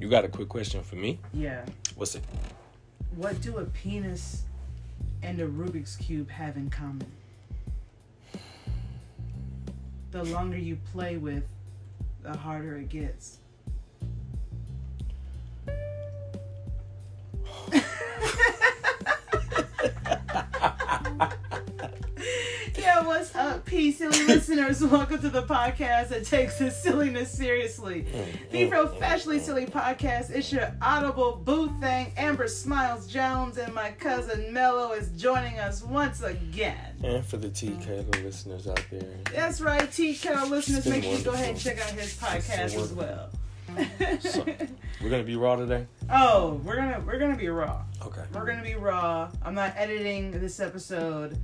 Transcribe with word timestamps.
You 0.00 0.08
got 0.08 0.24
a 0.24 0.28
quick 0.28 0.48
question 0.48 0.82
for 0.82 0.96
me? 0.96 1.18
Yeah. 1.34 1.62
What's 1.94 2.14
it? 2.14 2.24
What 3.16 3.38
do 3.42 3.58
a 3.58 3.66
penis 3.66 4.44
and 5.22 5.38
a 5.40 5.46
Rubik's 5.46 5.96
Cube 5.96 6.30
have 6.30 6.56
in 6.56 6.70
common? 6.70 7.06
The 10.10 10.24
longer 10.24 10.56
you 10.56 10.78
play 10.90 11.18
with, 11.18 11.44
the 12.22 12.34
harder 12.34 12.78
it 12.78 12.88
gets. 12.88 13.40
Silly 24.00 24.24
listeners? 24.26 24.82
Welcome 24.82 25.20
to 25.20 25.28
the 25.28 25.42
podcast 25.42 26.08
that 26.08 26.24
takes 26.24 26.58
its 26.62 26.82
silliness 26.82 27.30
seriously. 27.30 28.06
The 28.50 28.62
mm-hmm. 28.62 28.70
Professionally 28.70 29.40
Silly 29.40 29.66
Podcast. 29.66 30.30
It's 30.30 30.50
your 30.50 30.74
audible 30.80 31.36
boo 31.44 31.68
thing. 31.80 32.10
Amber 32.16 32.48
Smiles 32.48 33.06
Jones 33.06 33.58
and 33.58 33.74
my 33.74 33.90
cousin 33.90 34.54
Mello 34.54 34.92
is 34.92 35.10
joining 35.20 35.58
us 35.58 35.82
once 35.82 36.22
again. 36.22 36.96
And 37.04 37.22
for 37.26 37.36
the 37.36 37.48
TK 37.48 38.24
listeners 38.24 38.66
out 38.66 38.82
there, 38.90 39.02
That's 39.34 39.60
right, 39.60 39.92
T 39.92 40.14
Kettle 40.14 40.48
listeners. 40.48 40.86
Make 40.86 41.04
sure 41.04 41.18
you 41.18 41.22
go 41.22 41.32
ahead 41.32 41.50
and 41.50 41.60
check 41.60 41.78
out 41.78 41.90
his 41.90 42.16
podcast 42.16 42.74
as 42.76 42.94
well. 42.94 43.28
So- 44.20 44.46
we're 45.02 45.10
gonna 45.10 45.24
be 45.24 45.36
raw 45.36 45.56
today. 45.56 45.86
oh, 46.10 46.58
we're 46.64 46.76
gonna 46.76 47.02
we're 47.06 47.18
gonna 47.18 47.36
be 47.36 47.48
raw. 47.48 47.82
Okay. 48.02 48.22
We're 48.32 48.46
gonna 48.46 48.62
be 48.62 48.76
raw. 48.76 49.30
I'm 49.44 49.54
not 49.54 49.74
editing 49.76 50.30
this 50.32 50.58
episode. 50.58 51.38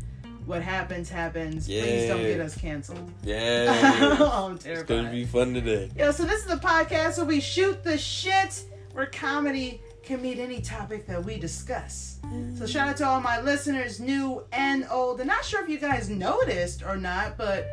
What 0.47 0.63
happens 0.63 1.11
happens. 1.11 1.67
Please 1.67 2.07
don't 2.09 2.23
get 2.23 2.41
us 2.41 2.57
canceled. 2.57 3.11
Yeah. 3.25 4.17
oh, 4.21 4.49
I'm 4.65 4.73
it's 4.73 4.85
gonna 4.85 5.11
be 5.11 5.25
fun 5.25 5.53
today. 5.53 5.91
Yo, 5.97 6.13
so 6.13 6.25
this 6.25 6.41
is 6.41 6.47
the 6.47 6.57
podcast 6.57 7.19
where 7.19 7.27
we 7.27 7.41
shoot 7.41 7.83
the 7.83 7.99
shit, 7.99 8.65
where 8.93 9.07
comedy 9.07 9.83
can 10.05 10.23
meet 10.23 10.39
any 10.39 10.61
topic 10.61 11.05
that 11.09 11.25
we 11.25 11.37
discuss. 11.37 12.21
So 12.57 12.65
shout 12.65 12.89
out 12.89 12.97
to 12.99 13.07
all 13.07 13.21
my 13.21 13.41
listeners, 13.41 13.99
new 13.99 14.45
and 14.53 14.87
old. 14.89 15.19
And 15.19 15.27
not 15.29 15.45
sure 15.45 15.63
if 15.63 15.69
you 15.69 15.79
guys 15.79 16.09
noticed 16.09 16.85
or 16.85 16.97
not, 16.97 17.37
but 17.37 17.67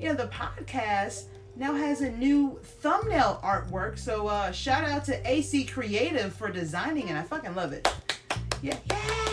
you 0.00 0.08
know 0.08 0.14
the 0.14 0.28
podcast 0.28 1.24
now 1.56 1.74
has 1.74 2.00
a 2.00 2.10
new 2.10 2.58
thumbnail 2.62 3.38
artwork. 3.44 3.98
So 3.98 4.28
uh, 4.28 4.50
shout 4.50 4.84
out 4.84 5.04
to 5.06 5.30
AC 5.30 5.66
Creative 5.66 6.32
for 6.32 6.50
designing 6.50 7.08
it. 7.08 7.16
I 7.16 7.22
fucking 7.22 7.54
love 7.54 7.74
it. 7.74 7.86
Yeah. 8.62 8.78
Yeah. 8.90 9.23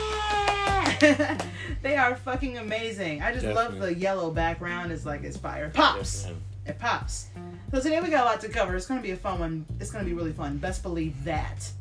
they 1.82 1.96
are 1.96 2.16
fucking 2.16 2.60
amazing. 2.60 3.22
I 3.22 3.34
just 3.34 3.46
love 3.46 3.80
the 3.80 3.94
yellow 3.94 4.30
background. 4.30 4.92
It's 4.92 5.06
like 5.06 5.24
it's 5.24 5.38
fire. 5.38 5.66
It 5.66 5.74
pops 5.74 6.26
ma'am. 6.26 6.42
it 6.68 6.80
pops. 6.80 7.28
So 7.72 7.82
today 7.82 8.00
we 8.02 8.10
got 8.10 8.24
a 8.24 8.26
lot 8.26 8.42
to 8.42 8.50
cover. 8.50 8.76
It's 8.76 8.86
going 8.86 9.00
to 9.00 9.04
be 9.04 9.12
a 9.12 9.18
fun 9.18 9.40
one. 9.40 9.66
It's 9.80 9.90
going 9.90 10.04
to 10.04 10.10
be 10.10 10.16
really 10.16 10.34
fun. 10.34 10.58
Best 10.58 10.84
believe 10.84 11.24
that. 11.24 11.72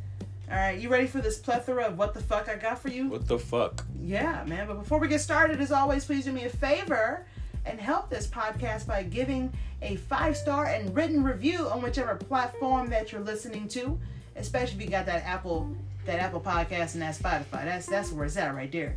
All 0.51 0.57
right, 0.57 0.79
you 0.79 0.89
ready 0.89 1.07
for 1.07 1.21
this 1.21 1.39
plethora 1.39 1.85
of 1.85 1.99
what 1.99 2.15
the 2.15 2.21
fuck 2.21 2.49
I 2.49 2.57
got 2.57 2.81
for 2.81 2.89
you? 2.89 3.09
What 3.09 3.29
the 3.29 3.39
fuck? 3.39 3.85
Yeah, 4.01 4.43
man. 4.47 4.67
But 4.67 4.79
before 4.79 4.99
we 4.99 5.07
get 5.07 5.21
started, 5.21 5.61
as 5.61 5.71
always, 5.71 6.05
please 6.05 6.25
do 6.25 6.33
me 6.33 6.45
a 6.45 6.49
favor 6.49 7.25
and 7.67 7.79
help 7.79 8.09
this 8.09 8.27
podcast 8.27 8.87
by 8.87 9.03
giving 9.03 9.53
a 9.83 9.97
five 9.97 10.37
star 10.37 10.67
and 10.67 10.95
written 10.97 11.23
review 11.23 11.69
on 11.69 11.83
whichever 11.83 12.15
platform 12.15 12.89
that 12.91 13.12
you're 13.12 13.21
listening 13.21 13.69
to. 13.69 13.99
Especially 14.37 14.79
if 14.79 14.83
you 14.84 14.89
got 14.89 15.07
that 15.07 15.25
Apple, 15.25 15.71
that 16.07 16.21
Apple 16.21 16.41
Podcast 16.41 16.95
and 16.95 17.03
that 17.03 17.15
Spotify. 17.17 17.65
That's 17.65 17.87
that's 17.87 18.11
where 18.12 18.25
it's 18.25 18.37
at 18.37 18.55
right 18.55 18.73
there. 18.73 18.97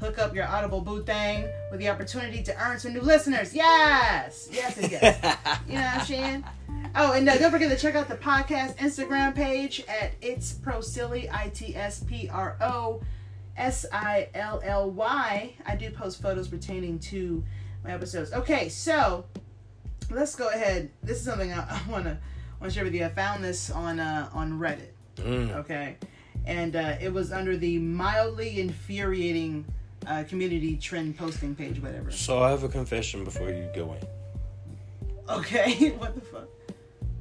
Hook 0.00 0.18
up 0.18 0.34
your 0.34 0.46
Audible 0.46 0.80
Boo 0.80 1.02
thing 1.02 1.48
with 1.70 1.80
the 1.80 1.88
opportunity 1.88 2.42
to 2.44 2.56
earn 2.62 2.78
some 2.78 2.92
new 2.92 3.00
listeners. 3.00 3.52
Yes, 3.52 4.48
yes, 4.52 4.78
and 4.78 4.92
yes. 4.92 5.38
You 5.66 5.74
know 5.74 5.80
what 5.80 5.94
I'm 5.94 6.06
saying? 6.06 6.44
Oh, 6.94 7.12
and 7.12 7.28
uh, 7.28 7.36
don't 7.36 7.50
forget 7.50 7.70
to 7.70 7.76
check 7.76 7.96
out 7.96 8.08
the 8.08 8.16
podcast 8.16 8.76
Instagram 8.76 9.34
page 9.34 9.84
at 9.88 10.12
It's 10.20 10.52
Pro 10.52 10.80
Silly, 10.80 11.28
I 11.30 11.48
T 11.48 11.74
S 11.74 12.04
P 12.04 12.28
R 12.28 12.56
O 12.60 13.02
S 13.56 13.86
I 13.92 14.28
L 14.34 14.60
L 14.64 14.90
Y. 14.90 15.54
I 15.66 15.76
do 15.76 15.90
post 15.90 16.22
photos 16.22 16.46
pertaining 16.46 17.00
to 17.00 17.42
my 17.82 17.92
episodes. 17.92 18.32
Okay, 18.32 18.68
so 18.68 19.24
let's 20.10 20.36
go 20.36 20.48
ahead. 20.48 20.90
This 21.02 21.18
is 21.18 21.24
something 21.24 21.52
I, 21.52 21.58
I 21.86 21.90
want 21.90 22.04
to 22.04 22.18
want 22.60 22.72
to 22.72 22.74
share 22.74 22.84
with 22.84 22.94
you. 22.94 23.04
I 23.04 23.08
found 23.08 23.42
this 23.42 23.70
on 23.70 23.98
uh, 23.98 24.30
on 24.32 24.58
Reddit. 24.60 24.90
Mm. 25.16 25.56
Okay, 25.56 25.96
and 26.46 26.76
uh, 26.76 26.96
it 27.00 27.12
was 27.12 27.32
under 27.32 27.56
the 27.56 27.78
mildly 27.78 28.60
infuriating 28.60 29.66
uh, 30.08 30.24
community 30.24 30.76
trend 30.76 31.16
posting 31.16 31.54
page, 31.54 31.80
whatever. 31.80 32.10
So 32.10 32.42
I 32.42 32.50
have 32.50 32.64
a 32.64 32.68
confession 32.68 33.24
before 33.24 33.50
you 33.50 33.68
go 33.74 33.94
in. 33.94 34.06
Okay, 35.28 35.90
what 35.98 36.14
the 36.14 36.20
fuck? 36.20 36.48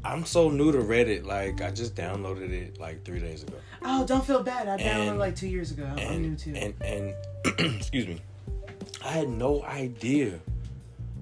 I'm 0.03 0.23
so 0.25 0.49
new 0.49 0.71
to 0.71 0.77
Reddit. 0.77 1.25
Like 1.25 1.61
I 1.61 1.69
just 1.71 1.95
downloaded 1.95 2.51
it 2.51 2.79
like 2.79 3.03
three 3.03 3.19
days 3.19 3.43
ago. 3.43 3.57
Oh, 3.83 4.05
don't 4.05 4.25
feel 4.25 4.41
bad. 4.41 4.67
I 4.67 4.77
downloaded 4.77 5.09
And- 5.09 5.19
like 5.19 5.35
two 5.35 5.47
years 5.49 5.71
ago. 5.71 5.85
I'm 5.85 5.97
and 5.99 6.21
new 6.21 6.35
too. 6.35 6.53
and 6.55 6.73
and 6.81 7.13
excuse 7.75 8.07
me, 8.07 8.21
I 9.03 9.09
had 9.09 9.27
no 9.29 9.63
idea 9.63 10.39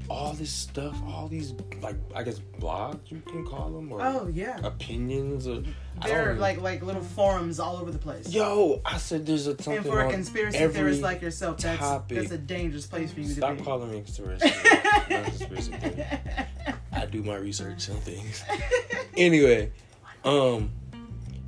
all 0.08 0.34
this 0.34 0.52
stuff, 0.52 0.96
all 1.08 1.28
these 1.28 1.54
like 1.82 1.96
I 2.16 2.22
guess 2.22 2.40
blogs 2.60 3.10
you 3.10 3.22
can 3.26 3.44
call 3.44 3.72
them 3.72 3.92
or 3.92 4.02
oh 4.04 4.28
yeah, 4.32 4.60
opinions 4.64 5.48
or 5.48 5.64
I 6.02 6.08
they're 6.08 6.36
like 6.36 6.60
like 6.60 6.84
little 6.84 7.02
forums 7.02 7.60
all 7.60 7.78
over 7.78 7.92
the 7.92 7.98
place. 7.98 8.30
Yo, 8.30 8.82
I 8.86 8.98
said 8.98 9.26
there's 9.26 9.48
a 9.48 9.52
something 9.62 9.78
and 9.78 9.86
for 9.86 10.02
a 10.02 10.10
conspiracy 10.12 10.58
theorist 10.68 11.02
like 11.02 11.22
yourself, 11.22 11.58
that's 11.58 11.80
topic. 11.80 12.18
that's 12.18 12.32
a 12.32 12.38
dangerous 12.38 12.86
place 12.86 13.12
for 13.12 13.22
you 13.22 13.28
Stop 13.30 13.52
to 13.52 13.56
be. 13.56 13.64
Stop 13.64 13.66
calling 13.66 13.92
me 13.92 14.02
conspiracy. 14.02 14.50
Conspiracy. 15.08 15.74
I 16.92 17.06
do 17.06 17.24
my 17.24 17.36
research 17.36 17.90
on 17.90 17.98
things. 17.98 18.44
Anyway, 19.18 19.72
um, 20.26 20.70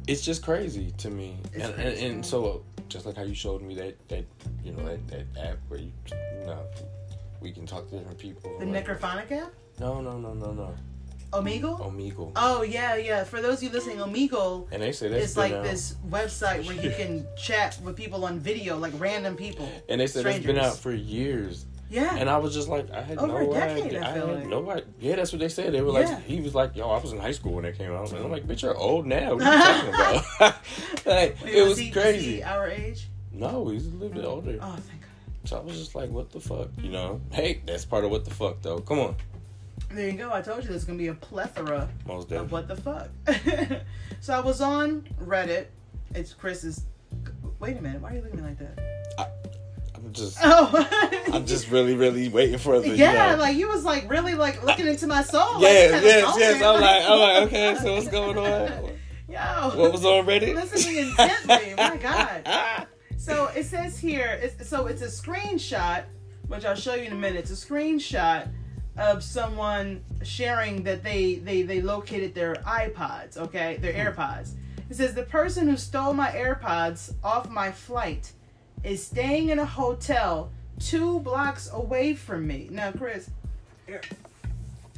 it's 0.07 0.21
just 0.21 0.41
crazy 0.41 0.91
to 0.99 1.09
me, 1.09 1.35
and, 1.53 1.63
and 1.63 1.97
and 1.97 2.25
so 2.25 2.63
just 2.87 3.05
like 3.05 3.17
how 3.17 3.23
you 3.23 3.35
showed 3.35 3.61
me 3.61 3.75
that 3.75 4.07
that 4.07 4.23
you 4.63 4.71
know 4.71 4.85
that 4.85 5.05
that 5.09 5.25
app 5.37 5.57
where 5.67 5.81
you 5.81 5.91
you 6.11 6.45
know 6.45 6.63
we 7.41 7.51
can 7.51 7.65
talk 7.65 7.89
to 7.89 7.97
different 7.97 8.17
people. 8.17 8.57
the 8.59 8.65
Necrophonic 8.65 9.31
app, 9.33 9.51
No, 9.81 9.99
no, 9.99 10.17
no, 10.17 10.33
no, 10.33 10.53
no. 10.53 10.75
Omegle. 11.31 11.79
Omegle. 11.81 12.31
Oh 12.35 12.61
yeah, 12.63 12.95
yeah. 12.95 13.23
For 13.23 13.41
those 13.41 13.57
of 13.57 13.63
you 13.63 13.69
listening, 13.69 13.97
Omegle 13.97 14.67
And 14.71 14.81
they 14.81 14.91
say 14.91 15.07
is 15.07 15.35
like 15.37 15.51
out. 15.51 15.63
this 15.63 15.95
website 16.09 16.65
where 16.65 16.75
you 16.75 16.89
can 16.97 17.25
chat 17.37 17.77
with 17.83 17.95
people 17.95 18.23
on 18.25 18.39
video, 18.39 18.77
like 18.77 18.93
random 18.97 19.35
people. 19.35 19.69
And 19.89 19.99
they 20.01 20.07
said 20.07 20.25
it's 20.25 20.45
been 20.45 20.57
out 20.57 20.77
for 20.77 20.93
years. 20.93 21.65
Yeah. 21.89 22.15
And 22.17 22.29
I 22.29 22.37
was 22.37 22.53
just 22.53 22.67
like, 22.67 22.91
I 22.91 23.01
had 23.01 23.17
Over 23.17 23.27
no 23.43 23.51
a 23.51 23.53
decade, 23.53 23.85
idea. 23.85 24.01
I 24.01 24.05
I, 24.07 24.11
had 24.11 24.23
like. 24.25 24.47
no 24.47 24.69
idea. 24.71 24.83
Yeah, 24.99 25.15
that's 25.15 25.31
what 25.31 25.39
they 25.39 25.47
said. 25.47 25.73
They 25.73 25.81
were 25.81 25.93
Yeah. 25.99 26.09
like, 26.15 26.23
he 26.25 26.41
was 26.41 26.53
like, 26.53 26.75
yo, 26.75 26.89
I 26.89 26.99
was 26.99 27.13
in 27.13 27.19
high 27.19 27.31
school 27.31 27.53
when 27.53 27.63
it 27.65 27.77
came 27.77 27.91
out. 27.91 27.97
I 27.97 28.01
was 28.01 28.11
like, 28.13 28.23
I'm 28.23 28.31
like, 28.31 28.45
bitch, 28.45 28.61
you're 28.61 28.75
old 28.75 29.05
now. 29.05 29.35
What 29.35 29.43
are 29.43 29.55
you 29.55 29.63
talking 29.91 29.93
about? 29.93 30.55
like, 31.05 31.37
Wait, 31.43 31.53
it 31.55 31.65
was 31.65 31.77
he- 31.77 31.85
he 31.85 31.91
crazy. 31.91 32.43
our 32.43 32.67
age. 32.69 33.07
No, 33.31 33.69
he's 33.69 33.85
a 33.87 33.91
little 33.91 34.09
bit 34.15 34.25
older. 34.25 34.57
Oh, 34.61 34.71
thank 34.75 35.01
God. 35.01 35.09
So 35.45 35.57
I 35.57 35.61
was 35.61 35.77
just 35.77 35.95
like, 35.95 36.09
what 36.09 36.29
the 36.31 36.41
fuck? 36.41 36.67
You 36.81 36.89
know? 36.89 37.21
Hey, 37.31 37.61
that's 37.65 37.85
part 37.85 38.03
of 38.03 38.11
what 38.11 38.25
the 38.25 38.31
fuck, 38.31 38.61
though. 38.61 38.79
Come 38.79 38.99
on. 38.99 39.15
There 39.89 40.09
you 40.09 40.17
go. 40.17 40.31
I 40.33 40.41
told 40.41 40.63
you 40.63 40.69
there's 40.69 40.83
gonna 40.83 40.97
be 40.97 41.07
a 41.07 41.13
plethora 41.13 41.89
of 42.07 42.51
what 42.51 42.67
the 42.67 42.75
fuck. 42.75 43.09
so 44.19 44.33
I 44.33 44.39
was 44.39 44.61
on 44.61 45.07
Reddit. 45.21 45.67
It's 46.13 46.33
Chris's. 46.33 46.85
Wait 47.59 47.77
a 47.77 47.81
minute. 47.81 48.01
Why 48.01 48.11
are 48.11 48.15
you 48.15 48.21
looking 48.21 48.39
at 48.39 48.43
me 48.45 48.49
like 48.49 48.59
that? 48.59 49.33
I'm 49.95 50.13
just, 50.13 50.37
Oh. 50.43 51.23
I'm 51.33 51.45
just 51.45 51.69
really, 51.69 51.95
really 51.95 52.29
waiting 52.29 52.57
for 52.59 52.79
the, 52.79 52.89
yeah, 52.95 53.31
you 53.31 53.37
know. 53.37 53.41
like 53.41 53.57
you 53.57 53.67
was 53.67 53.83
like 53.83 54.09
really 54.09 54.35
like 54.35 54.63
looking 54.63 54.87
into 54.87 55.07
my 55.07 55.23
soul. 55.23 55.55
like, 55.55 55.63
Yes, 55.63 56.01
you 56.03 56.07
yes, 56.07 56.35
yes. 56.37 56.63
I'm 56.63 56.81
like, 56.81 57.03
I'm 57.09 57.19
like, 57.19 57.47
okay, 57.47 57.75
so 57.81 57.95
what's 57.95 58.07
going 58.11 58.37
on? 58.37 58.91
Yo. 59.27 59.71
What 59.77 59.91
was 59.91 60.05
on 60.05 60.25
Reddit? 60.25 60.55
Listening 60.55 61.09
intently. 61.09 61.73
My 61.75 61.97
God. 61.97 62.87
So 63.17 63.47
it 63.47 63.65
says 63.65 63.97
here, 63.99 64.39
it's, 64.41 64.69
so 64.69 64.85
it's 64.87 65.01
a 65.01 65.07
screenshot, 65.07 66.05
which 66.47 66.63
I'll 66.63 66.75
show 66.75 66.93
you 66.93 67.03
in 67.03 67.11
a 67.13 67.15
minute. 67.15 67.39
It's 67.39 67.51
a 67.51 67.67
screenshot 67.67 68.47
of 68.97 69.23
someone 69.23 70.03
sharing 70.23 70.83
that 70.83 71.03
they 71.03 71.35
they 71.35 71.61
they 71.61 71.81
located 71.81 72.33
their 72.33 72.55
iPods, 72.55 73.37
okay, 73.37 73.77
their 73.77 73.93
hmm. 73.93 73.99
AirPods. 74.19 74.53
It 74.89 74.95
says 74.95 75.13
the 75.13 75.23
person 75.23 75.67
who 75.67 75.77
stole 75.77 76.13
my 76.13 76.29
AirPods 76.29 77.13
off 77.23 77.49
my 77.49 77.71
flight 77.71 78.31
is 78.83 79.05
staying 79.05 79.49
in 79.49 79.59
a 79.59 79.65
hotel 79.65 80.51
two 80.79 81.19
blocks 81.19 81.69
away 81.73 82.13
from 82.13 82.47
me. 82.47 82.69
Now, 82.71 82.91
Chris, 82.91 83.29
here, 83.85 84.01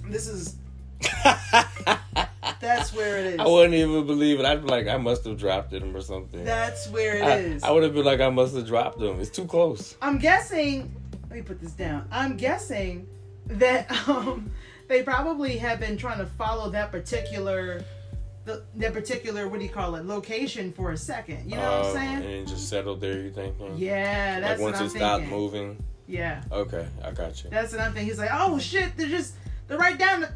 this 0.05 0.27
is 0.27 0.55
that's 2.59 2.93
where 2.93 3.19
it 3.19 3.25
is. 3.25 3.39
I 3.39 3.47
wouldn't 3.47 3.73
even 3.73 4.05
believe 4.05 4.39
it. 4.39 4.45
I'd 4.45 4.61
be 4.63 4.67
like, 4.67 4.87
I 4.87 4.97
must 4.97 5.23
have 5.25 5.37
dropped 5.37 5.71
them 5.71 5.95
or 5.95 6.01
something. 6.01 6.43
That's 6.43 6.89
where 6.89 7.17
it 7.17 7.23
I, 7.23 7.37
is. 7.37 7.63
I 7.63 7.71
would 7.71 7.83
have 7.83 7.93
been 7.93 8.05
like, 8.05 8.19
I 8.19 8.29
must 8.29 8.55
have 8.55 8.67
dropped 8.67 8.99
them. 8.99 9.19
It's 9.19 9.29
too 9.29 9.45
close. 9.45 9.95
I'm 10.01 10.17
guessing. 10.17 10.93
Let 11.29 11.37
me 11.37 11.41
put 11.41 11.61
this 11.61 11.71
down. 11.71 12.07
I'm 12.11 12.37
guessing 12.37 13.07
that 13.49 13.91
um, 14.07 14.51
they 14.87 15.03
probably 15.03 15.57
have 15.57 15.79
been 15.79 15.97
trying 15.97 16.19
to 16.19 16.25
follow 16.25 16.69
that 16.71 16.91
particular, 16.91 17.83
the 18.45 18.63
that 18.75 18.93
particular 18.93 19.47
what 19.47 19.59
do 19.59 19.65
you 19.65 19.71
call 19.71 19.95
it 19.95 20.05
location 20.05 20.71
for 20.71 20.91
a 20.91 20.97
second. 20.97 21.49
You 21.49 21.57
know 21.57 21.63
what 21.63 21.85
Uh, 21.85 21.87
I'm 21.89 21.95
saying? 21.95 22.33
And 22.39 22.47
just 22.47 22.69
settled 22.69 23.01
there. 23.01 23.19
You 23.19 23.31
thinking? 23.31 23.77
Yeah, 23.77 24.33
Like 24.35 24.41
that's 24.43 24.61
once 24.61 24.73
what 24.75 24.81
I'm 24.81 24.87
it 24.87 24.89
stopped 24.91 25.25
moving. 25.25 25.83
Yeah, 26.07 26.41
Okay, 26.51 26.87
I 27.03 27.11
got 27.11 27.43
you. 27.43 27.51
that's 27.51 27.71
what 27.71 27.81
I'm 27.81 27.93
thinking. 27.93 28.09
He's 28.09 28.17
like, 28.17 28.31
oh 28.33 28.57
shit, 28.57 28.97
they're 28.97 29.07
just 29.09 29.35
they're 29.67 29.77
right 29.77 29.97
down 29.97 30.21
the, 30.21 30.31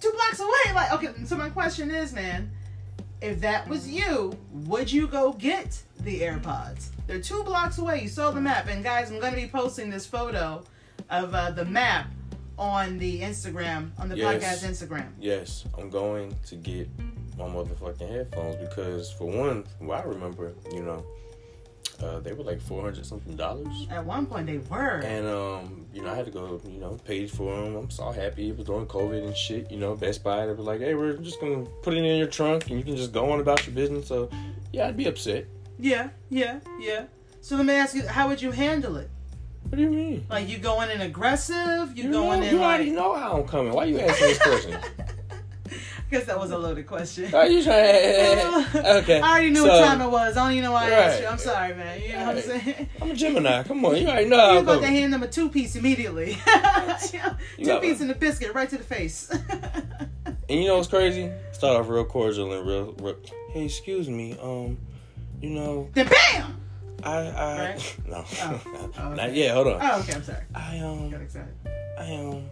two 0.00 0.10
blocks 0.12 0.40
away. 0.40 0.74
Like, 0.74 0.92
okay. 0.94 1.24
So 1.26 1.36
my 1.36 1.50
question 1.50 1.90
is, 1.90 2.14
man, 2.14 2.50
if 3.20 3.40
that 3.42 3.68
was 3.68 3.86
you, 3.90 4.38
would 4.52 4.90
you 4.90 5.06
go 5.06 5.32
get 5.34 5.82
the 6.00 6.20
AirPods? 6.20 6.88
They're 7.06 7.20
two 7.20 7.42
blocks 7.44 7.76
away. 7.76 8.00
You 8.00 8.08
saw 8.08 8.30
the 8.30 8.40
map. 8.40 8.68
And 8.68 8.82
guys, 8.82 9.10
I'm 9.10 9.20
to 9.20 9.32
be 9.32 9.48
posting 9.48 9.90
this 9.90 10.06
photo 10.06 10.64
of 11.10 11.34
uh, 11.34 11.50
the 11.50 11.66
map 11.66 12.06
on 12.58 12.98
the 12.98 13.20
Instagram, 13.20 13.90
on 13.98 14.08
the 14.08 14.16
Yes. 14.16 14.42
podcast 14.62 14.68
Instagram. 14.68 15.08
Yes, 15.20 15.64
I'm 15.78 15.90
going 15.90 16.34
to 16.46 16.56
get 16.56 16.88
my 17.36 17.44
motherfucking 17.44 18.08
headphones 18.08 18.56
because, 18.56 19.10
for 19.12 19.26
one, 19.26 19.64
well, 19.80 19.98
I 20.00 20.02
remember, 20.04 20.52
you 20.72 20.82
know, 20.82 21.04
uh, 22.02 22.20
they 22.20 22.32
were 22.32 22.44
like 22.44 22.60
four 22.60 22.82
hundred 22.82 23.04
something 23.06 23.34
dollars, 23.36 23.86
At 23.90 24.04
one 24.04 24.26
point, 24.26 24.46
they 24.46 24.58
were. 24.58 25.00
and 25.04 25.26
um, 25.26 25.86
you 25.92 26.02
know, 26.02 26.10
I 26.10 26.14
had 26.14 26.26
to 26.26 26.30
go, 26.30 26.60
you 26.64 26.78
know, 26.78 26.96
paid 27.04 27.28
for 27.30 27.54
them. 27.56 27.74
I'm 27.76 27.90
so 27.90 28.10
happy 28.12 28.50
it 28.50 28.56
was 28.56 28.66
during 28.66 28.86
COVID 28.86 29.24
and 29.26 29.36
shit. 29.36 29.70
You 29.70 29.78
know, 29.78 29.96
Best 29.96 30.22
Buy 30.22 30.46
they 30.46 30.52
were 30.52 30.62
like, 30.62 30.80
hey, 30.80 30.94
we're 30.94 31.14
just 31.16 31.40
gonna 31.40 31.64
put 31.82 31.94
it 31.94 32.04
in 32.04 32.18
your 32.18 32.28
trunk 32.28 32.68
and 32.70 32.78
you 32.78 32.84
can 32.84 32.96
just 32.96 33.12
go 33.12 33.32
on 33.32 33.40
about 33.40 33.66
your 33.66 33.74
business. 33.74 34.06
So, 34.06 34.30
yeah, 34.72 34.86
I'd 34.86 34.96
be 34.96 35.06
upset. 35.06 35.46
yeah, 35.78 36.10
yeah, 36.28 36.60
yeah. 36.78 37.04
So 37.40 37.56
let 37.56 37.66
me 37.66 37.74
ask 37.74 37.94
you, 37.96 38.06
how 38.06 38.28
would 38.28 38.42
you 38.42 38.52
handle 38.52 38.96
it? 38.96 39.10
What 39.68 39.76
do 39.76 39.82
you 39.82 39.90
mean? 39.90 40.26
Like 40.30 40.48
you 40.48 40.58
going 40.58 40.90
in 40.90 41.00
aggressive? 41.02 41.96
You, 41.96 42.04
You, 42.04 42.10
going 42.12 42.40
know, 42.40 42.46
in 42.46 42.52
you 42.54 42.60
like? 42.60 42.76
already 42.76 42.90
know 42.90 43.14
how 43.16 43.38
I'm 43.38 43.46
coming. 43.46 43.72
Why 43.72 43.84
you 43.84 43.98
asking 44.00 44.28
this 44.28 44.38
question? 44.38 44.80
I 45.70 46.10
guess 46.10 46.24
that 46.24 46.38
was 46.38 46.50
a 46.52 46.56
loaded 46.56 46.86
question. 46.86 47.34
Are 47.34 47.46
you 47.46 47.62
trying? 47.62 47.76
okay. 49.02 49.20
I 49.20 49.30
already 49.30 49.50
knew 49.50 49.56
so, 49.60 49.68
what 49.68 49.84
time 49.84 50.00
it 50.00 50.08
was. 50.08 50.38
I 50.38 50.44
don't 50.44 50.52
even 50.52 50.64
know 50.64 50.72
why 50.72 50.86
I 50.86 50.90
asked 50.90 51.20
you. 51.20 51.26
I'm 51.26 51.36
sorry, 51.36 51.74
man. 51.74 52.00
You 52.00 52.12
know 52.14 52.26
what 52.28 52.36
I'm 52.36 52.42
saying? 52.42 52.88
I'm 53.02 53.10
a 53.10 53.14
Gemini. 53.14 53.62
Come 53.64 53.84
on, 53.84 53.96
you 53.96 54.06
already 54.08 54.24
know 54.30 54.36
You 54.36 54.42
how 54.42 54.48
was 54.54 54.58
I'm 54.62 54.68
about 54.68 54.80
to 54.80 54.86
hand 54.86 55.12
them 55.12 55.22
a 55.22 55.28
two 55.28 55.50
piece 55.50 55.76
immediately. 55.76 56.38
You 57.58 57.64
two 57.66 57.80
piece 57.80 58.00
and 58.00 58.10
a 58.10 58.14
biscuit 58.14 58.54
right 58.54 58.70
to 58.70 58.78
the 58.78 58.84
face. 58.84 59.28
And 60.48 60.62
you 60.62 60.66
know 60.66 60.76
what's 60.76 60.88
crazy? 60.88 61.30
Start 61.52 61.78
off 61.78 61.90
real 61.90 62.06
cordial 62.06 62.54
and 62.54 62.66
real, 62.66 62.94
real. 63.00 63.16
Hey, 63.50 63.66
excuse 63.66 64.08
me. 64.08 64.34
Um, 64.40 64.78
you 65.42 65.50
know, 65.50 65.90
then 65.92 66.08
bam! 66.08 66.58
I, 67.02 67.10
I, 67.10 67.58
Right? 67.70 67.96
no, 68.08 68.24
Oh. 68.42 68.60
Oh, 68.98 69.14
not 69.14 69.30
okay. 69.30 69.38
yet. 69.38 69.54
Hold 69.54 69.68
on. 69.68 69.78
Oh, 69.80 70.00
okay. 70.00 70.14
I'm 70.14 70.22
sorry. 70.22 70.42
I 70.54 70.78
Got 70.78 70.84
um, 70.84 71.14
excited. 71.14 71.54
I 71.98 72.14
um, 72.14 72.44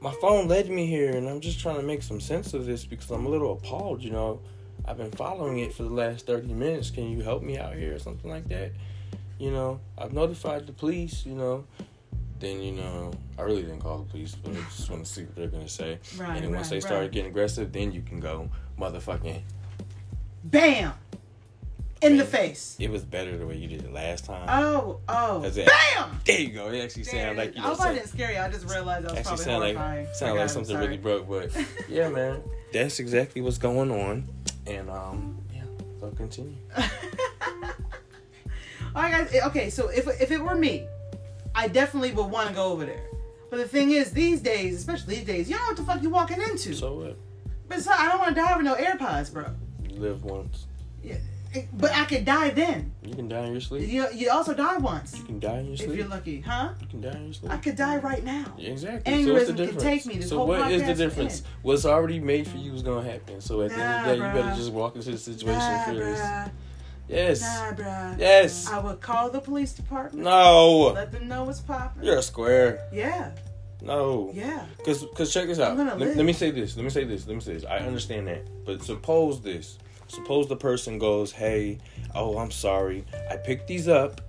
my 0.00 0.12
phone 0.20 0.48
led 0.48 0.68
me 0.68 0.86
here, 0.86 1.16
and 1.16 1.28
I'm 1.28 1.40
just 1.40 1.60
trying 1.60 1.76
to 1.76 1.82
make 1.82 2.02
some 2.02 2.20
sense 2.20 2.54
of 2.54 2.66
this 2.66 2.84
because 2.84 3.10
I'm 3.10 3.26
a 3.26 3.28
little 3.28 3.52
appalled. 3.52 4.02
You 4.02 4.10
know, 4.10 4.40
I've 4.84 4.96
been 4.96 5.12
following 5.12 5.58
it 5.58 5.72
for 5.72 5.84
the 5.84 5.90
last 5.94 6.26
thirty 6.26 6.52
minutes. 6.52 6.90
Can 6.90 7.10
you 7.10 7.22
help 7.22 7.42
me 7.42 7.58
out 7.58 7.74
here 7.74 7.94
or 7.94 7.98
something 7.98 8.30
like 8.30 8.48
that? 8.48 8.72
You 9.38 9.50
know, 9.50 9.80
I've 9.98 10.12
notified 10.12 10.66
the 10.66 10.72
police. 10.72 11.24
You 11.26 11.34
know. 11.34 11.64
Then 12.40 12.60
you 12.60 12.72
know, 12.72 13.12
I 13.38 13.42
really 13.42 13.62
didn't 13.62 13.80
call 13.80 13.98
the 13.98 14.10
police, 14.10 14.34
but 14.34 14.50
I 14.50 14.60
just 14.62 14.90
want 14.90 15.04
to 15.06 15.12
see 15.12 15.22
what 15.22 15.36
they're 15.36 15.46
gonna 15.46 15.68
say. 15.68 16.00
Right, 16.16 16.36
and 16.36 16.44
then 16.44 16.52
once 16.52 16.66
right, 16.66 16.70
they 16.70 16.80
started 16.80 17.02
right. 17.02 17.12
getting 17.12 17.30
aggressive, 17.30 17.72
then 17.72 17.92
you 17.92 18.02
can 18.02 18.18
go 18.18 18.50
motherfucking. 18.76 19.42
Bam! 20.42 20.92
In 22.02 22.16
the 22.16 22.24
face. 22.24 22.76
It 22.80 22.90
was 22.90 23.04
better 23.04 23.36
the 23.38 23.46
way 23.46 23.56
you 23.56 23.68
did 23.68 23.82
it 23.84 23.92
last 23.92 24.24
time. 24.24 24.46
Oh, 24.48 25.00
oh. 25.08 25.40
That's 25.40 25.56
it. 25.56 25.66
Bam! 25.68 26.20
there 26.24 26.40
you 26.40 26.48
go. 26.50 26.68
It 26.70 26.80
actually 26.82 27.04
sounded 27.04 27.36
like 27.36 27.50
is. 27.50 27.56
you 27.56 27.62
I 27.62 27.64
know. 27.64 27.70
hope 27.70 27.80
I 27.80 27.84
some- 27.86 27.94
didn't 27.94 28.08
scare 28.08 28.32
you. 28.32 28.38
I 28.38 28.48
just 28.50 28.68
realized 28.68 29.06
I 29.06 29.10
was 29.10 29.18
actually 29.18 29.22
probably 29.24 29.44
sound 29.44 29.60
like 29.60 29.76
horrifying. 29.76 30.06
sound 30.14 30.30
Okay, 30.30 30.32
like 30.32 30.42
I'm 30.42 30.48
something 30.48 30.76
really 30.78 30.96
broke, 30.96 31.28
but 31.28 31.50
yeah, 31.88 32.08
man, 32.08 32.42
that's 32.72 32.98
exactly 32.98 33.40
what's 33.42 33.58
going 33.58 33.90
on. 33.90 34.26
And 34.66 34.90
um, 34.90 35.38
yeah, 35.54 35.62
so 36.00 36.10
continue. 36.10 36.56
All 38.94 39.02
right, 39.02 39.28
guys. 39.30 39.42
Okay, 39.46 39.70
so 39.70 39.88
if 39.88 40.06
if 40.20 40.30
it 40.30 40.40
were 40.42 40.54
me, 40.54 40.86
I 41.54 41.68
definitely 41.68 42.12
would 42.12 42.26
want 42.30 42.48
to 42.48 42.54
go 42.54 42.66
over 42.72 42.84
there. 42.84 43.04
But 43.50 43.58
the 43.58 43.68
thing 43.68 43.90
is, 43.90 44.12
these 44.12 44.40
days, 44.40 44.76
especially 44.76 45.16
these 45.16 45.24
days, 45.26 45.48
you 45.50 45.56
don't 45.56 45.62
know 45.64 45.68
what 45.68 45.76
the 45.76 45.84
fuck 45.84 46.02
you 46.02 46.10
walking 46.10 46.40
into. 46.42 46.74
So 46.74 46.94
what? 46.94 47.16
Besides, 47.68 47.96
I 48.00 48.08
don't 48.08 48.18
want 48.18 48.34
to 48.34 48.40
die 48.40 48.56
with 48.56 48.64
no 48.66 48.74
AirPods, 48.74 49.32
bro. 49.32 49.46
You 49.88 49.96
live 50.00 50.24
once. 50.24 50.66
Yeah, 51.02 51.14
it- 51.14 51.20
but 51.72 51.92
I 51.92 52.04
could 52.04 52.24
die 52.24 52.50
then. 52.50 52.92
You 53.02 53.14
can 53.14 53.28
die 53.28 53.44
in 53.46 53.52
your 53.52 53.60
sleep. 53.60 53.88
You 53.88 54.06
you 54.14 54.30
also 54.30 54.54
die 54.54 54.78
once 54.78 55.16
You 55.18 55.24
can 55.24 55.38
die 55.40 55.58
in 55.58 55.66
your 55.68 55.76
sleep. 55.76 55.90
if 55.90 55.96
you're 55.96 56.08
lucky, 56.08 56.40
huh? 56.40 56.70
You 56.80 56.86
can 56.86 57.00
die 57.02 57.10
in 57.18 57.24
your 57.24 57.32
sleep. 57.34 57.52
I 57.52 57.56
could 57.58 57.76
die 57.76 57.96
right 57.98 58.24
now. 58.24 58.54
Yeah, 58.58 58.70
exactly. 58.70 59.12
Aneurysm 59.12 59.26
so 59.26 59.32
what's 59.34 59.46
the 59.46 59.52
can 59.54 59.56
difference? 59.64 59.82
take 59.82 60.06
me. 60.06 60.14
This 60.16 60.28
so 60.28 60.44
what 60.44 60.70
is 60.72 60.82
the 60.82 60.94
difference? 60.94 61.42
What's 61.62 61.84
already 61.84 62.20
made 62.20 62.46
for 62.48 62.56
you 62.56 62.72
is 62.74 62.82
gonna 62.82 63.08
happen. 63.08 63.40
So 63.40 63.60
at 63.62 63.70
the 63.70 63.76
end 63.76 63.92
of 63.92 64.04
the 64.06 64.10
day, 64.12 64.16
you 64.28 64.42
better 64.42 64.56
just 64.56 64.72
walk 64.72 64.96
into 64.96 65.10
the 65.10 65.18
situation 65.18 65.58
Nah, 65.60 65.84
fearless. 65.84 66.20
bruh. 66.20 66.50
Yes. 67.08 67.40
Nah, 67.42 67.72
bruh. 67.72 68.18
Yes. 68.18 68.70
I 68.70 68.78
would 68.78 69.00
call 69.00 69.28
the 69.28 69.40
police 69.40 69.72
department. 69.74 70.24
No. 70.24 70.92
Let 70.94 71.12
them 71.12 71.28
know 71.28 71.44
what's 71.44 71.60
popping. 71.60 72.04
You're 72.04 72.18
a 72.18 72.22
square. 72.22 72.88
Yeah, 72.92 73.32
No. 73.82 74.30
yeah. 74.32 74.64
Cause, 74.86 75.04
cause 75.14 75.32
check 75.34 75.48
this 75.48 75.58
out. 75.58 75.72
I'm 75.72 75.76
gonna 75.76 75.90
Let, 75.96 76.08
live. 76.08 76.16
let 76.16 76.24
me 76.26 76.32
say 76.32 76.50
this. 76.52 76.76
Let 76.76 76.84
me 76.84 76.90
say 76.90 77.04
this. 77.04 77.26
Let 77.26 77.34
me 77.34 77.40
say 77.42 77.54
this. 77.54 77.64
I 77.66 77.78
understand 77.78 78.28
that, 78.28 78.46
but 78.64 78.82
suppose 78.82 79.42
this. 79.42 79.78
Suppose 80.08 80.48
the 80.48 80.56
person 80.56 80.98
goes, 80.98 81.32
"Hey, 81.32 81.78
oh, 82.14 82.38
I'm 82.38 82.50
sorry. 82.50 83.04
I 83.30 83.36
picked 83.36 83.66
these 83.66 83.88
up, 83.88 84.20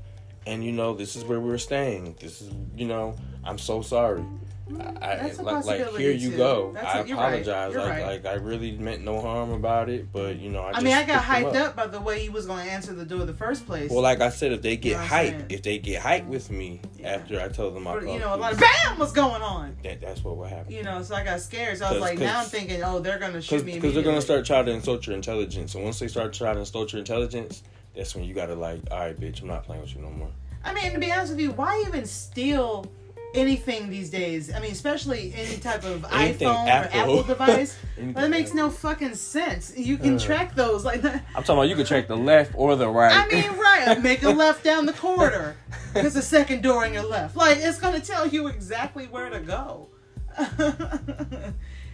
and 0.45 0.63
you 0.63 0.71
know 0.71 0.93
this 0.93 1.15
is 1.15 1.23
where 1.23 1.39
we 1.39 1.49
were 1.49 1.57
staying. 1.57 2.15
This 2.19 2.41
is, 2.41 2.51
you 2.75 2.85
know, 2.85 3.15
I'm 3.43 3.57
so 3.57 3.81
sorry. 3.81 4.23
Mm, 4.69 5.03
I, 5.03 5.11
I 5.11 5.31
like, 5.41 5.65
like 5.65 5.97
here 5.97 6.11
you 6.11 6.31
too. 6.31 6.37
go. 6.37 6.71
That's 6.73 6.85
I 6.85 6.99
a- 6.99 7.05
you're 7.05 7.17
right. 7.17 7.45
apologize. 7.45 7.75
Like, 7.75 7.89
right. 7.89 8.05
like 8.05 8.25
I 8.25 8.35
really 8.35 8.71
meant 8.77 9.03
no 9.03 9.19
harm 9.19 9.51
about 9.51 9.89
it, 9.89 10.09
but 10.13 10.39
you 10.39 10.49
know, 10.49 10.61
I. 10.61 10.71
I, 10.71 10.81
mean, 10.81 10.93
I 10.93 11.03
got 11.03 11.21
hyped 11.21 11.55
up. 11.55 11.75
by 11.75 11.87
the 11.87 11.99
way 11.99 12.21
he 12.21 12.29
was 12.29 12.45
going 12.45 12.65
to 12.65 12.71
answer 12.71 12.93
the 12.93 13.03
door 13.03 13.21
in 13.21 13.27
the 13.27 13.33
first 13.33 13.65
place. 13.65 13.91
Well, 13.91 14.01
like 14.01 14.21
I 14.21 14.29
said, 14.29 14.53
if 14.53 14.61
they 14.61 14.77
get 14.77 14.91
know 14.91 14.97
what 14.99 15.03
I'm 15.03 15.07
hype, 15.09 15.29
saying? 15.31 15.45
if 15.49 15.61
they 15.63 15.77
get 15.79 16.01
hyped 16.01 16.27
with 16.27 16.49
me 16.49 16.79
Yeah. 16.97 17.09
after 17.15 17.41
I 17.41 17.49
tell 17.49 17.71
them 17.71 17.87
I 17.87 17.99
you 17.99 18.19
know, 18.19 18.35
a 18.35 18.37
lot 18.37 18.53
of 18.53 18.59
bam 18.59 18.97
was 18.99 19.11
going 19.11 19.41
on. 19.41 19.75
that, 19.83 19.99
that's 19.99 20.23
what 20.23 20.37
will 20.37 20.45
happen. 20.45 20.71
You 20.71 20.83
know, 20.83 21.01
so 21.03 21.15
I 21.15 21.25
got 21.25 21.41
scared. 21.41 21.77
So 21.79 21.85
I 21.85 21.91
was 21.91 22.01
like, 22.01 22.19
now 22.19 22.39
I'm 22.39 22.45
thinking, 22.45 22.81
oh, 22.83 22.99
they're 22.99 23.19
gonna 23.19 23.41
shoot 23.41 23.65
me. 23.65 23.73
Because 23.73 23.93
they're 23.93 24.03
gonna 24.03 24.21
start 24.21 24.45
trying 24.45 24.65
to 24.67 24.71
insult 24.71 25.05
your 25.07 25.15
intelligence, 25.17 25.75
and 25.75 25.83
once 25.83 25.99
they 25.99 26.07
start 26.07 26.31
trying 26.31 26.55
to 26.55 26.61
insult 26.61 26.93
your 26.93 26.99
intelligence, 26.99 27.63
that's 27.93 28.15
when 28.15 28.23
you 28.23 28.33
gotta 28.33 28.55
like, 28.55 28.79
all 28.91 28.99
right, 28.99 29.19
bitch, 29.19 29.41
I'm 29.41 29.47
not 29.47 29.65
playing 29.65 29.81
with 29.81 29.93
you 29.93 30.01
no 30.01 30.09
more. 30.09 30.31
I 30.63 30.73
mean, 30.73 30.93
to 30.93 30.99
be 30.99 31.11
honest 31.11 31.33
with 31.33 31.41
you, 31.41 31.51
why 31.51 31.83
even 31.85 32.05
steal 32.05 32.89
anything 33.33 33.89
these 33.89 34.09
days? 34.09 34.53
I 34.53 34.59
mean, 34.59 34.71
especially 34.71 35.33
any 35.35 35.57
type 35.57 35.83
of 35.83 36.05
Anything 36.11 36.47
iPhone 36.47 36.67
Apple. 36.67 36.97
or 36.97 37.01
Apple 37.01 37.23
device. 37.35 37.77
That 37.97 38.29
makes 38.31 38.53
no 38.53 38.69
fucking 38.69 39.15
sense. 39.15 39.71
You 39.77 39.97
can 39.97 40.15
Uh. 40.15 40.19
track 40.19 40.55
those 40.55 40.83
like 40.83 41.01
that. 41.03 41.23
I'm 41.35 41.43
talking 41.43 41.55
about 41.59 41.69
you 41.69 41.75
can 41.75 41.85
track 41.85 42.07
the 42.07 42.17
left 42.17 42.53
or 42.55 42.75
the 42.75 42.89
right. 42.89 43.11
I 43.13 43.27
mean, 43.33 43.51
right? 43.57 44.01
Make 44.01 44.23
a 44.23 44.29
left 44.43 44.63
down 44.63 44.85
the 44.87 44.93
corridor. 44.93 45.55
There's 45.93 46.15
a 46.15 46.21
second 46.21 46.63
door 46.63 46.83
on 46.85 46.93
your 46.93 47.03
left. 47.03 47.35
Like 47.35 47.57
it's 47.59 47.79
gonna 47.79 47.99
tell 47.99 48.27
you 48.27 48.47
exactly 48.47 49.05
where 49.05 49.29
to 49.29 49.39
go. 49.39 49.89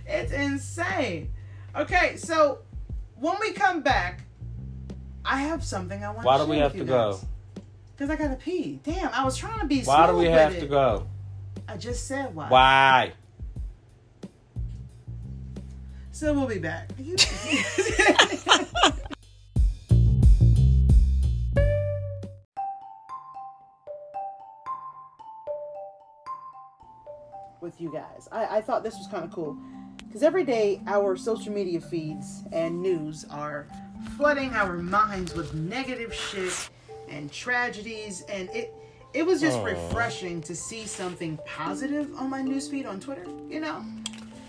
it's 0.08 0.32
insane. 0.32 1.32
Okay, 1.76 2.16
so 2.18 2.60
when 3.16 3.36
we 3.40 3.52
come 3.52 3.82
back, 3.82 4.22
I 5.26 5.42
have 5.42 5.64
something 5.64 6.04
I 6.04 6.10
want. 6.12 6.26
Why 6.26 6.38
do 6.38 6.46
we 6.46 6.58
have 6.58 6.74
to 6.74 6.84
go? 6.86 7.20
Because 7.96 8.10
I 8.10 8.16
gotta 8.16 8.36
pee. 8.36 8.80
Damn, 8.84 9.10
I 9.14 9.26
was 9.26 9.36
trying 9.38 9.60
to 9.60 9.66
be. 9.66 9.82
Why 9.82 10.08
do 10.08 10.16
we 10.16 10.26
have 10.26 10.56
it. 10.56 10.62
to 10.62 10.68
go? 10.68 11.06
I 11.70 11.78
just 11.78 12.08
said 12.08 12.34
why. 12.34 12.50
Why? 12.50 13.14
So 16.12 16.34
we'll 16.34 16.48
be 16.48 16.58
back. 16.58 16.90
With 27.62 27.80
you 27.80 27.92
guys, 27.94 28.28
I, 28.32 28.58
I 28.58 28.62
thought 28.62 28.84
this 28.84 28.98
was 28.98 29.06
kind 29.12 29.24
of 29.24 29.32
cool 29.32 29.56
because 30.08 30.24
every 30.24 30.44
day 30.44 30.82
our 30.88 31.16
social 31.16 31.54
media 31.54 31.80
feeds 31.80 32.42
and 32.52 32.82
news 32.82 33.26
are 33.30 33.68
flooding 34.18 34.56
our 34.56 34.78
minds 34.78 35.36
with 35.36 35.54
negative 35.54 36.16
shit 36.16 36.72
and 37.10 37.32
tragedies, 37.32 38.24
and 38.28 38.50
it 38.50 38.74
it 39.14 39.26
was 39.26 39.42
just 39.42 39.58
Aw. 39.58 39.64
refreshing 39.64 40.42
to 40.42 40.56
see 40.56 40.86
something 40.86 41.38
positive 41.46 42.14
on 42.16 42.30
my 42.30 42.42
newsfeed 42.42 42.88
on 42.88 43.00
Twitter. 43.00 43.26
You 43.50 43.60
know, 43.60 43.84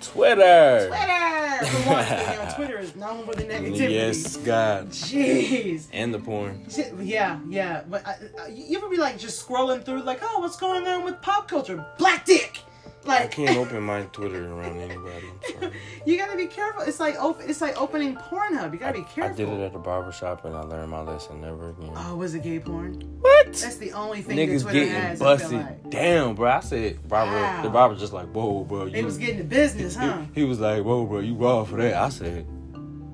Twitter. 0.01 0.89
Twitter. 0.89 1.67
For 1.67 1.91
one 1.91 2.05
thing, 2.05 2.41
you 2.49 2.55
Twitter 2.55 2.79
is 2.79 2.97
known 2.97 3.25
for 3.27 3.35
the 3.35 3.45
negativity. 3.45 3.91
Yes, 3.91 4.37
God. 4.39 4.91
Jeez. 4.91 5.87
And 5.93 6.13
the 6.13 6.19
porn. 6.19 6.65
Yeah, 7.01 7.39
yeah. 7.49 7.83
But 7.89 8.07
uh, 8.07 8.13
uh, 8.43 8.47
you 8.49 8.79
ever 8.79 8.89
be 8.89 8.97
like 8.97 9.19
just 9.19 9.47
scrolling 9.47 9.85
through, 9.85 10.03
like, 10.03 10.21
oh, 10.23 10.41
what's 10.41 10.57
going 10.57 10.87
on 10.87 11.05
with 11.05 11.21
pop 11.23 11.49
culture? 11.49 11.85
Black 11.99 12.25
dick. 12.25 12.61
Like 13.05 13.21
I 13.23 13.27
can't 13.29 13.57
open 13.57 13.83
my 13.93 14.03
Twitter 14.13 14.53
around 14.53 14.79
anybody. 14.79 15.27
You 16.07 16.17
gotta 16.17 16.37
be 16.37 16.47
careful. 16.47 16.83
It's 16.83 16.99
like 16.99 17.21
op- 17.23 17.43
it's 17.43 17.61
like 17.61 17.79
opening 17.81 18.17
Pornhub. 18.17 18.73
You 18.73 18.79
gotta 18.79 18.99
be 18.99 19.05
careful. 19.05 19.35
I 19.35 19.37
did 19.37 19.49
it 19.51 19.61
at 19.61 19.73
the 19.75 19.79
barber 19.79 20.13
shop 20.13 20.47
and 20.47 20.57
I 20.57 20.63
learned 20.63 20.91
my 20.91 21.03
lesson 21.03 21.43
never 21.43 21.71
again. 21.71 21.93
Oh, 21.95 22.17
was 22.17 22.35
it 22.35 22.43
gay 22.43 22.59
porn? 22.59 22.95
What? 23.21 23.47
That's 23.49 23.77
the 23.77 23.93
only 23.93 24.23
thing 24.23 24.37
that 24.37 24.49
Niggas 24.49 24.63
Twitter 24.63 24.79
getting 24.79 24.95
has. 24.95 25.21
I 25.21 25.25
busted. 25.25 25.53
like. 25.53 25.91
Damn, 25.91 26.35
bro. 26.35 26.51
I 26.51 26.61
said, 26.61 27.07
barber. 27.07 27.33
Wow. 27.33 27.63
The 27.63 27.69
barber 27.69 27.95
just 27.97 28.15
like, 28.15 28.29
whoa, 28.29 28.65
bro. 28.65 28.87
You 28.87 28.93
They 28.93 29.05
was 29.05 29.19
getting 29.19 29.39
the 29.39 29.45
business, 29.45 29.95
he, 29.95 30.01
huh? 30.01 30.23
he 30.35 30.45
was 30.45 30.59
like, 30.59 30.83
whoa, 30.83 31.05
bro, 31.05 31.19
you 31.21 31.35
raw 31.35 31.65
for 31.65 31.77
that. 31.77 31.95
I 31.95 32.09
said, 32.09 32.47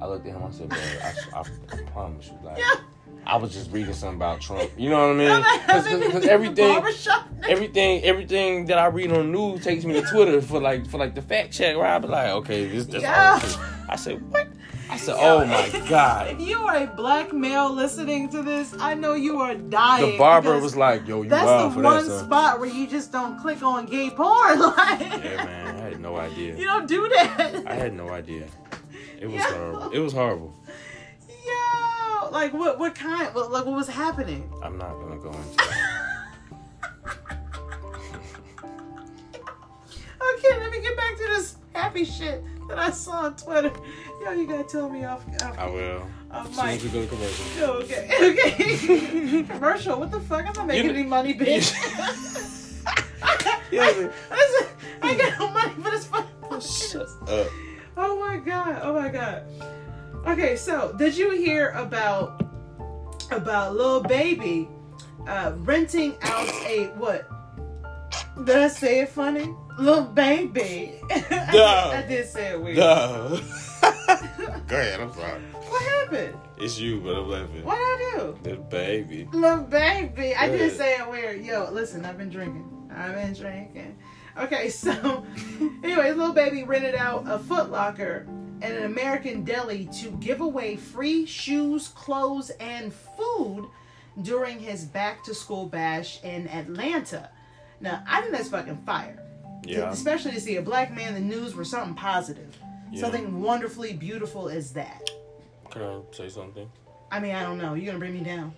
I 0.00 0.06
looked 0.06 0.26
at 0.26 0.34
him. 0.36 0.44
I 0.44 0.50
said, 0.52 0.68
bro, 0.68 0.78
I, 0.78 1.12
I, 1.40 1.40
I 1.72 1.82
promise 1.92 2.26
you, 2.28 2.38
like, 2.44 2.58
Yeah. 2.58 2.74
I 3.26 3.36
was 3.36 3.52
just 3.52 3.72
reading 3.72 3.92
something 3.92 4.16
about 4.16 4.40
Trump. 4.40 4.70
You 4.76 4.88
know 4.90 5.08
what 5.08 5.20
I 5.20 5.42
mean? 5.42 6.00
Because 6.00 6.26
everything, 6.26 6.76
everything, 7.48 8.02
everything 8.04 8.66
that 8.66 8.78
I 8.78 8.86
read 8.86 9.10
on 9.12 9.18
the 9.32 9.38
news 9.38 9.64
takes 9.64 9.84
me 9.84 9.94
to 9.94 10.02
Twitter 10.02 10.40
for 10.40 10.60
like 10.60 10.86
for 10.88 10.98
like 10.98 11.14
the 11.14 11.22
fact 11.22 11.52
check. 11.52 11.76
Where 11.76 11.86
I 11.86 11.98
be 11.98 12.06
like, 12.08 12.30
okay, 12.30 12.66
this 12.66 12.86
this 12.86 13.02
Yeah. 13.02 13.40
I 13.88 13.96
said, 13.96 14.20
what? 14.30 14.46
I 14.88 14.96
said, 14.98 15.16
"Oh 15.18 15.44
my 15.44 15.88
god." 15.88 16.28
If 16.30 16.40
you 16.40 16.58
are 16.60 16.76
a 16.76 16.86
black 16.86 17.32
male 17.32 17.72
listening 17.72 18.28
to 18.28 18.42
this, 18.42 18.72
I 18.78 18.94
know 18.94 19.14
you 19.14 19.40
are 19.40 19.56
dying. 19.56 20.12
The 20.12 20.18
barber 20.18 20.60
was 20.60 20.76
like, 20.76 21.08
"Yo, 21.08 21.22
you 21.22 21.28
That's 21.28 21.74
the 21.74 21.80
one 21.82 21.82
that, 21.82 22.04
son." 22.04 22.24
spot 22.26 22.60
where 22.60 22.68
you 22.68 22.86
just 22.86 23.10
don't 23.10 23.40
click 23.40 23.62
on 23.64 23.86
gay 23.86 24.10
porn. 24.10 24.60
Like, 24.60 25.00
Yeah, 25.00 25.44
man, 25.44 25.74
I 25.76 25.80
had 25.88 26.00
no 26.00 26.16
idea. 26.16 26.54
you 26.56 26.64
don't 26.66 26.86
do 26.86 27.08
that. 27.08 27.64
I 27.66 27.74
had 27.74 27.94
no 27.94 28.10
idea. 28.10 28.46
It 29.20 29.26
was 29.26 29.34
Yo. 29.36 29.42
horrible. 29.42 29.90
It 29.90 29.98
was 29.98 30.12
horrible. 30.12 30.54
Like 32.32 32.52
what? 32.52 32.78
What 32.78 32.94
kind? 32.94 33.34
What, 33.34 33.50
like 33.52 33.64
what 33.66 33.74
was 33.76 33.88
happening? 33.88 34.50
I'm 34.62 34.76
not 34.78 34.92
gonna 35.00 35.16
go 35.16 35.30
into 35.30 35.56
that. 35.56 35.92
Okay, 40.38 40.58
let 40.58 40.70
me 40.72 40.80
get 40.80 40.96
back 40.96 41.16
to 41.16 41.24
this 41.28 41.56
happy 41.72 42.04
shit 42.04 42.42
that 42.68 42.78
I 42.78 42.90
saw 42.90 43.24
on 43.26 43.36
Twitter. 43.36 43.70
Yo, 44.22 44.32
you 44.32 44.46
gotta 44.46 44.64
tell 44.64 44.88
me 44.88 45.04
off. 45.04 45.24
off 45.42 45.58
I 45.58 45.66
will. 45.68 46.02
off 46.30 46.48
As 46.50 46.56
soon 46.56 46.66
as 46.68 46.82
we 46.84 46.88
go 46.90 47.02
to 47.02 47.06
commercial. 47.06 47.44
Yo, 47.58 47.72
okay, 47.82 48.08
okay. 48.20 49.42
Commercial? 49.48 49.98
What 49.98 50.10
the 50.10 50.20
fuck? 50.20 50.46
I'm 50.46 50.52
not 50.54 50.66
making 50.66 50.84
You- 50.86 50.90
any 50.90 51.02
money, 51.04 51.34
bitch. 51.34 51.72
Yeah, 53.70 53.82
I, 53.82 54.10
listen, 54.30 54.66
I 55.02 55.14
got 55.16 55.38
no 55.38 55.48
money 55.50 55.74
for 55.82 55.90
this 55.90 56.06
fucking 56.06 56.30
oh, 56.44 56.60
Shut 56.60 57.02
up. 57.28 57.46
Oh 57.96 58.18
my 58.20 58.36
god! 58.36 58.80
Oh 58.82 58.94
my 58.94 59.08
god! 59.08 59.42
Okay, 60.26 60.56
so 60.56 60.92
did 60.98 61.16
you 61.16 61.30
hear 61.30 61.70
about 61.70 62.42
about 63.30 63.76
little 63.76 64.00
baby 64.00 64.68
uh, 65.28 65.52
renting 65.58 66.16
out 66.22 66.48
a 66.66 66.86
what? 66.96 67.30
Did 68.44 68.56
I 68.56 68.66
say 68.66 69.00
it 69.02 69.10
funny? 69.10 69.54
Little 69.78 70.02
baby. 70.02 71.00
I, 71.10 71.48
did, 71.52 71.60
I 71.60 72.04
did 72.08 72.26
say 72.28 72.50
it 72.50 72.60
weird. 72.60 72.76
Duh. 72.76 73.28
go 74.66 74.76
ahead. 74.76 75.00
I'm 75.00 75.12
sorry. 75.12 75.40
What 75.52 75.82
happened? 75.82 76.36
It's 76.58 76.76
you, 76.78 77.00
but 77.00 77.14
I'm 77.14 77.28
laughing. 77.28 77.64
What 77.64 77.76
I 77.76 78.12
do? 78.16 78.38
The 78.42 78.56
baby. 78.56 79.28
Little 79.32 79.62
baby. 79.62 80.34
I 80.34 80.48
did 80.48 80.58
Good. 80.58 80.76
say 80.76 80.98
it 80.98 81.08
weird. 81.08 81.44
Yo, 81.44 81.70
listen, 81.70 82.04
I've 82.04 82.18
been 82.18 82.30
drinking. 82.30 82.90
I've 82.92 83.14
been 83.14 83.32
drinking. 83.32 83.96
Okay, 84.36 84.68
so 84.70 85.24
anyway, 85.84 86.10
little 86.12 86.34
baby 86.34 86.64
rented 86.64 86.96
out 86.96 87.24
a 87.28 87.38
Foot 87.38 87.70
Locker 87.70 88.26
and 88.62 88.74
an 88.74 88.84
American 88.84 89.44
deli 89.44 89.88
to 90.00 90.10
give 90.12 90.40
away 90.40 90.76
free 90.76 91.26
shoes, 91.26 91.88
clothes, 91.88 92.50
and 92.60 92.92
food 92.92 93.68
during 94.22 94.58
his 94.58 94.84
back 94.84 95.22
to 95.24 95.34
school 95.34 95.66
bash 95.66 96.22
in 96.22 96.48
Atlanta. 96.48 97.28
Now, 97.80 98.02
I 98.08 98.20
think 98.20 98.32
that's 98.32 98.48
fucking 98.48 98.82
fire. 98.86 99.22
Yeah. 99.64 99.90
Especially 99.90 100.30
to 100.32 100.40
see 100.40 100.56
a 100.56 100.62
black 100.62 100.94
man 100.94 101.14
in 101.14 101.28
the 101.28 101.36
news 101.36 101.52
for 101.52 101.64
something 101.64 101.94
positive. 101.94 102.56
Yeah. 102.90 103.00
Something 103.00 103.42
wonderfully 103.42 103.92
beautiful 103.92 104.48
as 104.48 104.72
that. 104.72 105.10
Can 105.70 105.82
I 105.82 106.00
say 106.12 106.28
something? 106.28 106.70
I 107.10 107.20
mean, 107.20 107.34
I 107.34 107.42
don't 107.42 107.58
know. 107.58 107.74
You're 107.74 107.86
gonna 107.86 107.98
bring 107.98 108.14
me 108.14 108.20
down. 108.20 108.54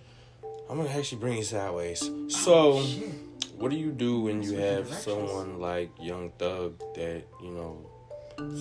I'm 0.69 0.77
gonna 0.77 0.89
actually 0.89 1.19
bring 1.19 1.37
you 1.37 1.43
sideways. 1.43 2.03
Oh, 2.03 2.29
so, 2.29 2.83
Shit. 2.83 3.09
what 3.57 3.71
do 3.71 3.77
you 3.77 3.91
do 3.91 4.21
when 4.21 4.43
you 4.43 4.53
have 4.57 4.93
someone 4.93 5.59
like 5.59 5.89
Young 5.99 6.31
Thug 6.37 6.77
that 6.95 7.23
you 7.41 7.49
know 7.49 7.88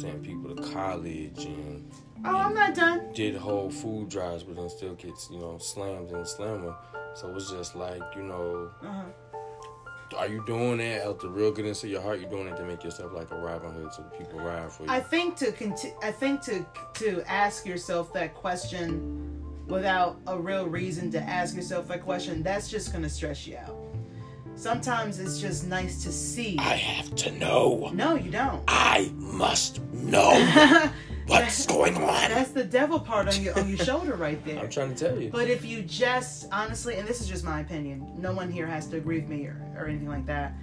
sent 0.00 0.23
people 0.23 0.54
to 0.54 0.62
college 0.73 1.44
and 1.44 1.90
Oh, 2.25 2.37
I'm 2.37 2.54
not 2.54 2.75
done. 2.75 3.12
did 3.14 3.37
whole 3.37 3.70
food 3.70 4.08
drives, 4.08 4.42
but 4.42 4.56
then 4.56 4.68
still 4.68 4.94
gets 4.94 5.30
you 5.30 5.38
know 5.38 5.58
slammed 5.58 6.11
and 6.11 6.26
slammer. 6.26 6.75
So 7.14 7.35
it's 7.37 7.50
just 7.50 7.76
like 7.76 8.02
you 8.16 8.23
know, 8.23 8.70
Uh-huh. 8.82 10.16
are 10.16 10.26
you 10.28 10.42
doing 10.47 10.78
that 10.78 11.04
out 11.06 11.20
the 11.20 11.28
real 11.28 11.52
goodness 11.52 11.85
of 11.85 11.90
your 11.90 12.02
heart? 12.02 12.18
You're 12.20 12.30
doing 12.30 12.49
it 12.49 12.56
to 12.56 12.64
make 12.64 12.82
yourself 12.82 13.12
like 13.12 13.30
a 13.30 13.37
Robin 13.38 13.73
Hood, 13.73 13.92
so 13.92 14.02
the 14.02 14.11
people 14.25 14.40
ride 14.40 14.70
for 14.73 14.82
you. 14.85 14.90
I 14.90 15.00
think 15.00 15.37
to 15.37 15.52
conti- 15.52 15.94
I 16.02 16.11
think 16.11 16.42
to 16.42 16.66
to 16.94 17.23
ask 17.30 17.64
yourself 17.64 18.12
that 18.14 18.35
question 18.35 19.44
without 19.68 20.16
a 20.26 20.37
real 20.38 20.66
reason 20.66 21.11
to 21.12 21.20
ask 21.20 21.54
yourself 21.54 21.87
that 21.88 22.02
question, 22.02 22.42
that's 22.42 22.68
just 22.68 22.92
gonna 22.92 23.08
stress 23.08 23.47
you 23.47 23.58
out. 23.58 23.76
Sometimes 24.59 25.21
it's 25.21 25.41
just 25.41 25.69
nice 25.69 26.03
to 26.03 26.11
see. 26.11 26.57
I 26.59 26.75
have 26.75 27.15
to 27.15 27.31
know. 27.31 27.93
No, 27.95 28.17
you 28.17 28.29
don't. 28.29 28.65
I 28.67 29.12
must 29.15 29.81
know 29.93 30.91
what's 31.29 31.65
going 31.65 31.95
on. 31.95 32.03
That's 32.03 32.50
the 32.50 32.65
devil 32.65 32.99
part 32.99 33.33
on 33.33 33.41
your 33.41 33.57
on 33.57 33.69
your 33.69 33.79
shoulder 33.79 34.17
right 34.17 34.45
there. 34.45 34.59
I'm 34.59 34.69
trying 34.69 34.97
to 34.97 35.09
tell 35.09 35.17
you. 35.17 35.31
But 35.31 35.49
if 35.49 35.65
you 35.65 35.83
just 35.83 36.49
honestly, 36.50 36.97
and 36.97 37.07
this 37.07 37.21
is 37.21 37.29
just 37.29 37.45
my 37.45 37.61
opinion, 37.61 38.05
no 38.19 38.33
one 38.33 38.50
here 38.50 38.67
has 38.67 38.88
to 38.88 38.97
agree 38.97 39.21
with 39.21 39.29
me 39.29 39.47
or, 39.47 39.57
or 39.79 39.87
anything 39.87 40.09
like 40.09 40.27
that. 40.27 40.55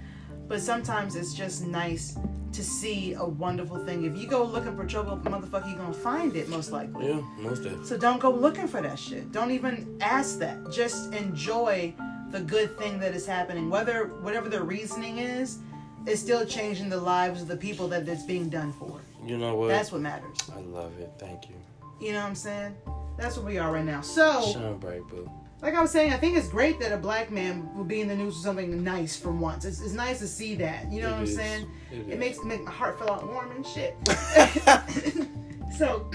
But 0.46 0.60
sometimes 0.60 1.16
it's 1.16 1.32
just 1.32 1.64
nice 1.66 2.18
to 2.52 2.62
see 2.62 3.14
a 3.14 3.24
wonderful 3.24 3.82
thing. 3.86 4.04
If 4.04 4.14
you 4.18 4.28
go 4.28 4.44
looking 4.44 4.76
for 4.76 4.84
trouble, 4.84 5.16
motherfucker, 5.16 5.70
you're 5.70 5.78
gonna 5.78 5.94
find 5.94 6.36
it 6.36 6.50
most 6.50 6.70
likely. 6.70 7.08
Yeah, 7.08 7.22
most 7.38 7.64
of 7.64 7.80
it. 7.80 7.86
So 7.86 7.96
don't 7.96 8.20
go 8.20 8.30
looking 8.30 8.68
for 8.68 8.82
that 8.82 8.98
shit. 8.98 9.32
Don't 9.32 9.52
even 9.52 9.96
ask 10.02 10.38
that. 10.40 10.70
Just 10.70 11.14
enjoy 11.14 11.94
the 12.36 12.42
good 12.44 12.76
thing 12.78 12.98
that 13.00 13.14
is 13.14 13.26
happening. 13.26 13.70
Whether 13.70 14.06
whatever 14.20 14.48
the 14.50 14.62
reasoning 14.62 15.18
is, 15.18 15.58
it's 16.06 16.20
still 16.20 16.44
changing 16.44 16.88
the 16.90 16.98
lives 17.00 17.40
of 17.42 17.48
the 17.48 17.56
people 17.56 17.88
that 17.88 18.06
it's 18.06 18.22
being 18.24 18.48
done 18.50 18.72
for. 18.74 19.00
You 19.24 19.38
know 19.38 19.54
what? 19.56 19.68
That's 19.68 19.90
what 19.90 20.02
matters. 20.02 20.36
I 20.54 20.60
love 20.60 20.92
it. 21.00 21.10
Thank 21.18 21.48
you. 21.48 21.54
You 22.00 22.12
know 22.12 22.20
what 22.20 22.28
I'm 22.28 22.34
saying? 22.34 22.76
That's 23.16 23.36
where 23.38 23.46
we 23.46 23.56
are 23.58 23.72
right 23.72 23.84
now. 23.84 24.02
So 24.02 24.50
Shine 24.52 24.76
bright, 24.76 25.00
boo. 25.08 25.30
like 25.62 25.74
I 25.74 25.80
was 25.80 25.90
saying, 25.90 26.12
I 26.12 26.18
think 26.18 26.36
it's 26.36 26.48
great 26.48 26.78
that 26.80 26.92
a 26.92 26.98
black 26.98 27.30
man 27.30 27.74
will 27.74 27.84
be 27.84 28.02
in 28.02 28.08
the 28.08 28.14
news 28.14 28.34
for 28.36 28.42
something 28.42 28.84
nice 28.84 29.16
for 29.16 29.32
once. 29.32 29.64
It's, 29.64 29.80
it's 29.80 29.94
nice 29.94 30.18
to 30.18 30.28
see 30.28 30.54
that. 30.56 30.92
You 30.92 31.00
know 31.00 31.08
It 31.08 31.12
what 31.12 31.18
I'm 31.20 31.24
is. 31.24 31.34
saying? 31.36 31.66
It 31.90 31.98
It, 32.00 32.08
is. 32.10 32.18
makes 32.18 32.44
make 32.44 32.62
my 32.64 32.70
heart 32.70 32.98
feel 32.98 33.08
all 33.08 33.26
warm 33.26 33.50
and 33.52 33.66
shit. 33.66 33.96
so, 35.78 36.06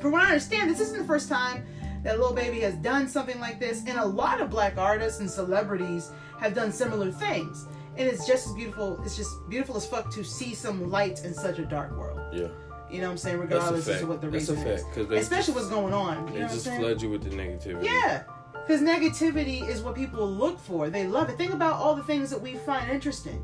from 0.00 0.10
what 0.12 0.22
I 0.24 0.26
understand, 0.26 0.68
this 0.68 0.80
isn't 0.80 0.98
the 0.98 1.04
first 1.06 1.28
time 1.28 1.64
that 2.04 2.18
Lil 2.18 2.32
Baby 2.32 2.60
has 2.60 2.74
done 2.76 3.08
something 3.08 3.38
like 3.40 3.58
this, 3.60 3.84
and 3.86 3.98
a 3.98 4.04
lot 4.04 4.40
of 4.40 4.50
black 4.50 4.76
artists 4.78 5.20
and 5.20 5.30
celebrities 5.30 6.10
have 6.40 6.54
done 6.54 6.72
similar 6.72 7.10
things. 7.10 7.66
And 7.96 8.06
it's 8.06 8.26
just 8.26 8.46
as 8.46 8.54
beautiful. 8.54 9.00
It's 9.04 9.16
just 9.16 9.30
beautiful 9.48 9.76
as 9.76 9.86
fuck 9.86 10.12
to 10.14 10.22
see 10.22 10.54
some 10.54 10.90
light 10.90 11.24
in 11.24 11.34
such 11.34 11.58
a 11.58 11.64
dark 11.64 11.96
world. 11.96 12.20
Yeah, 12.32 12.48
You 12.90 13.00
know 13.00 13.08
what 13.08 13.12
I'm 13.12 13.18
saying? 13.18 13.38
Regardless 13.38 13.88
of 13.88 14.08
what 14.08 14.20
the 14.20 14.28
that's 14.28 14.48
a 14.48 14.54
reason 14.54 14.64
fact. 14.64 14.96
is. 14.96 15.10
Especially 15.10 15.54
just, 15.54 15.54
what's 15.54 15.68
going 15.68 15.92
on. 15.92 16.28
You 16.28 16.34
they 16.34 16.40
just 16.40 16.66
flood 16.66 17.02
you 17.02 17.10
with 17.10 17.24
the 17.24 17.30
negativity. 17.30 17.84
Yeah, 17.84 18.22
because 18.52 18.80
negativity 18.82 19.66
is 19.66 19.82
what 19.82 19.96
people 19.96 20.30
look 20.30 20.60
for. 20.60 20.90
They 20.90 21.06
love 21.08 21.28
it. 21.28 21.36
Think 21.36 21.52
about 21.52 21.74
all 21.74 21.96
the 21.96 22.04
things 22.04 22.30
that 22.30 22.40
we 22.40 22.54
find 22.54 22.88
interesting. 22.88 23.42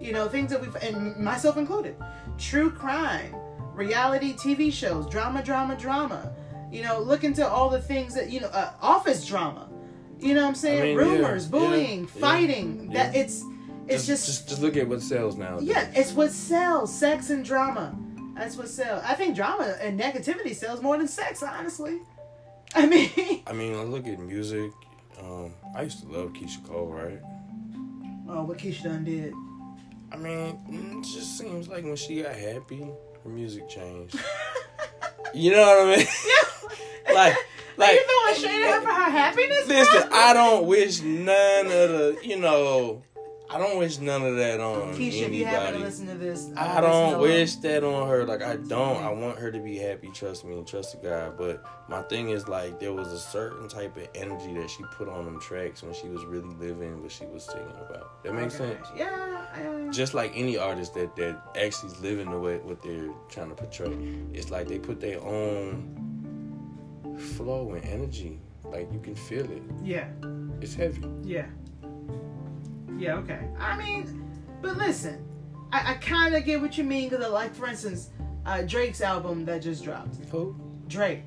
You 0.00 0.12
know, 0.12 0.28
things 0.28 0.50
that 0.50 0.62
we 0.62 0.68
and 0.80 1.16
myself 1.18 1.58
included, 1.58 1.94
true 2.38 2.70
crime, 2.70 3.34
reality 3.74 4.32
TV 4.32 4.72
shows, 4.72 5.06
drama, 5.10 5.42
drama, 5.42 5.76
drama. 5.76 6.32
You 6.70 6.82
know, 6.82 7.00
look 7.00 7.24
into 7.24 7.46
all 7.46 7.68
the 7.68 7.80
things 7.80 8.14
that 8.14 8.30
you 8.30 8.40
know, 8.40 8.48
uh, 8.48 8.72
office 8.80 9.26
drama. 9.26 9.68
You 10.18 10.34
know 10.34 10.42
what 10.42 10.48
I'm 10.48 10.54
saying? 10.54 10.80
I 10.80 10.84
mean, 10.84 10.96
Rumors, 10.96 11.46
yeah, 11.46 11.50
bullying, 11.50 12.00
yeah, 12.00 12.08
yeah, 12.14 12.20
fighting. 12.20 12.90
That 12.90 13.16
it's 13.16 13.44
it's 13.88 14.06
just, 14.06 14.26
just 14.26 14.48
just 14.48 14.62
look 14.62 14.76
at 14.76 14.86
what 14.86 15.02
sells 15.02 15.36
now. 15.36 15.58
yeah, 15.60 15.90
it's 15.94 16.12
what 16.12 16.30
sells. 16.30 16.94
Sex 16.94 17.30
and 17.30 17.44
drama. 17.44 17.96
That's 18.36 18.56
what 18.56 18.68
sells. 18.68 19.02
I 19.04 19.14
think 19.14 19.34
drama 19.34 19.76
and 19.80 19.98
negativity 19.98 20.54
sells 20.54 20.82
more 20.82 20.96
than 20.96 21.08
sex. 21.08 21.42
Honestly, 21.42 21.98
I 22.74 22.86
mean. 22.86 23.10
I 23.46 23.52
mean, 23.52 23.74
I 23.74 23.82
look 23.82 24.06
at 24.06 24.18
music. 24.18 24.70
Um, 25.20 25.52
I 25.74 25.82
used 25.82 26.02
to 26.02 26.08
love 26.08 26.32
Keyshia 26.32 26.66
Cole, 26.66 26.86
right? 26.86 27.20
Oh, 28.28 28.44
what 28.44 28.58
Keyshia 28.58 28.84
done 28.84 29.04
did. 29.04 29.34
I 30.12 30.16
mean, 30.16 30.58
mm, 30.68 30.98
it 30.98 31.04
just 31.04 31.38
seems 31.38 31.68
like 31.68 31.84
when 31.84 31.96
she 31.96 32.22
got 32.22 32.34
happy, 32.34 32.88
her 33.22 33.30
music 33.30 33.68
changed. 33.68 34.18
you 35.34 35.52
know 35.52 35.62
what 35.62 35.88
I 35.88 35.96
mean? 35.96 36.06
like, 37.14 37.36
like. 37.76 37.94
you 37.94 38.06
throwing 38.34 38.52
shade 38.52 38.62
at 38.64 38.74
her 38.74 38.80
for 38.82 38.88
her 38.92 39.10
happiness? 39.10 39.66
Listen. 39.68 40.08
I 40.12 40.32
don't 40.32 40.66
wish 40.66 41.00
none 41.02 41.66
of 41.66 41.72
the, 41.72 42.18
you 42.22 42.38
know, 42.38 43.02
I 43.52 43.58
don't 43.58 43.78
wish 43.78 43.98
none 43.98 44.22
of 44.24 44.36
that 44.36 44.60
on 44.60 44.94
Keyshia, 44.94 45.22
if 45.26 45.32
you 45.32 45.44
happen 45.44 45.60
to 45.60 45.68
anybody. 45.70 45.78
listen 45.84 46.06
to 46.06 46.14
this, 46.14 46.50
uh, 46.56 46.60
I 46.60 46.80
don't 46.80 47.14
to 47.14 47.18
wish 47.18 47.56
that 47.56 47.82
on 47.82 48.08
her. 48.08 48.24
Like 48.24 48.42
I 48.42 48.54
don't. 48.54 49.02
I 49.02 49.10
want 49.10 49.38
her 49.40 49.50
to 49.50 49.58
be 49.58 49.76
happy. 49.76 50.08
Trust 50.14 50.44
me. 50.44 50.52
And 50.56 50.64
trust 50.64 50.92
the 50.92 51.08
God. 51.08 51.36
But 51.36 51.64
my 51.88 52.02
thing 52.02 52.28
is 52.30 52.46
like 52.46 52.78
there 52.78 52.92
was 52.92 53.08
a 53.12 53.18
certain 53.18 53.66
type 53.68 53.96
of 53.96 54.06
energy 54.14 54.54
that 54.54 54.70
she 54.70 54.84
put 54.96 55.08
on 55.08 55.24
them 55.24 55.40
tracks 55.40 55.82
when 55.82 55.92
she 55.94 56.06
was 56.06 56.24
really 56.26 56.54
living 56.60 57.02
what 57.02 57.10
she 57.10 57.24
was 57.26 57.42
singing 57.42 57.74
about. 57.88 58.22
That 58.22 58.34
makes 58.36 58.54
Okay. 58.54 58.74
sense. 58.76 58.86
Yeah, 58.96 59.44
yeah. 59.58 59.90
Just 59.90 60.14
like 60.14 60.30
any 60.36 60.56
artist 60.56 60.94
that 60.94 61.16
that 61.16 61.42
actually 61.60 61.90
is 61.90 62.00
living 62.00 62.30
the 62.30 62.38
way 62.38 62.58
what 62.58 62.80
they're 62.84 63.10
trying 63.30 63.48
to 63.48 63.56
portray. 63.56 63.98
It's 64.32 64.52
like 64.52 64.68
they 64.68 64.78
put 64.78 65.00
their 65.00 65.20
own 65.24 66.09
flow 67.20 67.72
and 67.74 67.84
energy. 67.84 68.40
Like 68.64 68.92
you 68.92 69.00
can 69.00 69.14
feel 69.14 69.50
it. 69.50 69.62
yeah, 69.82 70.08
It's 70.60 70.74
heavy. 70.74 71.02
yeah, 71.24 71.46
yeah. 72.98 73.14
Okay. 73.16 73.40
I 73.58 73.76
mean, 73.76 74.22
but 74.62 74.76
listen, 74.76 75.24
I, 75.72 75.92
I 75.92 75.94
kind 75.94 76.34
of 76.34 76.44
get 76.44 76.60
what 76.60 76.76
you 76.78 76.84
mean 76.84 77.08
because, 77.08 77.26
like, 77.30 77.54
for 77.54 77.66
instance, 77.66 78.10
uh, 78.46 78.62
Drake's 78.62 79.00
album 79.00 79.44
that 79.46 79.62
just 79.62 79.82
dropped. 79.84 80.16
Who? 80.30 80.54
Drake. 80.88 81.22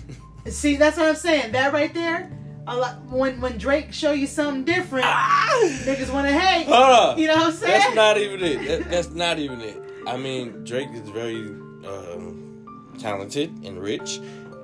See, 0.46 0.76
that's 0.76 0.96
what 0.96 1.06
I'm 1.08 1.14
saying. 1.16 1.52
That 1.52 1.72
right 1.72 1.92
there. 1.92 2.30
A 2.66 2.76
lot, 2.76 3.02
when 3.06 3.40
when 3.40 3.56
Drake 3.56 3.92
show 3.94 4.12
you 4.12 4.26
something 4.26 4.64
different, 4.64 5.06
niggas 5.06 6.12
want 6.12 6.26
to 6.26 6.38
hate. 6.38 6.66
Hold 6.66 6.78
up. 6.78 7.18
You 7.18 7.26
know 7.28 7.36
what 7.36 7.46
I'm 7.46 7.52
saying? 7.52 7.80
That's 7.80 7.94
not 7.94 8.18
even 8.18 8.42
it. 8.42 8.66
That, 8.68 8.90
that's 8.90 9.10
not 9.10 9.38
even 9.38 9.60
it. 9.62 9.82
I 10.06 10.16
mean, 10.18 10.64
Drake 10.64 10.90
is 10.92 11.08
very 11.08 11.46
um, 11.86 12.92
talented 12.98 13.50
and 13.64 13.80
rich, 13.80 14.20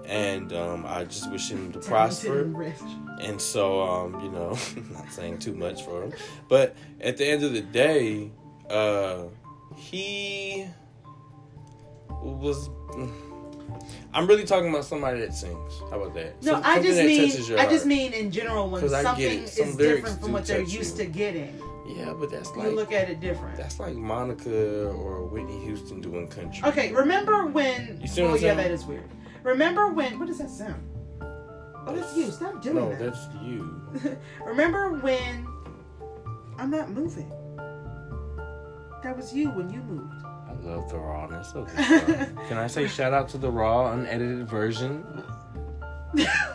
and 0.07 0.53
um, 0.53 0.85
I 0.87 1.05
just 1.05 1.31
wish 1.31 1.51
him 1.51 1.73
to 1.73 1.79
prosper. 1.79 2.43
and 3.21 3.41
so, 3.41 3.83
um, 3.83 4.21
you 4.21 4.31
know, 4.31 4.51
not 4.93 5.11
saying 5.11 5.39
too 5.39 5.55
much 5.55 5.85
for 5.85 6.03
him, 6.05 6.13
but 6.49 6.77
at 7.01 7.17
the 7.17 7.27
end 7.27 7.43
of 7.43 7.53
the 7.53 7.63
day, 7.63 8.31
uh, 8.71 9.25
he 9.77 10.67
was. 12.23 12.69
I'm 14.13 14.29
really 14.29 14.45
talking 14.45 14.69
about 14.69 14.85
somebody 14.85 15.19
that 15.21 15.35
sings. 15.35 15.81
How 15.91 16.01
about 16.01 16.15
that? 16.15 16.41
No, 16.43 16.53
Some- 16.53 16.63
I 16.65 16.81
just 16.81 16.99
mean 16.99 17.59
I 17.59 17.67
just 17.67 17.85
mean 17.85 18.13
in 18.13 18.31
general 18.31 18.69
when 18.71 18.89
something. 18.89 19.47
Some 19.47 19.69
is 19.69 19.77
different 19.77 20.21
from 20.21 20.33
what 20.33 20.47
they're 20.47 20.61
used 20.61 20.99
you. 20.99 21.05
to 21.05 21.11
getting. 21.11 21.61
Yeah, 21.87 22.15
but 22.19 22.31
that's 22.31 22.51
You 22.57 22.71
look 22.71 22.93
at 22.93 23.11
it 23.11 23.21
different. 23.21 23.57
that's 23.57 23.79
like 23.79 23.95
Monica 23.95 24.89
or 24.89 25.25
Whitney 25.25 25.61
Houston 25.65 26.01
doing 26.01 26.29
country. 26.29 26.67
Okay, 26.69 26.93
remember 26.93 27.47
when? 27.47 27.99
You 28.01 28.09
see 28.09 28.23
oh 28.23 28.27
what 28.27 28.31
I'm 28.31 28.35
yeah, 28.37 28.41
saying? 28.41 28.57
that 28.57 28.71
is 28.71 28.85
weird. 28.85 29.09
Remember 29.45 29.89
when? 29.93 30.19
What 30.19 30.27
does 30.27 30.39
that 30.39 30.51
sound? 30.51 30.83
Oh, 31.87 31.95
that's 31.95 32.17
you. 32.17 32.31
Stop 32.31 32.63
doing 32.63 32.77
No, 32.77 32.89
that. 32.89 32.99
No, 33.01 33.11
that's 33.11 33.29
you. 33.43 34.19
Remember 34.45 34.95
when? 35.01 35.47
I'm 36.59 36.71
not 36.71 36.91
moving. 36.91 37.29
That 39.03 39.17
was 39.17 39.35
you 39.35 39.51
when 39.51 39.71
you 39.71 39.81
moved. 39.83 40.15
I 40.25 40.53
love 40.63 40.89
the 40.89 40.99
rawness 40.99 41.53
of 41.55 41.67
this. 41.77 41.87
Can 42.49 42.57
I 42.57 42.67
say 42.67 42.89
shout 42.89 43.13
out 43.13 43.29
to 43.31 43.39
the 43.39 43.51
raw 43.51 43.93
unedited 43.93 44.49
version? 44.49 45.05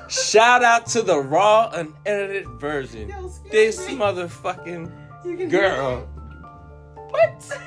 shout 0.07 0.63
out 0.63 0.87
to 0.87 1.01
the 1.03 1.19
raw 1.19 1.69
unedited 1.73 2.47
version. 2.59 3.09
Yo, 3.09 3.29
This 3.51 3.87
me. 3.87 3.97
motherfucking 3.97 5.51
girl. 5.51 6.07
What? 7.09 7.59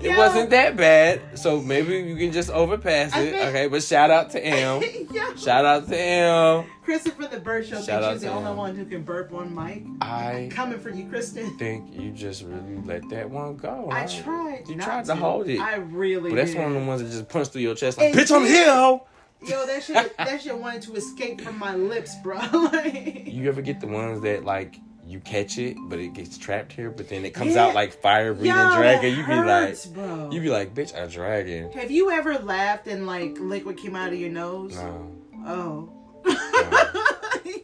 It 0.00 0.12
Yo. 0.12 0.16
wasn't 0.18 0.48
that 0.50 0.76
bad, 0.76 1.38
so 1.38 1.60
maybe 1.60 1.98
you 1.98 2.16
can 2.16 2.32
just 2.32 2.48
overpass 2.50 3.14
it. 3.14 3.32
think- 3.32 3.48
Okay, 3.48 3.66
but 3.68 3.82
shout 3.82 4.10
out 4.10 4.30
to 4.30 4.42
M. 4.44 4.82
Yo. 5.12 5.34
shout 5.36 5.64
out 5.66 5.88
to 5.88 5.98
M. 5.98 6.64
Christopher 6.84 7.26
the 7.28 7.38
Bird 7.38 7.66
Show 7.66 7.82
Shout 7.82 8.02
thinks 8.02 8.14
she's 8.14 8.22
the 8.22 8.30
only 8.32 8.50
him. 8.50 8.56
one 8.56 8.74
who 8.76 8.84
can 8.86 9.02
burp 9.02 9.32
on 9.34 9.54
mic. 9.54 9.82
I 10.00 10.48
Coming 10.50 10.78
for 10.80 10.88
you, 10.90 11.06
Kristen. 11.08 11.56
think 11.58 11.94
you 11.94 12.12
just 12.12 12.44
really 12.44 12.80
let 12.86 13.06
that 13.10 13.28
one 13.28 13.56
go. 13.56 13.88
I 13.92 14.00
huh? 14.02 14.22
tried. 14.22 14.68
You 14.68 14.76
tried 14.76 15.04
to 15.04 15.14
hold 15.16 15.48
it. 15.48 15.60
I 15.60 15.76
really 15.76 16.30
But 16.30 16.36
that's 16.36 16.52
did. 16.52 16.60
one 16.62 16.74
of 16.74 16.80
the 16.80 16.86
ones 16.88 17.02
that 17.02 17.10
just 17.10 17.28
punched 17.28 17.52
through 17.52 17.62
your 17.62 17.74
chest 17.74 17.98
like, 17.98 18.14
And 18.14 18.16
bitch, 18.18 18.34
I'm 18.34 18.46
here, 18.46 18.72
ho! 18.72 19.06
Yo, 19.46 19.66
that 19.66 19.82
shit, 19.82 20.16
that 20.18 20.42
shit 20.42 20.58
wanted 20.58 20.82
to 20.82 20.94
escape 20.94 21.40
from 21.42 21.58
my 21.58 21.74
lips, 21.74 22.14
bro. 22.22 22.36
like, 22.72 23.26
You 23.26 23.48
ever 23.48 23.62
get 23.62 23.80
the 23.80 23.86
ones 23.86 24.22
that 24.22 24.44
like 24.44 24.76
you 25.10 25.20
catch 25.20 25.58
it, 25.58 25.76
but 25.88 25.98
it 25.98 26.12
gets 26.14 26.38
trapped 26.38 26.72
here, 26.72 26.90
but 26.90 27.08
then 27.08 27.24
it 27.24 27.34
comes 27.34 27.54
Yeah. 27.54 27.66
out 27.66 27.74
like 27.74 27.92
fire 28.00 28.32
breathing 28.32 28.56
yo, 28.56 28.76
dragon? 28.76 29.10
that 29.10 29.18
You 29.18 29.26
be 29.26 29.34
like, 29.34 29.94
bro. 29.94 30.30
you 30.30 30.40
be 30.40 30.48
like, 30.50 30.74
bitch, 30.74 30.92
a 30.94 31.06
dragon. 31.08 31.72
Have 31.72 31.90
you 31.90 32.10
ever 32.10 32.38
laughed 32.38 32.86
and 32.86 33.06
like 33.06 33.36
liquid 33.40 33.76
came 33.76 33.96
out 33.96 34.12
of 34.12 34.18
your 34.18 34.30
nose? 34.30 34.74
No, 34.76 35.10
Oh. 35.46 35.88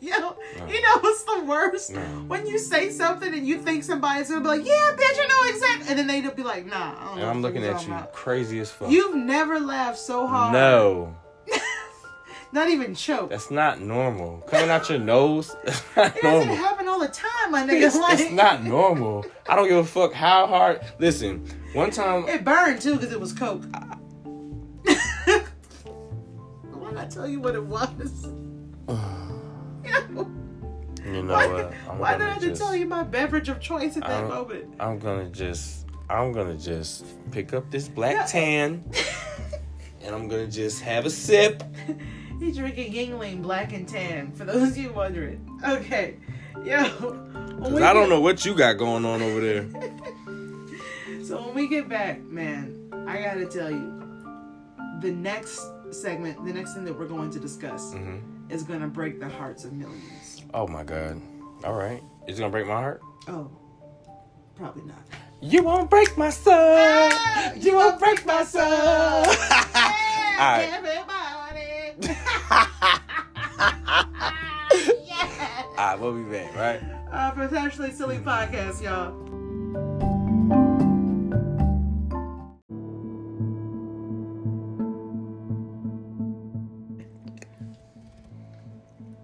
Yo, 0.01 0.37
you 0.69 0.83
know 0.83 0.99
what's 1.01 1.25
the 1.25 1.45
worst? 1.45 1.93
No. 1.93 2.01
When 2.29 2.47
you 2.47 2.59
say 2.59 2.91
something 2.91 3.33
and 3.33 3.47
you 3.47 3.59
think 3.59 3.83
somebody's 3.85 4.29
gonna 4.29 4.41
be 4.41 4.47
like, 4.49 4.67
yeah, 4.67 4.73
bitch, 4.97 5.19
I 5.19 5.27
know 5.29 5.55
exactly. 5.55 5.89
And 5.91 5.99
then 5.99 6.07
they'd 6.07 6.35
be 6.37 6.43
like, 6.43 6.65
nah, 6.67 6.95
I 6.99 7.05
don't 7.11 7.19
and 7.19 7.29
I'm 7.29 7.43
looking 7.43 7.65
at 7.65 7.85
about. 7.85 8.13
crazy 8.13 8.59
as 8.61 8.71
fuck. 8.71 8.91
You've 8.91 9.15
never 9.17 9.59
laughed 9.61 9.99
so 9.99 10.27
hard. 10.27 10.53
no, 10.53 11.15
Not 12.53 12.69
even 12.71 12.95
choked. 12.95 13.31
that's 13.31 13.51
not 13.51 13.81
normal. 13.81 14.39
Coming 14.47 14.71
out 14.71 14.89
your 14.89 14.99
nose, 14.99 15.55
that's 15.65 16.17
It 16.17 16.23
doesn't 16.23 16.49
happen 16.57 16.89
all 16.89 17.01
the 17.01 17.09
time, 17.09 17.51
my 17.51 17.63
nigga. 17.65 17.87
It's, 17.87 17.97
Like, 17.97 18.19
it's 18.21 18.31
not 18.31 18.63
normal. 18.65 19.27
I 19.49 19.57
don't 19.57 19.69
give 19.69 19.79
a 19.79 19.85
fuck 19.85 20.13
how 20.13 20.47
hard. 20.47 20.81
Listen, 20.99 21.45
one 21.75 21.91
time, 21.91 22.27
It 22.29 22.45
burned 22.45 22.81
too 22.81 22.95
because 22.95 23.13
it 23.13 23.21
was 23.21 23.33
coke. 23.33 23.65
I... 23.75 23.97
Why 26.73 26.91
not 26.93 27.11
tell 27.11 27.27
you 27.29 27.41
what 27.41 27.55
it 27.57 27.65
was? 27.65 28.27
you 31.05 31.23
know 31.23 31.35
why 31.35 31.47
what? 31.47 31.73
I'm 31.89 31.99
why 31.99 32.17
did 32.17 32.27
I 32.29 32.39
just- 32.39 32.61
tell 32.61 32.75
you 32.75 32.87
my 32.87 33.03
beverage 33.03 33.49
of 33.49 33.61
choice 33.61 33.97
at 33.97 34.03
that 34.03 34.11
I'm- 34.11 34.29
moment? 34.29 34.75
I'm 34.81 34.99
gonna 34.99 35.29
just, 35.29 35.87
I'm 36.09 36.33
gonna 36.33 36.57
just 36.57 37.05
pick 37.33 37.53
up 37.55 37.71
this 37.71 37.89
black 37.89 38.15
Yeah. 38.15 38.25
tan, 38.27 38.85
and 40.03 40.15
I'm 40.15 40.29
gonna 40.29 40.47
just 40.47 40.81
have 40.83 41.07
a 41.07 41.11
sip. 41.11 41.63
He's 42.39 42.57
drinking 42.57 42.93
Yuengling 42.93 43.43
Black 43.43 43.73
and 43.73 43.89
Tan. 43.89 44.33
For 44.33 44.45
those 44.45 44.71
of 44.73 44.77
you 44.79 44.93
wondering, 44.93 45.49
okay, 45.67 46.17
yo. 46.65 46.85
Cause 46.89 47.81
I 47.83 47.93
don't 47.93 48.05
get- 48.05 48.09
know 48.11 48.21
what 48.21 48.45
you 48.45 48.55
got 48.55 48.75
going 48.75 49.05
on 49.05 49.23
over 49.23 49.41
there. 49.41 49.67
So 51.23 51.45
when 51.45 51.55
we 51.57 51.67
get 51.67 51.89
back, 51.89 52.21
man, 52.23 52.89
I 53.09 53.21
gotta 53.21 53.47
tell 53.47 53.69
you, 53.69 54.01
the 55.01 55.11
next 55.11 55.61
segment, 55.91 56.45
the 56.47 56.53
next 56.53 56.75
thing 56.75 56.85
that 56.85 56.97
we're 56.97 57.09
going 57.09 57.31
to 57.31 57.41
discuss, 57.41 57.93
hmm 57.95 58.19
is 58.49 58.63
gonna 58.63 58.87
break 58.87 59.19
the 59.19 59.29
hearts 59.29 59.65
of 59.65 59.73
millions. 59.73 60.45
Oh 60.55 60.69
my 60.69 60.85
god. 60.85 61.21
All 61.65 61.73
right, 61.75 62.01
it's 62.29 62.39
gonna 62.39 62.53
break 62.53 62.67
my 62.69 62.75
heart. 62.75 63.01
Oh, 63.27 63.51
probably 64.55 64.85
not. 64.85 65.03
You 65.41 65.65
won't 65.65 65.91
break 65.91 66.17
my 66.17 66.31
soul. 66.31 66.55
Ah, 66.55 67.53
You 67.55 67.75
won't 67.75 67.99
break 67.99 68.25
my 68.25 68.45
soul. 68.45 68.63
All 68.63 69.25
right. 70.39 70.69
Yeah. 72.01 72.17
All 75.79 75.85
right, 75.87 75.99
we'll 76.01 76.13
be 76.13 76.23
back, 76.31 76.55
right? 76.57 76.81
Uh, 77.13 77.31
potentially 77.33 77.91
silly 77.93 78.19
podcast, 78.19 78.83
y'all. 78.83 79.15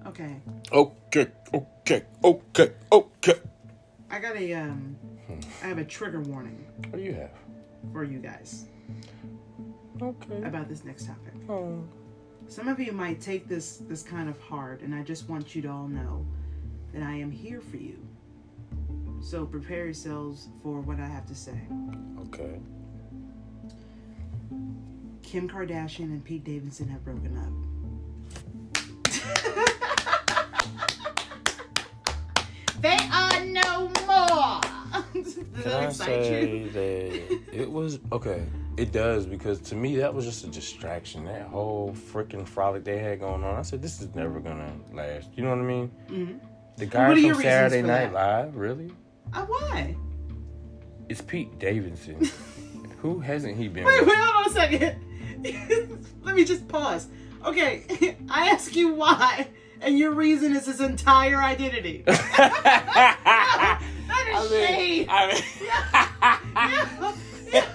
Okay, 0.06 0.36
Okay, 0.72 1.26
okay, 1.54 2.02
okay, 2.24 2.72
okay. 2.92 3.34
I 4.10 4.18
got 4.18 4.36
a 4.36 4.52
um, 4.54 4.96
I 5.62 5.66
have 5.68 5.78
a 5.78 5.84
trigger 5.84 6.20
warning 6.20 6.66
What 6.90 6.96
do 6.96 7.02
you 7.02 7.14
have? 7.14 7.30
for 7.92 8.04
you 8.04 8.18
guys 8.18 8.66
Okay. 10.00 10.42
about 10.42 10.68
this 10.68 10.84
next 10.84 11.06
topic. 11.06 11.32
Oh. 11.48 11.84
Some 12.52 12.68
of 12.68 12.78
you 12.78 12.92
might 12.92 13.18
take 13.18 13.48
this 13.48 13.78
this 13.88 14.02
kind 14.02 14.28
of 14.28 14.38
hard, 14.38 14.82
and 14.82 14.94
I 14.94 15.02
just 15.02 15.26
want 15.26 15.56
you 15.56 15.62
to 15.62 15.68
all 15.68 15.88
know 15.88 16.26
that 16.92 17.02
I 17.02 17.14
am 17.14 17.30
here 17.30 17.62
for 17.62 17.78
you. 17.78 17.96
So 19.22 19.46
prepare 19.46 19.86
yourselves 19.86 20.48
for 20.62 20.82
what 20.82 21.00
I 21.00 21.06
have 21.06 21.24
to 21.28 21.34
say. 21.34 21.58
Okay. 22.26 22.60
Kim 25.22 25.48
Kardashian 25.48 26.10
and 26.10 26.22
Pete 26.22 26.44
Davidson 26.44 26.88
have 26.88 27.02
broken 27.02 27.38
up. 27.38 27.71
Does 35.54 35.64
Can 35.64 35.72
I 35.72 35.88
say 35.90 36.58
you? 36.62 36.70
that 36.70 37.38
it 37.52 37.70
was 37.70 37.98
okay? 38.10 38.42
It 38.78 38.90
does 38.92 39.26
because 39.26 39.60
to 39.60 39.74
me 39.74 39.96
that 39.96 40.12
was 40.14 40.24
just 40.24 40.44
a 40.44 40.46
distraction. 40.46 41.24
That 41.26 41.48
whole 41.48 41.92
freaking 41.92 42.46
frolic 42.48 42.84
they 42.84 42.98
had 42.98 43.20
going 43.20 43.44
on. 43.44 43.56
I 43.56 43.62
said 43.62 43.82
this 43.82 44.00
is 44.00 44.14
never 44.14 44.40
gonna 44.40 44.72
last. 44.92 45.28
You 45.36 45.44
know 45.44 45.50
what 45.50 45.58
I 45.58 45.62
mean? 45.62 45.90
Mhm. 46.08 46.40
The 46.78 46.86
guy 46.86 47.08
What 47.08 47.18
are 47.18 47.20
your 47.20 47.34
from 47.34 47.42
Saturday 47.44 47.82
Night 47.82 48.12
that? 48.12 48.44
Live, 48.44 48.56
really? 48.56 48.90
Uh, 49.34 49.44
why? 49.44 49.94
It's 51.10 51.20
Pete 51.20 51.58
Davidson. 51.58 52.30
Who 53.00 53.20
hasn't 53.20 53.56
he 53.56 53.68
been? 53.68 53.84
Wait, 53.84 54.00
with? 54.00 54.08
wait, 54.08 54.16
hold 54.18 54.46
on 54.46 54.50
a 54.50 54.54
second. 54.54 56.08
Let 56.22 56.34
me 56.34 56.44
just 56.44 56.66
pause. 56.68 57.08
Okay, 57.44 58.16
I 58.30 58.48
ask 58.50 58.74
you 58.74 58.94
why, 58.94 59.48
and 59.82 59.98
your 59.98 60.12
reason 60.12 60.54
is 60.56 60.64
his 60.66 60.80
entire 60.80 61.36
identity. 61.42 62.04
That 64.48 64.70
is 64.70 64.76
shade. 64.76 65.08
I 65.08 65.26
mean, 65.32 65.42
Yeah, 65.62 67.16
yeah. 67.52 67.66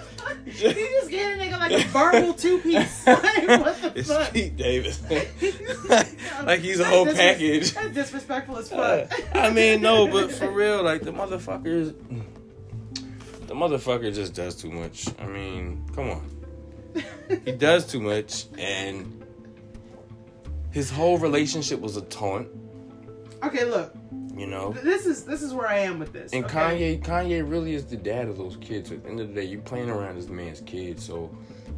You 0.44 0.72
just 0.72 1.10
gave 1.10 1.26
a 1.26 1.38
nigga 1.42 1.58
like 1.58 1.72
a 1.84 1.88
verbal 1.88 2.34
two 2.34 2.58
piece. 2.58 3.06
like, 3.06 3.22
what 3.48 3.80
the 3.82 3.92
it's 3.94 4.08
fuck? 4.08 4.32
Pete 4.32 4.56
Davidson. 4.56 5.22
like 6.46 6.60
he's 6.60 6.80
a 6.80 6.84
whole 6.84 7.06
disres- 7.06 7.14
package. 7.16 7.74
That's 7.74 7.94
disrespectful 7.94 8.58
as 8.58 8.72
Uh, 8.72 9.06
fuck. 9.08 9.36
I 9.36 9.50
mean, 9.50 9.80
no, 9.82 10.06
but 10.12 10.30
for 10.32 10.50
real, 10.50 10.82
like 10.82 11.02
the 11.02 11.12
motherfuckers, 11.12 11.94
the 13.46 13.54
motherfucker 13.54 14.12
just 14.14 14.34
does 14.34 14.54
too 14.56 14.70
much. 14.70 15.06
I 15.20 15.26
mean, 15.26 15.84
come 15.94 16.10
on, 16.10 17.02
he 17.44 17.52
does 17.52 17.86
too 17.86 18.00
much, 18.00 18.46
and 18.58 19.24
his 20.72 20.90
whole 20.90 21.18
relationship 21.18 21.80
was 21.80 21.96
a 21.96 22.02
taunt. 22.02 22.48
okay, 23.44 23.64
look, 23.64 23.94
You 24.38 24.46
know, 24.46 24.72
this 24.72 25.04
is 25.04 25.24
this 25.24 25.42
is 25.42 25.52
where 25.52 25.66
I 25.66 25.78
am 25.78 25.98
with 25.98 26.12
this. 26.12 26.32
and 26.32 26.44
okay? 26.44 26.98
Kanye, 26.98 27.02
Kanye 27.02 27.50
really 27.50 27.74
is 27.74 27.86
the 27.86 27.96
dad 27.96 28.28
of 28.28 28.38
those 28.38 28.56
kids. 28.60 28.92
At 28.92 29.02
the 29.02 29.10
end 29.10 29.20
of 29.20 29.28
the 29.28 29.34
day, 29.34 29.44
you 29.44 29.58
playing 29.58 29.90
around 29.90 30.16
this 30.16 30.28
man's 30.28 30.60
kid, 30.60 31.00
so 31.00 31.30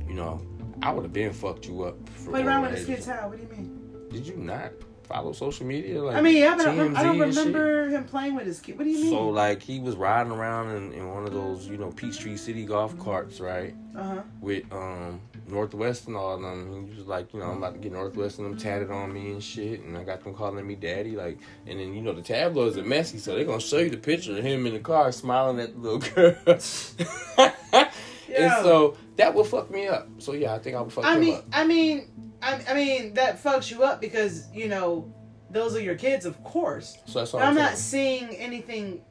you 0.06 0.14
know, 0.14 0.42
I 0.82 0.92
would 0.92 1.02
have 1.04 1.12
been 1.12 1.32
fucked 1.32 1.66
you 1.66 1.84
up. 1.84 1.96
For 2.10 2.30
Play 2.30 2.42
around 2.42 2.62
with 2.62 2.72
his 2.72 2.86
kids. 2.86 3.06
How? 3.06 3.28
What 3.28 3.38
do 3.38 3.42
you 3.42 3.48
mean? 3.48 4.08
Did 4.10 4.26
you 4.26 4.36
not? 4.36 4.72
follow 5.10 5.32
social 5.32 5.66
media. 5.66 6.00
Like 6.02 6.16
I 6.16 6.20
mean, 6.20 6.36
yeah, 6.36 6.56
but 6.56 6.68
I 6.68 6.76
don't, 6.76 6.96
I 6.96 7.02
don't 7.02 7.16
TMZ 7.16 7.24
and 7.24 7.34
shit. 7.34 7.46
remember 7.46 7.88
him 7.88 8.04
playing 8.04 8.36
with 8.36 8.46
his 8.46 8.60
kid. 8.60 8.78
What 8.78 8.84
do 8.84 8.90
you 8.90 9.02
mean? 9.02 9.10
So 9.10 9.28
like 9.28 9.60
he 9.60 9.80
was 9.80 9.96
riding 9.96 10.32
around 10.32 10.70
in, 10.76 10.92
in 10.92 11.08
one 11.08 11.24
of 11.24 11.32
those 11.32 11.66
you 11.66 11.76
know 11.76 11.90
Peachtree 11.90 12.36
City 12.36 12.64
golf 12.64 12.96
carts, 12.98 13.40
right? 13.40 13.74
uh 13.96 14.02
huh. 14.02 14.22
With 14.40 14.72
um 14.72 15.20
North 15.50 15.74
West 15.74 16.06
and 16.06 16.16
all 16.16 16.34
of 16.34 16.42
them. 16.42 16.88
He 16.88 16.96
was 16.96 17.06
like, 17.06 17.32
you 17.32 17.40
know, 17.40 17.46
I'm 17.46 17.58
about 17.58 17.74
to 17.74 17.78
get 17.78 17.92
North 17.92 18.16
West 18.16 18.38
and 18.38 18.50
them 18.50 18.58
tatted 18.58 18.90
on 18.90 19.12
me 19.12 19.32
and 19.32 19.42
shit, 19.42 19.80
and 19.80 19.96
I 19.96 20.04
got 20.04 20.22
them 20.22 20.34
calling 20.34 20.66
me 20.66 20.74
daddy. 20.74 21.16
Like, 21.16 21.38
and 21.66 21.78
then 21.80 21.94
you 21.94 22.02
know 22.02 22.12
the 22.12 22.22
tabloids 22.22 22.76
are 22.78 22.82
messy, 22.84 23.18
so 23.18 23.34
they're 23.34 23.44
gonna 23.44 23.60
show 23.60 23.78
you 23.78 23.90
the 23.90 23.96
picture 23.96 24.36
of 24.36 24.44
him 24.44 24.66
in 24.66 24.74
the 24.74 24.80
car 24.80 25.12
smiling 25.12 25.60
at 25.60 25.74
the 25.74 25.80
little 25.80 25.98
girl. 25.98 27.50
Yeah. 28.30 28.56
And 28.56 28.64
so 28.64 28.96
that 29.16 29.34
would 29.34 29.46
fuck 29.46 29.70
me 29.70 29.88
up. 29.88 30.08
So 30.18 30.32
yeah, 30.32 30.54
I 30.54 30.58
think 30.58 30.76
I 30.76 30.80
would 30.80 30.92
fuck 30.92 31.04
I 31.04 31.14
him 31.14 31.20
mean, 31.20 31.34
up. 31.34 31.44
I 31.52 31.66
mean, 31.66 32.10
I, 32.42 32.60
I 32.68 32.74
mean 32.74 33.14
that 33.14 33.42
fucks 33.42 33.70
you 33.70 33.82
up 33.82 34.00
because 34.00 34.46
you 34.54 34.68
know 34.68 35.12
those 35.50 35.74
are 35.74 35.80
your 35.80 35.96
kids, 35.96 36.26
of 36.26 36.42
course. 36.44 36.96
So 37.06 37.18
that's 37.18 37.34
all 37.34 37.40
But 37.40 37.46
I'm 37.46 37.58
I'm 37.58 37.62
not 37.62 37.76
seeing 37.76 38.28
anything 38.36 39.02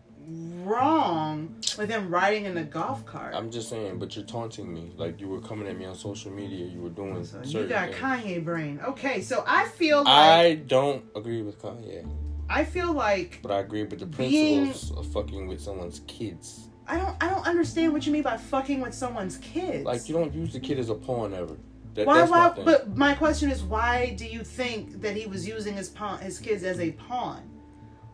wrong 0.64 1.56
with 1.78 1.90
him 1.90 2.10
riding 2.14 2.46
in 2.46 2.58
a 2.58 2.64
golf 2.64 3.06
cart. 3.06 3.34
I'm 3.36 3.52
just 3.52 3.70
saying, 3.70 4.00
but 4.00 4.16
you're 4.16 4.26
taunting 4.26 4.74
me. 4.74 4.92
Like 4.98 5.20
you 5.20 5.28
were 5.28 5.42
coming 5.42 5.68
at 5.68 5.78
me 5.78 5.86
on 5.86 5.96
social 5.96 6.32
media. 6.32 6.66
You 6.66 6.82
were 6.82 6.90
doing 6.90 7.24
So 7.26 7.42
you 7.44 7.68
got 7.68 7.90
things. 7.90 8.00
Kanye 8.02 8.44
brain. 8.44 8.80
Okay, 8.86 9.22
so 9.22 9.44
I 9.48 9.68
feel 9.68 10.00
like 10.00 10.08
I 10.08 10.56
don't 10.56 11.04
agree 11.16 11.42
with 11.42 11.62
Kanye, 11.62 12.08
I 12.50 12.64
feel 12.64 12.94
like 12.94 13.40
but 13.42 13.52
I 13.52 13.60
agree 13.60 13.84
with 13.84 14.00
the 14.00 14.06
Being- 14.06 14.66
principles 14.68 14.98
of 14.98 15.12
fucking 15.14 15.48
with 15.48 15.62
someone's 15.62 16.02
kids. 16.08 16.68
I 16.88 16.98
don't 16.98 17.16
I 17.22 17.30
don't 17.30 17.46
understand 17.46 17.94
what 17.94 18.06
you 18.08 18.12
mean 18.12 18.24
by 18.24 18.38
fucking 18.38 18.82
with 18.82 18.96
someone's 18.96 19.38
kids. 19.38 19.86
Like 19.86 20.08
you 20.10 20.16
don't 20.16 20.34
use 20.34 20.54
the 20.54 20.60
kid 20.60 20.80
as 20.80 20.90
a 20.90 20.96
pawn 20.96 21.34
ever. 21.34 21.56
That, 21.94 22.08
why 22.08 22.24
my 22.24 22.30
why 22.30 22.50
thing. 22.50 22.66
but 22.66 22.96
my 22.96 23.14
question 23.14 23.52
is 23.52 23.62
why 23.62 24.16
do 24.18 24.26
you 24.26 24.44
think 24.44 25.02
that 25.02 25.16
he 25.16 25.28
was 25.28 25.48
using 25.48 25.76
his 25.76 25.90
pawn 25.90 26.20
his 26.20 26.40
kids 26.40 26.64
as 26.64 26.80
a 26.80 26.92
pawn? 26.92 27.44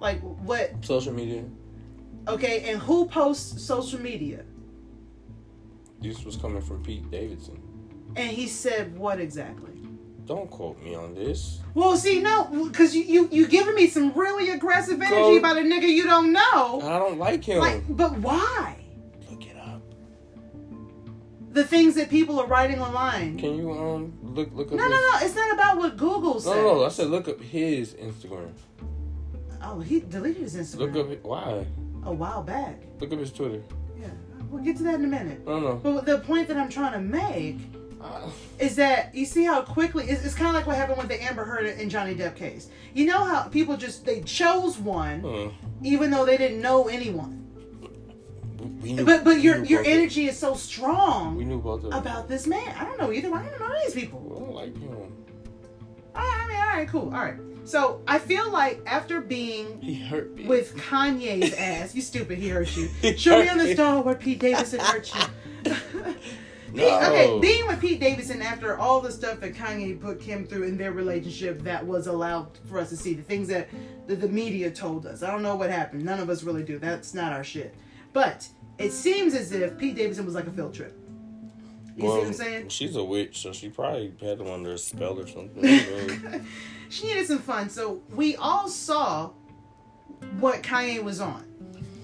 Like 0.02 0.20
what 0.22 0.74
social 0.84 1.14
media. 1.14 1.46
Okay, 2.28 2.70
and 2.72 2.80
who 2.82 3.08
posts 3.08 3.62
social 3.64 4.00
media? 4.02 4.44
This 6.02 6.24
was 6.24 6.36
coming 6.36 6.62
from 6.62 6.84
Pete 6.84 7.10
Davidson. 7.10 7.62
And 8.16 8.30
he 8.30 8.48
said 8.48 8.98
what 8.98 9.20
exactly? 9.20 9.72
Don't 10.26 10.50
quote 10.50 10.82
me 10.82 10.96
on 10.96 11.14
this. 11.14 11.60
Well, 11.76 11.96
see, 11.98 12.20
no, 12.22 12.46
because 12.66 12.96
you, 12.96 13.04
you 13.04 13.30
you 13.32 13.48
giving 13.48 13.76
me 13.76 13.88
some 13.88 14.12
really 14.14 14.50
aggressive 14.50 15.00
energy 15.00 15.16
Go- 15.16 15.38
about 15.38 15.58
a 15.58 15.62
nigga 15.62 15.88
you 15.88 16.04
don't 16.04 16.32
know. 16.34 16.82
I 16.82 16.98
don't 17.00 17.20
like 17.20 17.44
him. 17.44 17.60
Like, 17.60 17.84
but 17.90 18.18
why? 18.20 18.76
Look 19.30 19.46
it 19.46 19.56
up. 19.58 19.82
The 21.52 21.64
things 21.64 21.94
that 21.96 22.10
people 22.10 22.40
are 22.40 22.48
writing 22.48 22.82
online. 22.82 23.38
Can 23.38 23.56
you 23.56 23.72
um 23.72 24.14
look 24.24 24.50
look 24.54 24.72
up? 24.72 24.78
No, 24.78 24.88
no, 24.88 24.96
his- 24.96 25.22
no. 25.22 25.26
It's 25.28 25.36
not 25.36 25.54
about 25.54 25.78
what 25.78 25.98
Google 25.98 26.34
No, 26.36 26.40
says. 26.40 26.56
no, 26.56 26.74
no. 26.76 26.86
I 26.86 26.90
said 26.90 27.08
look 27.08 27.28
up 27.28 27.40
his 27.42 27.94
Instagram. 27.94 28.52
Oh, 29.62 29.80
he 29.80 30.00
deleted 30.00 30.42
his 30.44 30.56
Instagram 30.56 30.94
Look 30.94 31.12
up 31.12 31.24
why. 31.24 31.68
A 32.06 32.14
while 32.14 32.44
back. 32.44 32.78
Look 33.00 33.12
up 33.12 33.20
his 33.20 33.32
Twitter. 33.32 33.62
Yeah, 34.00 34.08
we'll 34.50 34.64
get 34.64 34.78
to 34.78 34.84
that 34.84 34.96
in 34.96 35.06
a 35.06 35.08
minute. 35.08 35.46
No, 35.46 35.60
no. 35.60 35.76
But 35.76 36.06
the 36.06 36.20
point 36.20 36.48
that 36.48 36.58
I'm 36.58 36.70
trying 36.70 36.94
to 36.94 37.00
make 37.02 37.58
Uh, 38.02 38.30
is 38.60 38.76
that 38.76 39.16
you 39.16 39.26
see 39.26 39.44
how 39.46 39.62
quickly 39.64 40.04
it's, 40.06 40.24
it's 40.24 40.36
kind 40.36 40.50
of 40.50 40.54
like 40.54 40.68
what 40.68 40.76
happened 40.76 41.00
with 41.00 41.08
the 41.08 41.20
Amber 41.24 41.44
Heard 41.44 41.66
and 41.66 41.90
Johnny 41.90 42.14
Depp 42.14 42.36
case. 42.36 42.70
You 42.94 43.06
know 43.08 43.24
how 43.24 43.44
people 43.44 43.76
just 43.78 44.06
they 44.06 44.22
chose 44.22 44.78
one 44.78 45.26
uh, 45.26 45.50
even 45.82 46.12
though 46.12 46.24
they 46.26 46.38
didn't 46.38 46.62
know 46.62 46.88
anyone. 46.88 47.42
we 48.82 48.94
knew, 48.94 49.06
But 49.06 49.24
but 49.24 49.42
your 49.42 49.64
your 49.66 49.84
energy 49.86 50.28
is 50.28 50.38
so 50.38 50.54
strong 50.54 51.36
We 51.36 51.46
knew 51.46 51.60
of 51.68 51.86
about 51.86 52.28
this 52.28 52.46
man. 52.46 52.76
I 52.80 52.84
don't 52.86 53.00
know 53.00 53.12
either. 53.12 53.34
I 53.34 53.50
don't 53.50 53.60
know 53.60 53.74
these 53.84 53.96
people. 53.96 54.20
I 54.36 54.40
don't 54.40 54.54
like 54.54 54.78
him. 54.78 54.92
All 56.16 56.22
right, 56.22 56.42
I 56.44 56.48
mean, 56.48 56.58
all 56.58 56.68
right, 56.78 56.88
cool. 56.88 57.14
All 57.14 57.24
right. 57.24 57.40
So 57.66 58.02
I 58.08 58.20
feel 58.20 58.50
like 58.52 58.82
after 58.86 59.22
being 59.22 59.82
He 59.82 59.96
hurt 59.96 60.34
me. 60.36 60.46
with 60.46 60.76
Kanye's 60.78 61.54
ass, 61.58 61.96
you 61.96 62.02
stupid, 62.02 62.38
he 62.38 62.50
hurt 62.50 62.76
you. 62.78 62.90
Show 63.18 63.42
me 63.42 63.50
on 63.50 63.58
the 63.58 63.74
star 63.74 64.02
where 64.02 64.16
Pete 64.16 64.40
Davidson 64.40 64.80
hurt 64.80 65.12
you. 65.14 65.74
No. 66.74 67.00
Okay, 67.00 67.40
being 67.40 67.66
with 67.68 67.80
Pete 67.80 68.02
Davidson 68.02 68.42
after 68.42 68.78
all 68.78 69.00
the 69.00 69.12
stuff 69.12 69.40
that 69.40 69.54
Kanye 69.54 69.98
put 70.00 70.20
Kim 70.20 70.46
through 70.46 70.64
in 70.64 70.78
their 70.78 70.92
relationship 70.92 71.62
that 71.62 71.86
was 71.86 72.08
allowed 72.08 72.50
for 72.68 72.80
us 72.80 72.90
to 72.90 72.98
see, 72.98 73.14
the 73.14 73.22
things 73.24 73.48
that 73.48 73.70
the, 74.08 74.16
the 74.18 74.28
media 74.28 74.70
told 74.70 75.06
us. 75.06 75.24
I 75.24 75.32
don't 75.32 75.42
know 75.42 75.56
what 75.56 75.70
happened. 75.70 76.04
None 76.04 76.20
of 76.20 76.30
us 76.30 76.44
really 76.44 76.64
do. 76.64 76.78
That's 76.78 77.14
not 77.14 77.32
our 77.32 77.46
shit. 77.46 77.74
But 78.12 78.50
it 78.78 78.92
seems 78.92 79.34
as 79.36 79.54
if 79.54 79.78
Pete 79.78 79.96
Davidson 79.96 80.26
was 80.26 80.36
like 80.36 80.48
a 80.48 80.52
field 80.52 80.74
trip. 80.74 81.00
You 81.96 82.02
see 82.02 82.08
what 82.08 82.28
I'm 82.28 82.34
saying? 82.34 82.70
She's 82.70 82.96
a 82.96 83.04
witch, 83.04 83.40
so 83.42 83.54
she 83.54 83.70
probably 83.70 84.14
had 84.22 84.40
him 84.42 84.48
under 84.50 84.72
a 84.74 84.78
spell 84.78 85.18
or 85.20 85.28
something. 85.28 85.66
I 85.66 85.86
don't 85.86 86.24
know. 86.32 86.42
she 86.90 87.08
needed 87.08 87.26
some 87.28 87.40
fun. 87.40 87.70
So 87.70 88.02
we 88.14 88.36
all 88.36 88.68
saw 88.68 89.32
what 90.40 90.62
Kanye 90.62 91.02
was 91.04 91.22
on. 91.22 91.46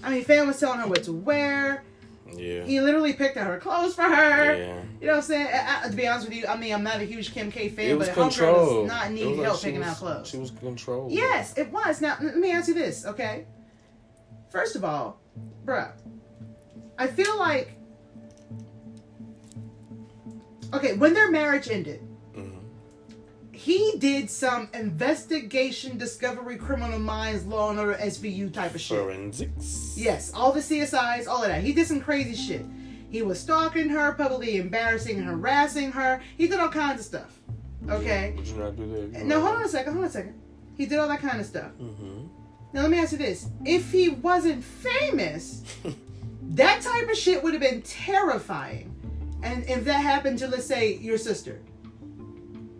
I 0.02 0.10
mean, 0.10 0.24
fan 0.24 0.46
was 0.46 0.58
telling 0.58 0.80
her 0.80 0.86
what 0.86 1.02
to 1.04 1.12
wear. 1.12 1.84
yeah. 2.34 2.64
He 2.64 2.80
literally 2.80 3.12
picked 3.12 3.36
out 3.36 3.46
her 3.46 3.58
clothes 3.58 3.94
for 3.94 4.02
her. 4.02 4.56
Yeah. 4.56 4.82
You 5.00 5.06
know 5.08 5.12
what 5.12 5.16
I'm 5.18 5.22
saying? 5.22 5.46
I, 5.52 5.82
I- 5.84 5.88
to 5.90 5.94
be 5.94 6.06
honest 6.08 6.26
with 6.28 6.36
you, 6.38 6.46
I 6.46 6.56
mean, 6.56 6.72
I'm 6.72 6.82
not 6.82 7.00
a 7.00 7.04
huge 7.04 7.32
Kim 7.34 7.52
K 7.52 7.68
fan, 7.68 7.90
It 7.90 7.98
was 7.98 8.08
but 8.08 8.14
control. 8.14 8.82
does 8.84 8.88
not 8.92 9.10
need 9.12 9.26
like 9.26 9.44
help 9.44 9.60
picking 9.62 9.80
was- 9.80 9.88
out 9.88 9.96
clothes. 9.98 10.28
She 10.28 10.38
was 10.38 10.50
controlled. 10.52 11.12
Yes, 11.12 11.56
it 11.58 11.70
was. 11.70 12.00
Now, 12.00 12.16
let 12.22 12.36
me 12.38 12.50
ask 12.50 12.66
you 12.68 12.74
this, 12.74 13.04
okay? 13.04 13.44
First 14.50 14.74
of 14.76 14.84
all, 14.84 15.20
bruh, 15.66 15.92
I 16.98 17.06
feel 17.08 17.38
like. 17.38 17.74
Okay, 20.72 20.94
when 20.94 21.12
their 21.14 21.30
marriage 21.30 21.68
ended, 21.68 22.00
Mhm. 22.34 22.60
he 23.52 23.94
did 23.98 24.30
some 24.30 24.68
investigation, 24.72 25.98
discovery, 25.98 26.56
criminal 26.56 26.98
minds, 26.98 27.44
law 27.44 27.70
and 27.70 27.78
order, 27.78 27.94
SVU 28.00 28.48
type 28.50 28.74
of 28.74 28.80
shit. 28.80 28.98
Forensics. 28.98 29.94
Yes, 29.96 30.32
all 30.34 30.52
the 30.52 30.62
CSIs, 30.62 31.26
all 31.26 31.42
of 31.42 31.48
that. 31.48 31.62
He 31.62 31.72
did 31.72 31.86
some 31.86 32.00
crazy 32.00 32.34
shit. 32.34 32.64
He 33.10 33.20
was 33.20 33.38
stalking 33.38 33.90
her, 33.90 34.12
publicly 34.12 34.56
embarrassing 34.56 35.18
and 35.18 35.26
harassing 35.26 35.92
her. 35.92 36.22
He 36.38 36.48
did 36.48 36.58
all 36.58 36.70
kinds 36.70 37.00
of 37.00 37.06
stuff. 37.06 37.38
Okay? 37.90 38.32
Would 38.36 38.46
you 38.46 38.56
not 38.56 38.76
do 38.76 39.10
that? 39.12 39.24
No, 39.24 39.40
hold 39.40 39.56
on 39.56 39.64
a 39.64 39.68
second, 39.68 39.92
hold 39.92 40.04
on 40.04 40.08
a 40.10 40.12
second. 40.12 40.34
He 40.76 40.86
did 40.86 40.98
all 40.98 41.08
that 41.08 41.20
kind 41.20 41.38
of 41.38 41.44
stuff. 41.46 41.72
Mm-hmm. 41.80 42.26
Now 42.72 42.80
let 42.82 42.90
me 42.90 42.98
ask 42.98 43.12
you 43.12 43.18
this. 43.18 43.46
If 43.66 43.92
he 43.92 44.08
wasn't 44.08 44.64
famous, 44.64 45.62
that 46.52 46.80
type 46.80 47.10
of 47.10 47.16
shit 47.18 47.42
would 47.42 47.52
have 47.52 47.60
been 47.60 47.82
terrifying. 47.82 48.88
And 49.42 49.64
if 49.68 49.84
that 49.84 49.98
happened 50.00 50.38
to 50.40 50.48
let's 50.48 50.66
say 50.66 50.94
your 50.96 51.18
sister, 51.18 51.60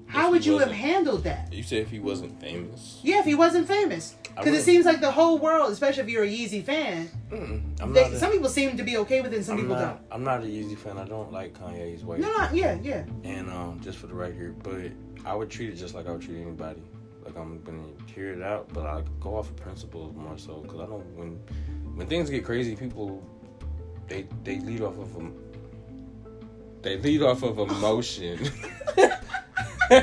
how 0.06 0.26
If 0.26 0.32
would 0.32 0.46
you 0.46 0.58
have 0.58 0.70
handled 0.70 1.24
that? 1.24 1.52
You 1.52 1.62
said 1.62 1.78
if 1.78 1.90
he 1.90 1.98
wasn't 1.98 2.38
famous. 2.40 3.00
Yeah, 3.02 3.20
if 3.20 3.24
he 3.24 3.34
wasn't 3.34 3.66
famous. 3.66 4.14
Because 4.36 4.54
it 4.54 4.62
seems 4.62 4.84
like 4.86 5.00
the 5.00 5.10
whole 5.10 5.38
world, 5.38 5.72
especially 5.72 6.02
if 6.04 6.08
you're 6.08 6.24
a 6.24 6.28
Yeezy 6.28 6.62
fan, 6.62 7.10
I'm 7.80 7.92
they, 7.92 8.02
not. 8.04 8.12
a- 8.12 8.18
some 8.18 8.30
people 8.30 8.48
seem 8.48 8.76
to 8.76 8.82
be 8.82 8.96
okay 8.98 9.20
with 9.22 9.32
it 9.32 9.36
and 9.36 9.44
some 9.44 9.54
I'm 9.56 9.60
people 9.62 9.76
not, 9.76 10.08
don't. 10.10 10.12
I'm 10.12 10.24
not 10.24 10.40
a 10.42 10.46
Yeezy 10.46 10.76
fan. 10.76 10.98
I 10.98 11.04
don't 11.04 11.32
like 11.32 11.54
Kanye's 11.58 12.04
way. 12.04 12.18
No, 12.18 12.30
no, 12.36 12.48
yeah, 12.52 12.78
yeah. 12.82 13.04
And 13.24 13.48
um, 13.50 13.80
just 13.82 13.98
for 13.98 14.06
the 14.06 14.14
record, 14.14 14.62
but 14.62 14.90
I 15.26 15.34
would 15.34 15.50
treat 15.50 15.70
it 15.70 15.76
just 15.76 15.94
like 15.94 16.06
I 16.06 16.12
would 16.12 16.22
treat 16.22 16.40
anybody. 16.40 16.82
Like 17.24 17.36
I'm 17.36 17.62
gonna 17.62 17.84
hear 18.14 18.32
it 18.32 18.42
out, 18.42 18.68
but 18.72 18.84
I 18.86 19.02
go 19.20 19.36
off 19.36 19.48
of 19.48 19.56
principles 19.56 20.14
more 20.14 20.36
so 20.36 20.56
because 20.60 20.80
I 20.80 20.86
know 20.86 21.02
when 21.14 21.38
when 21.94 22.06
things 22.06 22.28
get 22.28 22.44
crazy, 22.44 22.74
people 22.74 23.22
they 24.08 24.26
they 24.44 24.58
lead 24.60 24.80
off 24.82 24.98
of 24.98 25.14
em- 25.16 25.36
they 26.82 26.96
lead 26.98 27.22
off 27.22 27.42
of 27.42 27.58
emotion. 27.58 28.38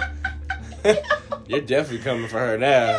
You're 1.48 1.62
definitely 1.62 2.00
coming 2.00 2.28
for 2.28 2.40
her 2.40 2.58
now. 2.58 2.98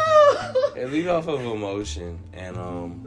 They 0.75 0.87
lead 0.87 1.09
off 1.09 1.29
of 1.29 1.41
emotion, 1.41 2.19
and 2.33 2.57
um, 2.57 3.07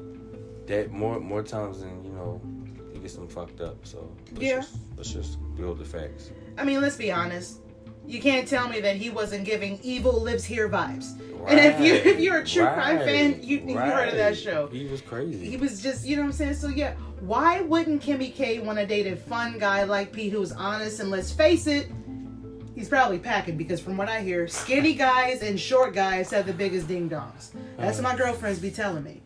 that 0.68 0.92
more 0.92 1.20
more 1.20 1.44
times 1.44 1.82
than 1.82 2.04
you 2.04 2.12
know, 2.12 2.42
you 2.94 3.00
get 3.00 3.12
some 3.12 3.28
fucked 3.28 3.62
up. 3.62 3.86
So 3.86 4.10
let's 4.32 4.42
Yeah. 4.44 4.56
just, 4.58 4.76
let's 4.98 5.12
just 5.12 5.56
build 5.56 5.80
the 5.80 5.86
facts. 5.86 6.32
I 6.58 6.64
mean, 6.64 6.82
let's 6.82 6.96
be 6.98 7.12
honest. 7.12 7.60
You 8.06 8.22
can't 8.22 8.48
tell 8.48 8.68
me 8.68 8.80
that 8.82 8.98
he 8.98 9.10
wasn't 9.10 9.46
giving 9.46 9.80
evil 9.82 10.22
lives 10.22 10.44
here 10.44 10.70
vibes. 10.70 11.20
And 11.48 11.60
if 11.60 11.80
you 11.80 11.94
if 11.94 12.20
you're 12.20 12.39
a 12.39 12.46
true 12.46 12.66
crime 12.66 13.00
fan, 13.00 13.39
you 13.42 13.60
you 13.60 13.78
heard 13.78 14.10
of 14.10 14.16
that 14.16 14.38
show. 14.38 14.68
He 14.68 14.86
was 14.86 15.02
crazy. 15.02 15.50
He 15.50 15.58
was 15.58 15.82
just, 15.82 16.06
you 16.06 16.16
know 16.16 16.24
what 16.24 16.28
I'm 16.30 16.34
saying? 16.34 16.54
So 16.56 16.68
yeah, 16.68 16.96
why 17.20 17.62
wouldn't 17.62 18.02
Kimmy 18.02 18.34
K 18.34 18.60
want 18.60 18.80
to 18.80 18.86
date 18.86 19.08
a 19.08 19.16
fun 19.16 19.58
guy 19.60 19.84
like 19.84 20.12
Pete 20.12 20.32
who's 20.32 20.52
honest 20.52 21.00
and 21.00 21.10
let's 21.10 21.32
face 21.32 21.68
it, 21.68 21.89
he's 22.76 22.89
probably 22.89 23.20
packing 23.20 23.58
because 23.58 23.80
from 23.80 23.98
what 23.98 24.10
I 24.10 24.22
hear, 24.22 24.48
skinny 24.48 24.94
guys 24.94 25.42
and 25.42 25.60
short 25.60 25.94
guys 25.94 26.30
have 26.32 26.46
the 26.46 26.54
biggest 26.54 26.88
ding 26.88 27.10
dongs. 27.10 27.52
That's 27.78 27.98
what 27.98 28.04
my 28.04 28.16
girlfriends 28.16 28.60
be 28.60 28.72
telling 28.72 29.04
me. 29.04 29.22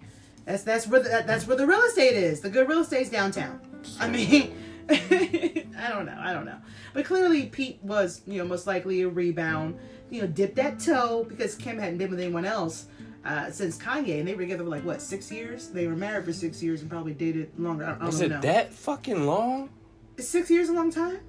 That's 0.45 0.63
that's 0.63 0.87
where 0.87 1.01
the, 1.01 1.23
that's 1.27 1.45
where 1.45 1.57
the 1.57 1.67
real 1.67 1.81
estate 1.81 2.15
is. 2.15 2.39
The 2.41 2.49
good 2.49 2.69
real 2.69 2.79
estate's 2.79 3.09
downtown. 3.09 3.59
I 3.99 4.09
mean, 4.09 4.55
I 4.89 5.89
don't 5.89 6.05
know, 6.05 6.17
I 6.17 6.33
don't 6.33 6.45
know. 6.45 6.57
But 6.93 7.05
clearly 7.05 7.45
Pete 7.45 7.79
was, 7.81 8.21
you 8.25 8.37
know, 8.39 8.45
most 8.45 8.67
likely 8.67 9.01
a 9.01 9.09
rebound. 9.09 9.77
You 10.09 10.21
know, 10.21 10.27
dip 10.27 10.55
that 10.55 10.79
toe 10.79 11.25
because 11.27 11.55
Kim 11.55 11.77
hadn't 11.77 11.97
been 11.97 12.09
with 12.09 12.19
anyone 12.19 12.45
else 12.45 12.87
uh, 13.25 13.51
since 13.51 13.77
Kanye, 13.77 14.19
and 14.19 14.27
they 14.27 14.33
were 14.33 14.41
together 14.41 14.63
for 14.63 14.69
like 14.69 14.85
what 14.85 15.01
six 15.01 15.31
years? 15.31 15.67
They 15.67 15.87
were 15.87 15.95
married 15.95 16.25
for 16.25 16.33
six 16.33 16.63
years 16.63 16.81
and 16.81 16.89
probably 16.89 17.13
dated 17.13 17.51
longer. 17.59 17.85
I, 17.85 18.03
I 18.03 18.05
was 18.05 18.21
it 18.21 18.29
know. 18.29 18.39
that 18.41 18.73
fucking 18.73 19.25
long? 19.25 19.69
Is 20.15 20.29
six 20.29 20.49
years 20.49 20.69
a 20.69 20.73
long 20.73 20.91
time? 20.91 21.19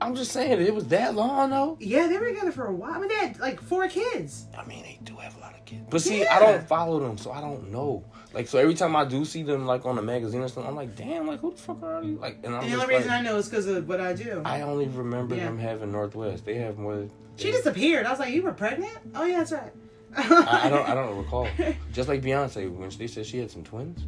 I'm 0.00 0.14
just 0.14 0.32
saying 0.32 0.60
it 0.60 0.74
was 0.74 0.86
that 0.88 1.14
long 1.14 1.50
though. 1.50 1.76
Yeah, 1.80 2.06
they 2.06 2.18
were 2.18 2.28
together 2.28 2.52
for 2.52 2.66
a 2.66 2.72
while. 2.72 2.92
I 2.92 2.98
mean, 2.98 3.08
they 3.08 3.14
had 3.16 3.38
like 3.40 3.60
four 3.62 3.88
kids. 3.88 4.46
I 4.56 4.64
mean, 4.66 4.82
they 4.82 4.98
do 5.04 5.16
have 5.16 5.36
a 5.36 5.40
lot 5.40 5.54
of 5.54 5.64
kids. 5.64 5.86
But 5.88 6.02
see, 6.02 6.26
I 6.26 6.38
don't 6.38 6.66
follow 6.68 7.00
them, 7.00 7.16
so 7.16 7.32
I 7.32 7.40
don't 7.40 7.70
know. 7.72 8.04
Like, 8.34 8.46
so 8.48 8.58
every 8.58 8.74
time 8.74 8.94
I 8.94 9.06
do 9.06 9.24
see 9.24 9.42
them, 9.42 9.64
like 9.64 9.86
on 9.86 9.96
a 9.96 10.02
magazine 10.02 10.42
or 10.42 10.48
something, 10.48 10.68
I'm 10.68 10.76
like, 10.76 10.94
damn, 10.96 11.26
like 11.26 11.40
who 11.40 11.52
the 11.52 11.56
fuck 11.56 11.82
are 11.82 12.02
you? 12.02 12.16
Like, 12.18 12.40
and 12.44 12.54
I'm 12.54 12.68
the 12.68 12.74
only 12.74 12.94
reason 12.94 13.08
like, 13.10 13.20
I 13.20 13.22
know 13.22 13.36
is 13.36 13.48
because 13.48 13.66
of 13.66 13.88
what 13.88 14.00
I 14.02 14.12
do. 14.12 14.42
I 14.44 14.60
only 14.60 14.86
remember 14.88 15.34
Yeah. 15.34 15.44
them 15.46 15.58
having 15.58 15.92
North 15.92 16.14
West. 16.14 16.44
They 16.44 16.56
have 16.56 16.76
more. 16.76 17.08
she 17.36 17.50
disappeared. 17.50 18.04
I 18.04 18.10
was 18.10 18.18
like, 18.18 18.34
"You 18.34 18.42
were 18.42 18.52
pregnant? 18.52 18.96
Oh 19.14 19.24
yeah, 19.24 19.38
that's 19.38 19.52
right." 19.52 19.72
I, 20.18 20.66
I 20.66 20.68
don't. 20.68 20.88
I 20.88 20.94
don't 20.94 21.16
recall. 21.24 21.48
Just 21.92 22.08
like 22.10 22.20
Beyonce 22.20 22.70
when 22.70 22.90
she 22.90 23.06
said 23.08 23.24
she 23.24 23.38
had 23.38 23.50
some 23.50 23.64
twins. 23.64 24.04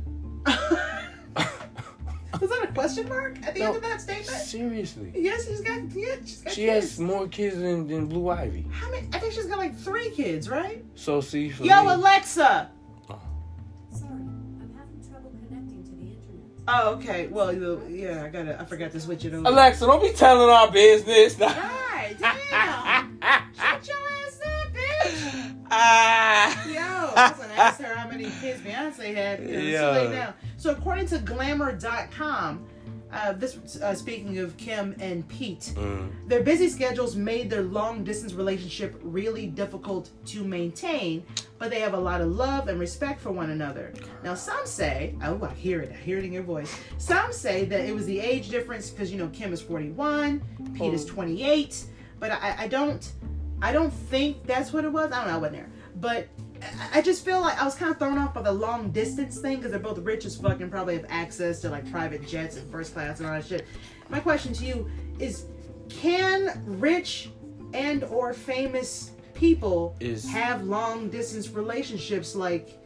Was 2.41 2.51
that 2.51 2.65
a 2.69 2.73
question 2.73 3.09
mark 3.09 3.39
at 3.47 3.55
the 3.55 3.63
end 3.63 3.77
of 3.77 3.83
that 3.83 4.01
statement? 4.01 4.27
Seriously, 4.29 5.13
Yes, 5.15 5.47
she's 5.49 5.61
got. 5.63 5.81
Yeah, 5.93 6.15
she's 6.25 6.43
got 6.43 6.53
she 6.53 6.67
kids. 6.67 6.91
has 6.91 7.01
more 7.01 7.27
kids 7.27 7.57
than, 7.57 7.87
than 7.87 8.07
Blue 8.07 8.29
Ivy. 8.29 8.67
How 8.71 8.91
many? 8.91 9.09
I 9.13 9.19
think 9.19 9.33
she's 9.33 9.47
got 9.47 9.57
like 9.59 9.75
three 9.77 10.11
kids, 10.11 10.49
right? 10.49 10.85
So 10.95 11.21
see, 11.23 11.49
for 11.49 11.65
Yo, 11.65 11.85
me, 11.85 11.93
Alexa. 11.93 12.71
Sorry, 13.91 14.11
I'm 14.13 14.75
having 14.77 15.09
trouble 15.11 15.33
connecting 15.49 15.83
to 15.85 15.91
the 15.91 16.03
internet. 16.03 16.63
Oh, 16.69 16.95
okay. 16.97 17.27
Well, 17.29 17.53
yeah, 17.89 18.25
I 18.25 18.29
gotta. 18.29 18.61
I 18.61 18.65
forgot 18.67 18.93
to 18.93 19.01
switch 19.01 19.25
it 19.25 19.33
over. 19.33 19.49
Alexa, 19.49 19.87
don't 19.87 20.03
be 20.03 20.13
telling 20.13 20.51
our 20.51 20.71
business. 20.71 21.37
Right, 22.01 22.15
damn. 22.21 23.19
Shut 23.57 23.89
your 23.89 23.97
ass 23.97 24.41
up, 24.47 24.73
bitch. 24.73 25.55
ah. 25.69 26.67
Yo, 26.69 26.81
I 26.81 27.29
was 27.31 27.39
gonna 27.41 27.53
ask 27.55 27.81
her 27.81 27.93
how 27.97 28.09
many 28.09 28.25
kids 28.41 28.61
Beyonce 28.61 29.15
had. 29.15 29.41
You 29.41 29.47
know, 29.53 29.59
Yeah. 29.59 29.81
so 29.81 29.93
late 30.05 30.11
now. 30.13 30.35
So 30.59 30.73
according 30.73 31.07
to 31.09 31.19
Glamour.com, 31.19 32.67
uh, 33.11 33.33
this 33.33 33.77
uh, 33.81 33.95
speaking 33.95 34.39
of 34.39 34.55
Kim 34.59 34.95
and 35.01 35.27
Pete, 35.29 35.73
Mm. 35.77 36.11
their 36.29 36.43
busy 36.43 36.69
schedules 36.69 37.17
made 37.17 37.49
their 37.49 37.63
long 37.63 38.05
distance 38.05 38.35
relationship 38.35 39.01
really 39.03 39.47
difficult 39.47 40.11
to 40.27 40.45
maintain, 40.45 41.25
but 41.59 41.71
they 41.71 41.81
have 41.81 41.95
a 41.95 41.99
lot 41.99 42.21
of 42.21 42.29
love 42.29 42.69
and 42.69 42.79
respect 42.79 43.19
for 43.21 43.31
one 43.33 43.49
another. 43.51 43.95
Now, 44.23 44.35
some 44.35 44.67
say, 44.67 45.15
oh, 45.25 45.41
I 45.43 45.55
hear 45.55 45.81
it, 45.81 45.91
I 45.93 45.97
hear 45.97 46.19
it 46.19 46.25
in 46.27 46.33
your 46.35 46.43
voice. 46.43 46.77
Some 46.99 47.33
say 47.33 47.65
that 47.65 47.87
it 47.87 47.95
was 47.95 48.05
the 48.05 48.21
age 48.21 48.51
difference 48.51 48.91
because 48.91 49.11
you 49.11 49.17
know 49.19 49.29
Kim 49.29 49.55
is 49.55 49.63
41, 49.63 50.43
Pete 50.75 50.93
is 50.93 51.07
28, 51.07 51.85
but 52.21 52.31
I, 52.33 52.57
I 52.65 52.69
don't, 52.69 53.11
I 53.63 53.73
don't 53.73 53.93
think 53.93 54.45
that's 54.45 54.71
what 54.75 54.85
it 54.85 54.93
was. 54.93 55.13
I 55.13 55.21
don't 55.21 55.29
know, 55.29 55.35
I 55.35 55.39
wasn't 55.39 55.57
there, 55.57 55.71
but. 56.01 56.29
I- 56.93 57.03
just 57.03 57.25
feel 57.25 57.41
like 57.41 57.57
I 57.63 57.65
was 57.65 57.77
kind 57.77 57.93
of 57.93 57.99
thrown 57.99 58.19
off 58.19 58.35
by 58.35 58.43
the 58.43 58.51
long 58.53 58.91
distance 58.91 59.39
thing 59.39 59.57
because 59.59 59.71
they're 59.71 59.79
both 59.79 59.99
rich 60.01 60.25
as 60.25 60.37
fuck 60.37 60.61
and 60.61 60.69
probably 60.71 60.97
have 60.97 61.07
access 61.09 61.61
to 61.61 61.71
like 61.71 61.89
private 61.89 62.27
jets 62.27 62.57
and 62.57 62.69
first 62.71 62.93
class 62.95 63.21
and 63.21 63.29
all 63.29 63.35
that 63.35 63.47
shit. 63.47 63.65
My 64.09 64.19
question 64.19 64.53
to 64.55 64.65
you 64.65 64.91
is 65.21 65.45
can 65.89 66.61
rich 66.67 67.31
and 67.75 68.03
or 68.05 68.35
famous 68.35 69.13
people 69.35 69.97
Is- 70.01 70.29
have 70.29 70.65
long 70.65 71.09
distance 71.11 71.49
relationships 71.51 72.35
like 72.35 72.77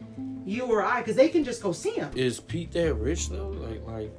you 0.45 0.65
or 0.65 0.83
I 0.83 0.99
because 0.99 1.15
they 1.15 1.29
can 1.29 1.43
just 1.43 1.63
go 1.63 1.71
see 1.71 1.95
them. 1.95 2.11
Is 2.15 2.39
Pete 2.39 2.71
that 2.73 2.93
rich 2.93 3.29
though? 3.29 3.49
Like, 3.49 3.81
like 3.87 4.11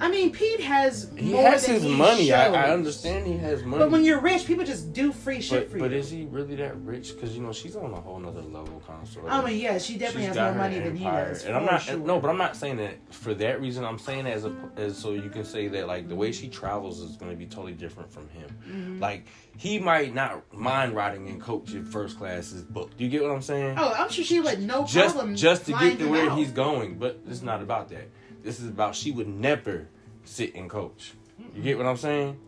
I 0.00 0.10
mean, 0.10 0.32
Pete 0.32 0.60
has 0.60 1.10
he 1.16 1.32
has 1.32 1.64
his 1.66 1.82
he 1.82 1.94
money. 1.94 2.32
I. 2.32 2.52
I 2.52 2.70
understand 2.72 3.26
he 3.26 3.36
has 3.38 3.62
money. 3.62 3.82
But 3.82 3.90
when 3.90 4.04
you're 4.04 4.20
rich, 4.20 4.46
people 4.46 4.64
just 4.64 4.92
do 4.92 5.12
free 5.12 5.40
shit 5.40 5.60
but, 5.60 5.72
for 5.72 5.78
but 5.78 5.84
you. 5.84 5.90
But 5.90 5.92
is 5.92 6.10
he 6.10 6.24
really 6.24 6.56
that 6.56 6.76
rich? 6.80 7.14
Because 7.14 7.36
you 7.36 7.42
know 7.42 7.52
she's 7.52 7.76
on 7.76 7.92
a 7.92 8.00
whole 8.00 8.18
nother 8.18 8.42
level, 8.42 8.82
kind 8.86 9.02
of 9.02 9.08
sort 9.08 9.26
of. 9.26 9.32
I 9.32 9.44
mean, 9.44 9.60
yeah, 9.60 9.78
she 9.78 9.96
definitely 9.96 10.28
She's 10.28 10.36
has 10.36 10.54
more 10.54 10.62
money 10.62 10.80
than 10.80 10.96
he 10.96 11.04
empire. 11.04 11.28
does. 11.28 11.44
And 11.44 11.56
I'm 11.56 11.64
not 11.64 11.82
sure. 11.82 11.96
no, 11.96 12.20
but 12.20 12.28
I'm 12.28 12.38
not 12.38 12.56
saying 12.56 12.76
that 12.78 13.14
for 13.14 13.34
that 13.34 13.60
reason. 13.60 13.84
I'm 13.84 13.98
saying 13.98 14.26
as 14.26 14.44
a 14.44 14.52
as 14.76 14.96
so 14.98 15.12
you 15.12 15.30
can 15.30 15.44
say 15.44 15.68
that 15.68 15.86
like 15.86 16.08
the 16.08 16.16
way 16.16 16.32
she 16.32 16.48
travels 16.48 17.00
is 17.00 17.16
going 17.16 17.30
to 17.30 17.36
be 17.36 17.46
totally 17.46 17.74
different 17.74 18.10
from 18.12 18.28
him. 18.28 18.48
Mm-hmm. 18.68 19.00
Like 19.00 19.26
he 19.56 19.78
might 19.78 20.14
not 20.14 20.52
mind 20.52 20.94
riding 20.94 21.28
in 21.28 21.40
coach 21.40 21.72
if 21.74 21.86
first 21.86 22.18
class 22.18 22.52
is 22.52 22.62
booked. 22.62 22.98
Do 22.98 23.04
you 23.04 23.10
get 23.10 23.22
what 23.22 23.30
I'm 23.30 23.42
saying? 23.42 23.76
Oh, 23.78 23.94
I'm 23.96 24.10
sure 24.10 24.24
she 24.24 24.40
would 24.40 24.60
no 24.60 24.84
just 24.84 25.14
problem. 25.14 25.36
just 25.36 25.66
to 25.66 25.72
get 25.72 25.98
to 25.98 26.08
where 26.10 26.30
out. 26.30 26.38
he's 26.38 26.50
going. 26.50 26.98
But 26.98 27.20
it's 27.28 27.42
not 27.42 27.62
about 27.62 27.88
that. 27.90 28.08
This 28.44 28.60
is 28.60 28.68
about 28.68 28.94
she 28.94 29.10
would 29.10 29.26
never 29.26 29.88
sit 30.24 30.54
in 30.54 30.68
coach. 30.68 31.14
You 31.54 31.62
get 31.62 31.78
what 31.78 31.86
I'm 31.86 31.96
saying? 31.96 32.38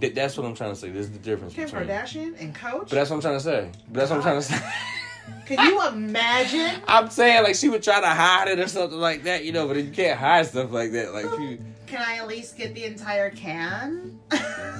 That, 0.00 0.14
that's 0.14 0.36
what 0.36 0.46
I'm 0.46 0.54
trying 0.54 0.72
to 0.72 0.76
say. 0.76 0.88
This 0.90 1.06
is 1.06 1.12
the 1.12 1.18
difference 1.18 1.54
Kim 1.54 1.66
between. 1.66 1.82
Kardashian 1.82 2.40
and 2.40 2.54
Coach. 2.54 2.88
But 2.88 2.90
that's 2.90 3.10
what 3.10 3.16
I'm 3.16 3.22
trying 3.22 3.36
to 3.36 3.44
say. 3.44 3.70
But 3.88 3.94
that's 3.94 4.10
what 4.10 4.16
I'm 4.16 4.22
trying 4.22 4.40
to 4.40 4.42
say. 4.42 4.58
Can 5.46 5.66
you 5.66 5.86
imagine? 5.86 6.82
I'm 6.88 7.10
saying 7.10 7.42
like 7.42 7.54
she 7.54 7.68
would 7.68 7.82
try 7.82 8.00
to 8.00 8.06
hide 8.06 8.48
it 8.48 8.58
or 8.58 8.68
something 8.68 8.98
like 8.98 9.24
that, 9.24 9.44
you 9.44 9.52
know, 9.52 9.68
but 9.68 9.76
you 9.76 9.90
can't 9.90 10.18
hide 10.18 10.46
stuff 10.46 10.72
like 10.72 10.92
that. 10.92 11.12
Like 11.12 11.24
you, 11.38 11.58
Can 11.86 12.02
I 12.02 12.16
at 12.16 12.28
least 12.28 12.56
get 12.56 12.74
the 12.74 12.84
entire 12.84 13.30
can? 13.30 14.18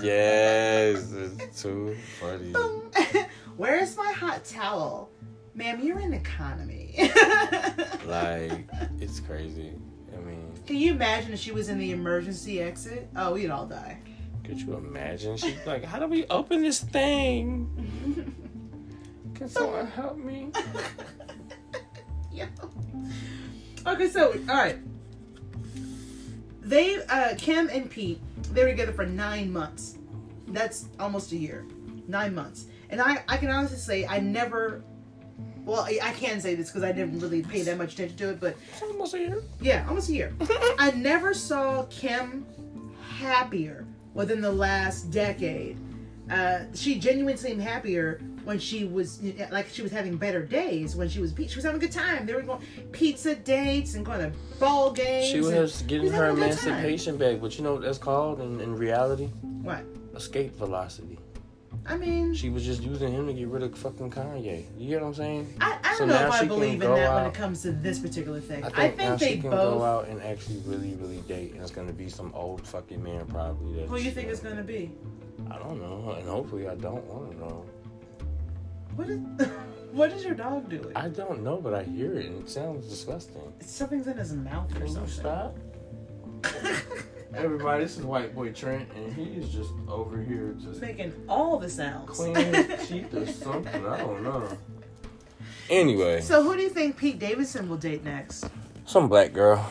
yes, 0.03 1.13
it's 1.13 1.63
too 1.63 1.95
funny. 2.19 2.55
Um, 2.55 2.91
Where's 3.57 3.97
my 3.97 4.13
hot 4.13 4.45
towel? 4.45 5.11
Ma'am, 5.55 5.81
you're 5.83 5.99
in 5.99 6.15
economy. 6.15 7.11
Like 8.07 8.67
it's 9.01 9.21
crazy. 9.21 9.75
Can 10.69 10.77
you 10.77 10.93
imagine 10.93 11.33
if 11.33 11.41
she 11.41 11.51
was 11.51 11.71
in 11.71 11.79
the 11.79 11.93
emergency 11.93 12.61
exit? 12.61 13.09
Oh, 13.17 13.33
we'd 13.33 13.49
all 13.49 13.65
die. 13.65 13.97
could 14.45 14.61
you 14.61 14.75
imagine? 14.75 15.39
She's 15.39 15.65
like, 15.65 15.83
"How 15.83 15.99
do 15.99 16.07
we 16.07 16.27
open 16.27 16.61
this 16.61 16.81
thing? 16.81 18.37
Can 19.35 19.49
someone 19.49 19.87
help 19.87 20.19
me?" 20.19 20.51
yeah. 22.31 22.49
Okay, 23.87 24.11
so 24.11 24.33
all 24.47 24.57
right. 24.57 24.77
They, 26.61 27.03
uh, 27.09 27.35
Kim 27.39 27.71
and 27.71 27.89
Pete, 27.91 28.21
they 28.53 28.63
were 28.63 28.69
together 28.69 28.93
for 28.93 29.07
nine 29.07 29.51
months. 29.51 29.97
That's 30.49 30.85
almost 31.01 31.33
a 31.33 31.37
year. 31.39 31.65
Nine 32.07 32.35
months. 32.35 32.67
And 32.91 33.01
I, 33.01 33.25
I 33.27 33.39
can 33.39 33.49
honestly 33.49 33.79
say 33.79 34.07
I 34.07 34.19
never. 34.21 34.85
Well, 35.69 35.83
I 35.83 35.99
I 36.03 36.13
can 36.13 36.41
say 36.41 36.55
this 36.55 36.71
because 36.71 36.83
I 36.83 36.93
didn't 36.93 37.21
really 37.21 37.43
pay 37.43 37.61
that 37.63 37.77
much 37.77 37.93
attention 37.93 38.17
to 38.17 38.31
it, 38.31 38.41
but 38.41 38.57
It's 38.73 38.83
almost 38.83 39.13
a 39.13 39.19
year. 39.19 39.43
Yeah, 39.61 39.87
almost 39.87 40.09
a 40.09 40.15
year. 40.15 40.33
I 40.79 40.93
never 40.93 41.35
saw 41.35 41.83
Kim 41.91 42.47
happier 43.19 43.85
within 44.15 44.41
the 44.41 44.51
last 44.51 45.11
decade. 45.11 45.77
Uh, 46.31 46.61
she 46.75 46.99
genuinely 46.99 47.37
seemed 47.37 47.61
happier 47.61 48.21
when 48.45 48.59
she 48.59 48.85
was 48.85 49.23
like 49.51 49.69
she 49.69 49.83
was 49.83 49.93
having 49.93 50.17
better 50.17 50.43
days 50.43 50.97
when 50.97 51.07
she 51.07 51.21
was 51.21 51.35
she 51.37 51.55
was 51.55 51.65
having 51.65 51.77
a 51.77 51.85
good 51.85 51.93
time. 51.93 52.25
They 52.25 52.33
were 52.33 52.41
going 52.41 52.63
pizza 52.93 53.35
dates 53.35 53.95
and 53.95 54.07
going 54.07 54.21
to 54.21 54.33
ball 54.59 54.91
games. 54.91 55.27
She 55.27 55.41
was 55.41 55.83
getting 55.83 56.07
was 56.07 56.15
her 56.15 56.27
having 56.29 56.43
a 56.43 56.47
good 56.49 56.59
time. 56.59 56.69
emancipation 56.69 57.19
back, 57.19 57.43
but 57.43 57.59
you 57.59 57.65
know 57.65 57.75
what 57.75 57.83
that's 57.83 57.99
called 57.99 58.41
in, 58.41 58.59
in 58.61 58.75
reality? 58.75 59.27
What? 59.63 59.85
Escape 60.15 60.57
velocity. 60.57 61.19
I 61.89 61.97
mean, 61.97 62.35
She 62.35 62.51
was 62.51 62.65
just 62.65 62.83
using 62.83 63.11
him 63.13 63.27
to 63.27 63.33
get 63.33 63.49
rid 63.49 63.63
of 63.63 63.77
fucking 63.77 64.11
Kanye. 64.11 64.65
You 64.77 64.89
get 64.91 65.01
what 65.01 65.09
I'm 65.09 65.15
saying? 65.15 65.55
I, 65.61 65.79
I 65.83 65.97
don't 65.99 66.09
know 66.09 66.27
if 66.27 66.33
I 66.33 66.45
believe 66.45 66.83
in 66.83 66.91
that 66.95 67.15
when 67.15 67.25
it 67.27 67.35
comes 67.35 67.63
to 67.63 67.73
this 67.73 67.99
particular 67.99 68.41
thing. 68.41 68.63
I 68.65 68.67
I 68.67 68.71
think, 68.71 68.97
think, 68.97 68.99
now 68.99 69.17
they 69.17 69.27
she 69.35 69.41
can 69.41 69.51
both. 69.51 69.79
go 69.79 69.85
out 69.85 70.09
and 70.09 70.23
actually 70.23 70.63
really, 70.67 70.95
really 71.01 71.23
date, 71.23 71.53
and 71.55 71.63
it's 71.63 71.71
gonna 71.71 71.93
be 71.93 72.09
some 72.11 72.31
old 72.35 72.67
fucking 72.67 73.03
man 73.03 73.25
probably. 73.27 73.81
That 73.81 73.89
Who 73.89 73.97
you 73.97 74.11
think 74.11 74.29
it's 74.29 74.41
gonna 74.41 74.63
be? 74.63 74.91
I 75.51 75.57
don't 75.59 75.81
know, 75.81 76.15
and 76.19 76.29
hopefully 76.29 76.69
I 76.69 76.75
don't 76.75 77.05
want 77.05 77.33
to 77.33 77.39
know. 77.39 77.65
What 78.97 79.09
is? 79.09 79.19
what 79.93 80.13
is 80.13 80.25
your 80.25 80.35
dog 80.35 80.69
doing? 80.69 80.93
I 80.95 81.09
don't 81.09 81.43
know, 81.43 81.57
but 81.57 81.73
I 81.73 81.85
hear 81.85 82.15
it, 82.19 82.27
and 82.27 82.43
it 82.43 82.51
sounds 82.51 82.87
disgusting. 82.89 83.53
Something's 83.61 84.09
in 84.09 84.19
his 84.19 84.35
mouth 84.35 84.71
or 84.77 84.81
Can 84.81 84.89
something. 84.89 85.09
stop? 85.13 85.57
Everybody, 87.35 87.85
this 87.85 87.99
is 87.99 88.05
White 88.05 88.35
Boy 88.35 88.53
Trent, 88.53 88.89
and 88.97 89.13
he 89.13 89.25
is 89.41 89.51
just 89.51 89.71
over 89.87 90.21
here 90.21 90.55
just 90.61 90.81
making 90.81 91.13
all 91.29 91.59
the 91.59 91.69
sounds. 91.69 92.09
cleaning 92.11 92.55
his 92.55 92.89
teeth 92.89 93.13
or 93.15 93.27
something. 93.33 93.87
I 93.87 93.99
don't 93.99 94.23
know. 94.23 94.49
Anyway, 95.69 96.23
so 96.23 96.43
who 96.43 96.57
do 96.57 96.63
you 96.63 96.71
think 96.71 96.97
Pete 96.97 97.19
Davidson 97.19 97.69
will 97.69 97.77
date 97.77 98.03
next? 98.05 98.49
some 98.87 99.07
black 99.09 99.35
girl. 99.35 99.71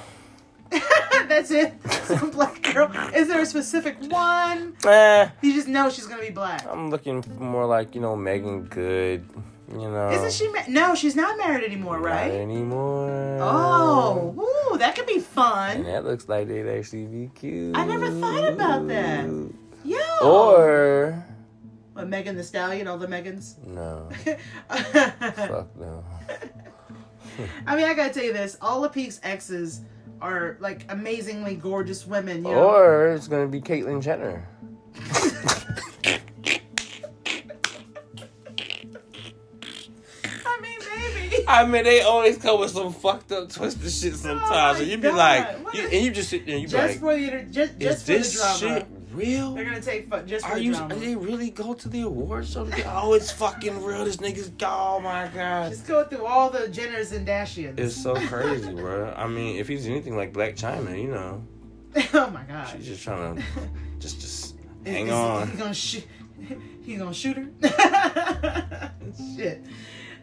That's 1.28 1.50
it. 1.50 1.74
Some 2.04 2.30
black 2.30 2.62
girl. 2.62 2.92
Is 3.16 3.28
there 3.28 3.42
a 3.42 3.46
specific 3.46 3.98
one? 4.12 4.76
Eh, 4.86 5.28
You 5.42 5.54
just 5.54 5.68
know 5.68 5.90
she's 5.90 6.06
gonna 6.06 6.22
be 6.22 6.30
black. 6.30 6.64
I'm 6.70 6.92
looking 6.92 7.24
more 7.40 7.66
like 7.66 7.96
you 7.96 8.02
know 8.02 8.16
Meagan 8.16 8.66
Good. 8.66 9.28
You 9.70 9.90
know, 9.90 10.10
Isn't 10.12 10.32
she? 10.32 10.48
Ma- 10.52 10.62
no, 10.70 10.96
she's 10.96 11.16
not 11.16 11.38
married 11.38 11.64
anymore, 11.66 11.98
Not 12.00 12.06
right? 12.06 12.32
anymore. 12.32 13.38
Oh, 13.42 14.72
ooh, 14.74 14.78
that 14.78 14.96
could 14.96 15.06
be 15.06 15.16
And 15.16 15.26
fun. 15.26 15.84
that 15.84 16.06
looks 16.06 16.30
like 16.30 16.48
they'd 16.48 16.68
actually 16.70 17.06
be 17.06 17.30
cute. 17.36 17.76
I 17.76 17.86
never 17.86 18.10
thought 18.10 18.48
about 18.54 18.88
that. 18.88 19.26
Yo. 19.84 19.98
Or 20.24 21.26
what, 21.94 22.08
Megan 22.08 22.38
Thee 22.38 22.44
Stallion, 22.44 22.88
all 22.88 22.98
the 22.98 23.08
Megans. 23.08 23.58
no, 23.66 24.08
I 24.70 24.80
fuck 25.36 25.76
no. 25.76 26.04
mean, 27.38 27.50
I 27.86 27.94
gotta 27.94 28.14
tell 28.14 28.24
you 28.24 28.34
this: 28.34 28.58
all 28.62 28.86
of 28.86 28.94
Pete's 28.94 29.20
exes 29.24 29.82
are 30.22 30.58
like 30.62 30.86
amazingly 30.90 31.56
gorgeous 31.56 32.08
women. 32.08 32.38
You 32.38 32.52
know? 32.52 32.70
Or 32.70 33.14
it's 33.14 33.28
gonna 33.28 33.48
be 33.48 33.60
Caitlyn 33.62 34.02
Jenner. 34.02 34.48
I 41.50 41.66
mean, 41.66 41.84
they 41.86 42.02
always 42.02 42.38
come 42.38 42.60
with 42.60 42.72
some 42.72 42.92
fucked 42.94 43.32
up, 43.32 43.50
twisted 43.52 43.92
shit 43.92 44.14
oh 44.14 44.18
sometimes, 44.18 44.80
Oh 44.80 44.82
and 44.82 44.92
you 44.92 44.98
be 44.98 45.04
God. 45.04 45.16
like, 45.16 45.74
you, 45.76 45.82
and 45.84 46.06
you 46.06 46.12
just 46.12 46.30
sit 46.30 46.46
there 46.46 46.56
and 46.56 46.64
you 46.64 46.68
be 46.70 46.76
like, 46.78 47.00
for 47.00 47.16
the 47.16 47.44
just, 47.50 47.74
is 47.82 48.02
for 48.04 48.08
this 48.12 48.34
the 48.34 48.60
drama. 48.60 48.80
shit 48.80 48.88
real? 49.14 49.54
They're 49.56 49.64
gonna 49.66 49.82
take 49.82 50.10
fu- 50.10 50.22
just 50.24 50.46
for 50.46 50.52
Are 50.52 50.56
the 50.56 50.64
you? 50.64 50.74
drama. 50.74 50.96
They 50.96 51.16
really 51.16 51.50
go 51.50 51.74
to 51.74 51.90
the 51.90 52.02
awards 52.02 52.52
show? 52.52 52.70
Oh, 52.88 53.14
it's 53.14 53.32
fucking 53.32 53.82
real. 53.84 54.04
This 54.06 54.18
nigga's. 54.18 54.52
Oh 54.64 55.00
my 55.00 55.28
god. 55.34 55.72
Just 55.72 55.88
go 55.88 56.04
through 56.04 56.26
all 56.26 56.50
the 56.50 56.68
Jenners 56.68 57.14
and 57.16 57.26
Dashians. 57.28 57.80
It's 57.80 57.96
so 57.96 58.14
crazy, 58.28 58.74
bro. 58.74 59.14
I 59.16 59.28
mean, 59.28 59.56
if 59.58 59.68
he's 59.68 59.88
anything 59.88 60.16
like 60.18 60.34
Blac 60.34 60.56
Chyna, 60.58 61.02
you 61.02 61.08
know, 61.10 61.44
oh 62.14 62.30
my 62.30 62.44
god. 62.44 62.68
she's 62.76 62.86
just 62.86 63.04
trying 63.04 63.38
to 63.38 63.44
just 64.00 64.20
just 64.22 64.56
hang 64.86 65.08
is- 65.08 65.14
on. 65.14 65.48
He's 65.50 65.60
gonna 65.60 65.74
shoot. 65.74 66.04
He's 66.84 67.00
gonna 67.00 67.14
shoot 67.14 67.38
her. 67.38 68.92
Shit. 69.36 69.66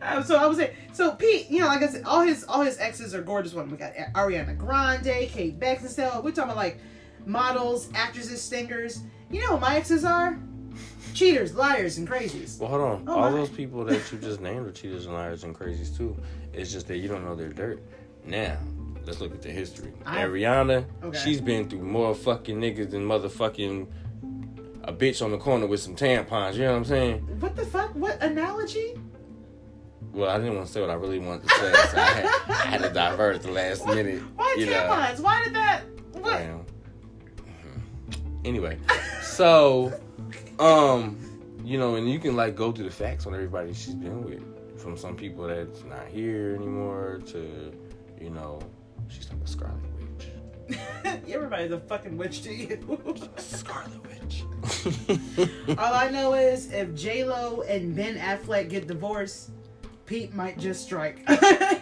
Um, 0.04 0.22
so 0.22 0.36
I 0.36 0.46
was 0.46 0.58
saying, 0.58 0.74
so 0.92 1.12
Pete, 1.12 1.50
you 1.50 1.60
know, 1.60 1.66
like 1.66 1.82
I 1.82 1.86
said, 1.88 2.02
all 2.04 2.20
his 2.20 2.44
all 2.44 2.60
his 2.62 2.78
exes 2.78 3.14
are 3.14 3.22
gorgeous 3.22 3.54
women. 3.54 3.70
We 3.70 3.76
got 3.78 3.94
Ariana 4.14 4.56
Grande, 4.56 5.28
Kate 5.28 5.58
Beckinsale. 5.58 6.22
We're 6.22 6.30
talking 6.32 6.44
about 6.44 6.56
like 6.56 6.78
models, 7.26 7.88
actresses, 7.94 8.42
singers. 8.42 9.00
You 9.30 9.40
know 9.42 9.52
what 9.52 9.60
my 9.62 9.76
exes 9.76 10.04
are? 10.04 10.38
Cheaters, 11.14 11.54
liars, 11.54 11.98
and 11.98 12.08
crazies. 12.08 12.58
Well, 12.58 12.68
hold 12.70 12.82
on. 12.82 13.04
Oh, 13.06 13.12
All 13.14 13.30
my. 13.30 13.36
those 13.36 13.48
people 13.48 13.84
that 13.84 14.12
you 14.12 14.18
just 14.18 14.40
named 14.40 14.66
are 14.66 14.72
cheaters 14.72 15.06
and 15.06 15.14
liars 15.14 15.44
and 15.44 15.54
crazies 15.54 15.96
too. 15.96 16.16
It's 16.52 16.72
just 16.72 16.88
that 16.88 16.98
you 16.98 17.08
don't 17.08 17.24
know 17.24 17.34
their 17.36 17.48
dirt. 17.50 17.82
Now, 18.26 18.58
let's 19.06 19.20
look 19.20 19.32
at 19.32 19.40
the 19.42 19.50
history. 19.50 19.92
I- 20.04 20.22
Ariana, 20.24 20.84
Okay. 21.04 21.18
she's 21.18 21.40
been 21.40 21.68
through 21.68 21.82
more 21.82 22.14
fucking 22.14 22.58
niggas 22.60 22.90
than 22.90 23.06
motherfucking 23.06 23.86
a 24.84 24.92
bitch 24.92 25.24
on 25.24 25.30
the 25.30 25.38
corner 25.38 25.66
with 25.66 25.80
some 25.80 25.94
tampons. 25.94 26.54
You 26.54 26.62
know 26.62 26.72
what 26.72 26.76
I'm 26.78 26.84
saying? 26.84 27.18
What 27.40 27.54
the 27.56 27.64
fuck? 27.64 27.94
What 27.94 28.20
analogy? 28.22 28.94
Well, 30.14 30.30
I 30.30 30.38
didn't 30.38 30.54
want 30.54 30.68
to 30.68 30.72
say 30.72 30.80
what 30.80 30.90
I 30.90 30.94
really 30.94 31.18
wanted 31.18 31.48
to 31.48 31.54
say, 31.56 31.72
so 31.90 31.98
I 31.98 32.04
had, 32.04 32.26
I 32.48 32.52
had 32.68 32.82
to 32.82 32.90
divert 32.90 33.34
at 33.34 33.42
the 33.42 33.50
last 33.50 33.84
minute. 33.84 34.22
Why 34.36 34.54
you 34.56 34.66
know. 34.66 34.86
Why 35.20 35.42
did 35.44 35.54
that? 35.54 35.82
What? 36.12 36.40
Mhm. 36.40 36.64
Anyway, 38.44 38.78
so 39.22 39.92
um, 40.60 41.18
you 41.64 41.78
know, 41.78 41.96
and 41.96 42.08
you 42.08 42.18
can 42.20 42.36
like 42.36 42.54
go 42.54 42.70
through 42.70 42.84
the 42.84 42.90
facts 42.92 43.26
on 43.26 43.34
everybody 43.34 43.72
she's 43.74 43.94
been 43.94 44.22
with, 44.22 44.80
from 44.80 44.96
some 44.96 45.16
people 45.16 45.48
that's 45.48 45.82
not 45.84 46.06
here 46.06 46.54
anymore 46.54 47.20
to, 47.26 47.72
you 48.20 48.30
know, 48.30 48.60
she's 49.08 49.28
like 49.30 49.42
a 49.42 49.48
Scarlet 49.48 49.82
Witch. 49.98 50.78
Everybody's 51.28 51.72
a 51.72 51.80
fucking 51.80 52.16
witch 52.16 52.42
to 52.42 52.54
you. 52.54 52.78
Scarlet 53.36 54.00
Witch. 54.06 54.44
All 55.76 55.94
I 55.94 56.08
know 56.10 56.34
is 56.34 56.72
if 56.72 56.94
J 56.94 57.24
Lo 57.24 57.62
and 57.62 57.96
Ben 57.96 58.16
Affleck 58.16 58.68
get 58.70 58.86
divorced, 58.86 59.50
Pete 60.06 60.34
might 60.34 60.58
just 60.58 60.84
strike. 60.84 61.18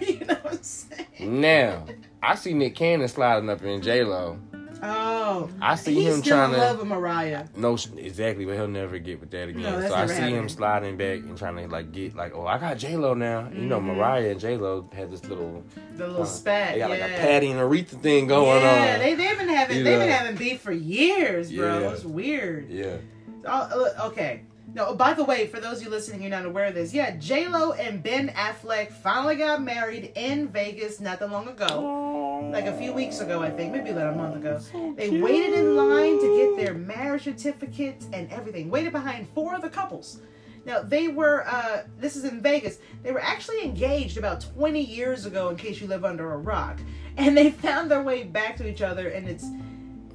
you 0.00 0.20
know 0.24 0.34
what 0.42 0.52
I'm 0.52 0.62
saying? 0.62 1.40
now, 1.40 1.86
I 2.22 2.34
see 2.36 2.54
Nick 2.54 2.74
Cannon 2.76 3.08
sliding 3.08 3.48
up 3.50 3.62
in 3.62 3.82
J 3.82 4.04
Lo. 4.04 4.38
Oh, 4.84 5.48
I 5.60 5.76
see 5.76 5.94
he's 5.94 6.12
him 6.12 6.22
still 6.22 6.36
trying 6.36 6.50
in 6.50 6.56
to- 6.58 6.64
love 6.66 6.78
with 6.80 6.88
Mariah. 6.88 7.44
No, 7.56 7.74
exactly, 7.96 8.44
but 8.44 8.54
he'll 8.56 8.66
never 8.66 8.98
get 8.98 9.20
with 9.20 9.30
that 9.30 9.48
again. 9.48 9.62
No, 9.62 9.80
so 9.80 9.94
I 9.94 10.06
see 10.06 10.32
him 10.32 10.48
sliding 10.48 10.96
back 10.96 11.18
and 11.18 11.38
trying 11.38 11.54
to 11.56 11.68
like 11.68 11.92
get 11.92 12.16
like, 12.16 12.34
oh, 12.34 12.46
I 12.48 12.58
got 12.58 12.78
J 12.78 12.96
Lo 12.96 13.14
now. 13.14 13.48
You 13.54 13.60
know, 13.66 13.78
Mhm. 13.80 13.96
Mariah 13.96 14.30
and 14.32 14.40
J 14.40 14.56
Lo 14.56 14.88
had 14.92 15.12
this 15.12 15.24
little, 15.26 15.62
The 15.96 16.08
little 16.08 16.22
uh, 16.22 16.26
spat. 16.26 16.72
they 16.74 16.78
got 16.80 16.90
yeah. 16.90 16.96
like 17.06 17.12
a 17.12 17.14
Patti 17.16 17.50
and 17.52 17.60
Aretha 17.60 18.00
thing 18.02 18.26
going 18.26 18.60
yeah, 18.62 18.70
on. 18.70 18.76
Yeah, 18.78 18.98
they 18.98 19.14
they've 19.14 19.38
been 19.38 19.48
having 19.48 19.76
You 19.78 19.84
they've 19.84 20.00
been 20.00 20.08
having 20.08 20.34
beef 20.36 20.60
for 20.60 20.72
years, 20.72 21.52
bro. 21.52 21.78
Yeah. 21.80 21.90
It's 21.90 22.04
weird. 22.04 22.68
yeah, 22.68 22.96
Oh, 23.44 23.94
uh, 24.00 24.06
okay. 24.08 24.42
No, 24.74 24.94
by 24.94 25.12
the 25.12 25.24
way, 25.24 25.46
for 25.46 25.60
those 25.60 25.78
of 25.78 25.84
you 25.84 25.90
listening, 25.90 26.22
you're 26.22 26.30
not 26.30 26.46
aware 26.46 26.66
of 26.66 26.74
this. 26.74 26.94
Yeah, 26.94 27.16
J 27.16 27.46
Lo 27.46 27.72
and 27.72 28.02
Ben 28.02 28.28
Affleck 28.30 28.90
finally 28.90 29.36
got 29.36 29.62
married 29.62 30.12
in 30.14 30.48
Vegas 30.48 30.98
not 30.98 31.18
that 31.20 31.30
long 31.30 31.46
ago, 31.46 32.50
like 32.50 32.64
a 32.64 32.76
few 32.78 32.94
weeks 32.94 33.20
ago, 33.20 33.42
I 33.42 33.50
think, 33.50 33.72
maybe 33.72 33.90
about 33.90 34.14
a 34.14 34.16
month 34.16 34.36
ago. 34.36 34.58
They 34.96 35.20
waited 35.20 35.52
in 35.52 35.76
line 35.76 36.18
to 36.18 36.56
get 36.56 36.64
their 36.64 36.74
marriage 36.74 37.24
certificates 37.24 38.06
and 38.14 38.32
everything. 38.32 38.70
Waited 38.70 38.92
behind 38.92 39.28
four 39.34 39.54
other 39.54 39.68
couples. 39.68 40.20
Now 40.64 40.80
they 40.80 41.08
were. 41.08 41.46
Uh, 41.46 41.82
this 41.98 42.16
is 42.16 42.24
in 42.24 42.40
Vegas. 42.40 42.78
They 43.02 43.12
were 43.12 43.22
actually 43.22 43.62
engaged 43.62 44.16
about 44.16 44.40
20 44.54 44.80
years 44.80 45.26
ago. 45.26 45.50
In 45.50 45.56
case 45.56 45.82
you 45.82 45.86
live 45.86 46.06
under 46.06 46.32
a 46.32 46.38
rock, 46.38 46.80
and 47.18 47.36
they 47.36 47.50
found 47.50 47.90
their 47.90 48.02
way 48.02 48.22
back 48.22 48.56
to 48.56 48.66
each 48.66 48.80
other, 48.80 49.08
and 49.08 49.28
it's 49.28 49.44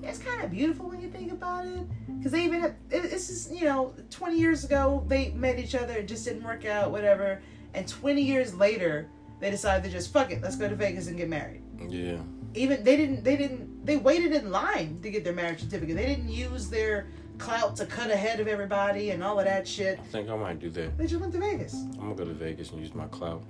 it's 0.07 0.19
kind 0.19 0.43
of 0.43 0.51
beautiful 0.51 0.89
when 0.89 1.01
you 1.01 1.09
think 1.09 1.31
about 1.31 1.65
it. 1.65 1.85
Because 2.17 2.31
they 2.31 2.43
even 2.45 2.63
it, 2.63 2.75
it's 2.89 3.27
just 3.27 3.51
you 3.51 3.65
know 3.65 3.93
20 4.09 4.37
years 4.37 4.63
ago 4.63 5.03
they 5.07 5.29
met 5.31 5.59
each 5.59 5.75
other. 5.75 5.93
It 5.93 6.07
just 6.07 6.25
didn't 6.25 6.43
work 6.43 6.65
out. 6.65 6.91
Whatever. 6.91 7.41
And 7.73 7.87
20 7.87 8.21
years 8.21 8.55
later 8.55 9.09
they 9.39 9.51
decided 9.51 9.83
to 9.83 9.89
just 9.89 10.11
fuck 10.11 10.31
it. 10.31 10.41
Let's 10.41 10.55
go 10.55 10.67
to 10.67 10.75
Vegas 10.75 11.07
and 11.07 11.17
get 11.17 11.29
married 11.29 11.61
yeah. 11.89 12.17
even 12.55 12.83
they 12.83 12.97
didn't 12.97 13.23
they 13.23 13.37
didn't 13.37 13.85
they 13.85 13.97
waited 13.97 14.33
in 14.33 14.51
line 14.51 14.99
to 15.01 15.09
get 15.09 15.23
their 15.23 15.33
marriage 15.33 15.61
certificate. 15.61 15.95
They 15.95 16.05
didn't 16.05 16.29
use 16.29 16.69
their 16.69 17.07
clout 17.37 17.75
to 17.77 17.85
cut 17.85 18.09
ahead 18.09 18.39
of 18.39 18.47
everybody 18.47 19.11
and 19.11 19.23
all 19.23 19.39
of 19.39 19.45
that 19.45 19.67
shit. 19.67 19.99
I 19.99 20.03
think 20.03 20.29
I 20.29 20.35
might 20.35 20.59
do 20.59 20.69
that. 20.71 20.97
They 20.97 21.05
just 21.05 21.21
went 21.21 21.33
to 21.33 21.39
Vegas. 21.39 21.73
I'm 21.73 21.99
gonna 21.99 22.15
go 22.15 22.25
to 22.25 22.33
Vegas 22.33 22.71
and 22.71 22.81
use 22.81 22.93
my 22.93 23.07
clout. 23.07 23.43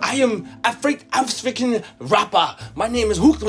I 0.00 0.16
am 0.16 0.46
a 0.64 0.72
freak 0.72 1.06
African 1.12 1.82
rapper. 1.98 2.56
My 2.74 2.88
name 2.88 3.10
is 3.10 3.18
Hook 3.18 3.40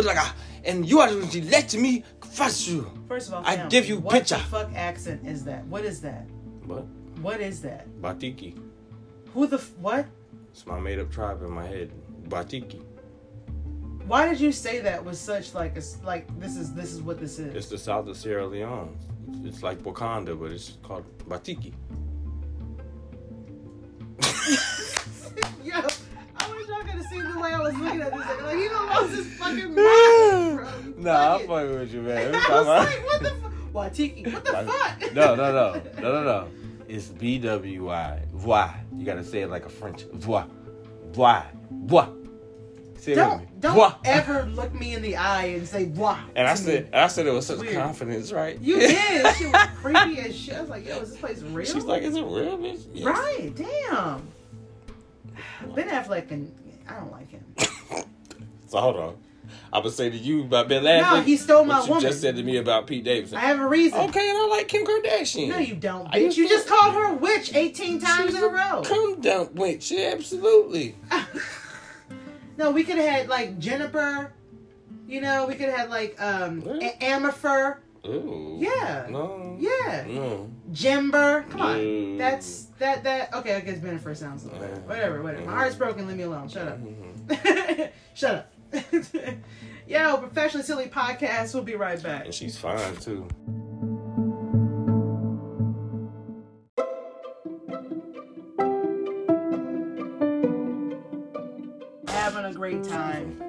and 0.65 0.87
you 0.87 0.99
are 0.99 1.11
letting 1.11 1.81
me 1.81 2.03
fuss 2.21 2.67
you. 2.67 2.91
First 3.07 3.29
of 3.29 3.35
all, 3.35 3.43
I 3.45 3.55
fam, 3.55 3.69
give 3.69 3.87
you 3.87 3.97
what 3.99 4.13
picture. 4.13 4.35
the 4.35 4.41
fuck 4.41 4.73
accent 4.75 5.25
is 5.25 5.43
that? 5.45 5.65
What 5.67 5.85
is 5.85 6.01
that? 6.01 6.27
But 6.67 6.85
What 7.21 7.39
is 7.39 7.61
that? 7.61 7.87
Batiki. 8.01 8.57
Who 9.33 9.47
the 9.47 9.57
f- 9.57 9.71
what? 9.79 10.07
It's 10.51 10.65
my 10.65 10.79
made 10.79 10.99
up 10.99 11.11
tribe 11.11 11.41
in 11.43 11.51
my 11.51 11.65
head. 11.65 11.91
Batiki. 12.27 12.81
Why 14.07 14.29
did 14.29 14.39
you 14.39 14.51
say 14.51 14.81
that 14.81 15.03
with 15.03 15.17
such 15.17 15.53
like 15.53 15.77
a 15.77 15.81
like 16.05 16.27
this 16.39 16.57
is 16.57 16.73
this 16.73 16.93
is 16.93 17.01
what 17.01 17.19
this 17.19 17.39
is? 17.39 17.55
It's 17.55 17.67
the 17.69 17.77
south 17.77 18.07
of 18.07 18.17
Sierra 18.17 18.45
Leone. 18.45 18.97
It's 19.43 19.63
like 19.63 19.79
Wakanda, 19.79 20.39
but 20.39 20.51
it's 20.51 20.77
called 20.83 21.05
Batiki. 21.27 21.73
Yo, 25.63 25.73
I 25.75 25.81
wish 26.55 26.67
y'all 26.67 26.79
could 26.79 26.89
have 26.89 27.05
seen 27.05 27.23
the 27.33 27.39
way 27.39 27.53
I 27.53 27.59
was 27.61 27.75
looking 27.77 28.01
at 28.01 28.13
this. 28.13 28.25
Like 28.43 28.57
he 28.57 28.67
don't 28.67 28.87
lost 28.87 29.11
his 29.15 29.27
fucking 29.37 29.75
mind, 29.75 30.97
Nah, 31.03 31.35
I'm 31.35 31.47
fucking- 31.47 31.73
with 31.79 31.93
you, 31.93 32.01
man. 32.01 32.35
I 32.35 32.49
was 32.59 32.67
like, 32.67 33.05
what 33.05 33.21
the 33.23 33.29
fuck? 33.29 33.51
Watiki, 33.73 34.33
what 34.33 34.45
the 34.45 34.51
fuck? 34.53 35.13
No, 35.13 35.35
no, 35.35 35.51
no, 35.51 35.81
no, 36.01 36.11
no, 36.11 36.23
no. 36.23 36.47
It's 36.87 37.07
B 37.07 37.39
W 37.39 37.89
I. 37.91 38.21
Voix. 38.33 38.69
You 38.95 39.05
gotta 39.05 39.23
say 39.23 39.41
it 39.41 39.49
like 39.49 39.65
a 39.65 39.69
French. 39.69 40.03
Voix. 40.13 40.43
Voix. 41.11 41.41
Voix. 41.71 42.07
Say 42.99 43.11
it 43.13 43.17
with 43.17 43.39
me. 43.41 43.47
Don't 43.59 43.59
don't 43.59 43.73
Voix. 43.75 43.91
ever 44.05 44.43
look 44.45 44.73
me 44.73 44.93
in 44.93 45.01
the 45.01 45.15
eye 45.17 45.45
and 45.47 45.67
say 45.67 45.85
"wah." 45.85 46.19
And 46.35 46.47
I 46.47 46.53
said, 46.53 46.85
me. 46.91 46.97
I 46.97 47.07
said 47.07 47.25
it 47.27 47.33
with 47.33 47.43
such 47.43 47.59
Weird. 47.59 47.73
confidence, 47.75 48.31
right? 48.31 48.59
you 48.61 48.79
did. 48.79 49.35
Shit 49.35 49.51
was 49.51 49.67
creepy 49.81 50.19
as 50.19 50.35
shit. 50.37 50.55
I 50.55 50.61
was 50.61 50.69
like, 50.69 50.87
"Yo, 50.87 50.99
is 50.99 51.09
this 51.11 51.19
place 51.19 51.41
real?" 51.41 51.65
She's 51.65 51.83
like, 51.85 52.03
is 52.03 52.15
it 52.15 52.21
real, 52.21 52.57
bitch? 52.57 52.85
Yes. 52.93 53.05
"Right, 53.05 53.51
damn." 53.55 54.27
Ben 55.75 55.89
Affleck 55.89 56.31
and 56.31 56.53
I 56.87 56.95
don't 56.95 57.11
like 57.11 57.29
him. 57.29 57.43
So 58.67 58.79
hold 58.79 58.95
on. 58.95 59.15
I'm 59.71 59.83
gonna 59.83 59.91
say 59.91 60.09
to 60.09 60.17
you 60.17 60.41
about 60.41 60.67
Ben 60.67 60.83
Affleck. 60.83 61.01
No, 61.01 61.21
he 61.21 61.37
stole 61.37 61.65
my 61.65 61.75
what 61.79 61.85
you 61.85 61.89
woman. 61.93 62.01
just 62.09 62.19
said 62.19 62.35
to 62.35 62.43
me 62.43 62.57
about 62.57 62.87
Pete 62.87 63.03
Davidson. 63.03 63.37
I 63.37 63.41
have 63.41 63.59
a 63.59 63.67
reason. 63.67 63.99
Okay, 63.99 64.27
and 64.27 64.37
I 64.37 64.47
like 64.47 64.67
Kim 64.67 64.85
Kardashian. 64.85 65.49
No, 65.49 65.57
you 65.59 65.75
don't, 65.75 66.07
bitch. 66.11 66.21
used 66.21 66.37
You 66.37 66.49
just 66.49 66.67
called 66.67 66.93
her 66.95 67.11
a 67.11 67.13
witch 67.13 67.53
18 67.53 67.99
times 67.99 68.33
in 68.33 68.43
a 68.43 68.47
row. 68.47 68.81
Come 68.83 69.21
down, 69.21 69.53
witch. 69.53 69.91
yeah, 69.91 70.13
absolutely. 70.13 70.95
no, 72.57 72.71
we 72.71 72.83
could 72.83 72.97
have 72.97 73.09
had 73.09 73.27
like 73.29 73.59
Jennifer. 73.59 74.33
You 75.07 75.21
know, 75.21 75.45
we 75.45 75.53
could 75.53 75.69
have 75.69 75.77
had 75.77 75.89
like 75.89 76.19
um? 76.19 76.63
A-. 76.81 77.03
Ooh. 78.05 78.57
Yeah. 78.59 79.07
No. 79.09 79.57
Yeah. 79.59 80.05
No. 80.07 80.49
Jimber. 80.71 81.49
Come 81.49 81.61
on. 81.61 81.77
Mm. 81.79 82.17
That's 82.17 82.65
that 82.79 83.03
that 83.03 83.33
okay, 83.35 83.55
I 83.55 83.59
guess 83.61 83.79
Jennifer 83.79 84.13
sounds 84.15 84.43
a 84.43 84.47
little 84.47 84.59
better. 84.61 84.75
Mm. 84.81 84.85
Whatever, 84.87 85.21
whatever. 85.23 85.45
My 85.45 85.51
Mhm. 85.51 85.55
heart's 85.55 85.75
broken, 85.75 86.07
leave 86.07 86.17
me 86.17 86.23
alone. 86.23 86.47
Shut 86.49 86.67
up. 86.67 86.79
Mhm. 86.79 87.89
Shut 88.13 88.35
up. 88.35 88.51
Yo, 89.87 90.17
Professionally 90.17 90.65
Silly 90.65 90.85
Podcast. 90.87 91.53
We'll 91.53 91.63
be 91.63 91.75
right 91.75 92.01
back. 92.01 92.25
And 92.25 92.33
she's 92.33 92.57
fine 92.57 92.95
too. 92.97 93.27
Having 102.07 102.45
a 102.45 102.53
great 102.53 102.83
time. 102.83 103.41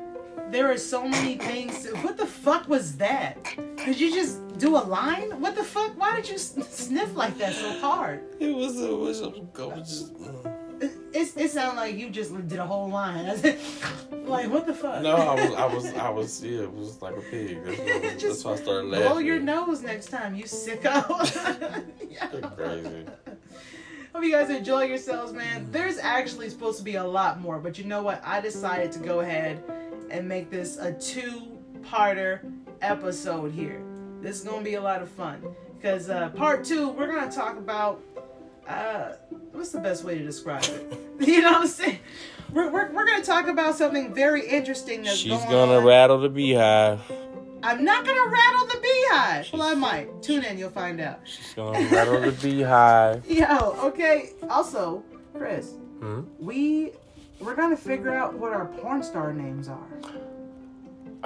There 0.50 0.70
are 0.70 0.78
so 0.78 1.06
many 1.06 1.36
things. 1.36 1.82
To, 1.84 1.96
what 1.98 2.16
the 2.16 2.26
fuck 2.26 2.68
was 2.68 2.96
that? 2.96 3.36
Did 3.84 3.98
you 3.98 4.12
just 4.14 4.40
do 4.58 4.76
a 4.76 4.84
line? 4.84 5.40
What 5.40 5.54
the 5.56 5.64
fuck? 5.64 5.98
Why 5.98 6.16
did 6.16 6.28
you 6.28 6.38
sniff 6.38 7.14
like 7.14 7.36
that 7.38 7.54
so 7.54 7.78
hard? 7.80 8.20
It 8.40 8.54
was 8.54 8.80
it 8.80 8.96
was, 8.96 9.20
it 9.20 9.32
was 9.56 9.88
just. 9.88 10.14
mm. 10.14 10.52
It, 10.78 10.92
it, 11.14 11.32
it 11.36 11.50
sounded 11.50 11.80
like 11.80 11.96
you 11.96 12.10
just 12.10 12.32
did 12.48 12.58
a 12.58 12.66
whole 12.66 12.88
line. 12.90 13.26
Like, 14.26 14.50
what 14.50 14.66
the 14.66 14.74
fuck? 14.74 15.02
No, 15.02 15.14
I 15.14 15.34
was 15.34 15.54
I 15.54 15.66
was 15.66 15.94
I 15.94 16.08
was 16.10 16.42
yeah, 16.44 16.62
it 16.62 16.72
was 16.72 17.00
like 17.00 17.16
a 17.16 17.20
pig. 17.20 17.64
That's 17.64 17.78
why, 17.78 17.98
that's 18.00 18.20
Just 18.22 18.44
why 18.44 18.52
I 18.52 18.56
started 18.56 18.88
laughing. 18.90 19.08
Blow 19.08 19.18
your 19.18 19.38
nose 19.38 19.82
next 19.82 20.06
time, 20.10 20.34
you 20.34 20.44
sicko. 20.44 21.84
Yeah. 22.10 22.26
Crazy. 22.56 23.06
Hope 24.12 24.24
you 24.24 24.32
guys 24.32 24.50
enjoy 24.50 24.84
yourselves, 24.84 25.32
man. 25.32 25.68
There's 25.70 25.98
actually 25.98 26.48
supposed 26.50 26.78
to 26.78 26.84
be 26.84 26.96
a 26.96 27.04
lot 27.04 27.40
more, 27.40 27.58
but 27.60 27.78
you 27.78 27.84
know 27.84 28.02
what? 28.02 28.20
I 28.24 28.40
decided 28.40 28.90
to 28.92 28.98
go 28.98 29.20
ahead 29.20 29.62
and 30.10 30.26
make 30.28 30.50
this 30.50 30.76
a 30.78 30.92
two-parter 30.94 32.40
episode 32.80 33.52
here. 33.52 33.80
This 34.20 34.40
is 34.40 34.44
gonna 34.44 34.62
be 34.64 34.74
a 34.74 34.80
lot 34.80 35.02
of 35.02 35.08
fun. 35.10 35.42
because 35.76 36.08
uh, 36.10 36.30
part 36.30 36.64
two 36.64 36.90
we're 36.90 37.06
gonna 37.12 37.30
talk 37.30 37.56
about 37.58 38.00
uh, 38.68 39.12
what's 39.52 39.70
the 39.70 39.78
best 39.80 40.04
way 40.04 40.18
to 40.18 40.24
describe 40.24 40.64
it? 40.64 40.98
you 41.20 41.40
know 41.42 41.52
what 41.52 41.62
I'm 41.62 41.66
saying? 41.68 41.98
We're, 42.52 42.70
we're, 42.70 42.90
we're 42.92 43.06
gonna 43.06 43.24
talk 43.24 43.46
about 43.48 43.76
something 43.76 44.12
very 44.14 44.46
interesting 44.46 45.02
that's 45.02 45.16
She's 45.16 45.32
going 45.32 45.48
gonna 45.50 45.78
on. 45.78 45.84
rattle 45.84 46.20
the 46.20 46.28
beehive. 46.28 47.00
I'm 47.62 47.84
not 47.84 48.04
gonna 48.04 48.28
rattle 48.30 48.66
the 48.66 48.78
beehive. 48.80 49.52
Well, 49.52 49.62
I 49.62 49.74
might. 49.74 50.22
Tune 50.22 50.44
in, 50.44 50.58
you'll 50.58 50.70
find 50.70 51.00
out. 51.00 51.20
She's 51.24 51.54
gonna 51.54 51.78
rattle 51.88 52.20
the 52.20 52.32
beehive. 52.32 53.24
Yo, 53.30 53.46
okay. 53.84 54.30
Also, 54.50 55.02
Chris, 55.36 55.74
Hmm? 56.00 56.22
we 56.38 56.92
we're 57.40 57.54
gonna 57.54 57.76
figure 57.76 58.14
out 58.14 58.34
what 58.34 58.52
our 58.52 58.66
porn 58.66 59.02
star 59.02 59.32
names 59.32 59.68
are. 59.68 59.86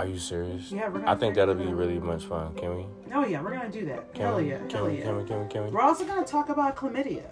Are 0.01 0.07
you 0.07 0.18
serious? 0.18 0.72
Yeah, 0.72 0.88
we're 0.88 1.01
gonna 1.01 1.12
I 1.12 1.14
think 1.14 1.34
that'll 1.34 1.55
be 1.55 1.66
really 1.66 1.98
much 1.98 2.24
fun. 2.24 2.55
Can 2.55 2.74
we? 2.74 2.86
Oh 3.12 3.26
yeah, 3.26 3.42
we're 3.42 3.51
gonna 3.51 3.70
do 3.70 3.84
that. 3.84 4.14
Can 4.14 4.22
hell 4.22 4.36
we? 4.36 4.48
yeah, 4.48 4.57
Can 4.61 4.70
hell 4.70 4.86
we? 4.86 4.96
yeah. 4.96 5.05
Can 5.05 5.16
we? 5.18 5.24
Can 5.24 5.42
we? 5.42 5.48
Can 5.48 5.64
we? 5.64 5.70
We're 5.72 5.82
also 5.82 6.07
gonna 6.07 6.24
talk 6.24 6.48
about 6.48 6.74
chlamydia. 6.74 7.24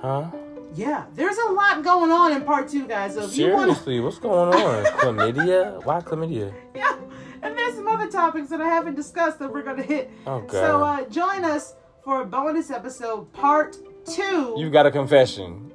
Huh? 0.00 0.30
Yeah, 0.74 1.04
there's 1.14 1.36
a 1.36 1.52
lot 1.52 1.84
going 1.84 2.10
on 2.10 2.32
in 2.32 2.44
part 2.44 2.66
two, 2.70 2.86
guys. 2.88 3.12
So 3.12 3.24
if 3.24 3.36
you 3.36 3.52
want, 3.52 3.64
Seriously, 3.72 4.00
what's 4.00 4.18
going 4.18 4.54
on? 4.54 4.84
chlamydia? 5.00 5.84
Why 5.84 6.00
chlamydia? 6.00 6.54
yeah, 6.74 6.96
and 7.42 7.58
there's 7.58 7.74
some 7.74 7.88
other 7.88 8.10
topics 8.10 8.48
that 8.48 8.62
I 8.62 8.68
haven't 8.68 8.94
discussed 8.94 9.38
that 9.40 9.52
we're 9.52 9.62
gonna 9.62 9.82
hit. 9.82 10.10
Oh 10.26 10.40
god. 10.40 10.50
So 10.52 10.82
uh, 10.82 11.04
join 11.10 11.44
us 11.44 11.74
for 12.02 12.22
a 12.22 12.24
bonus 12.24 12.70
episode, 12.70 13.30
part 13.34 13.76
two. 14.06 14.54
You've 14.56 14.72
got 14.72 14.86
a 14.86 14.90
confession. 14.90 15.72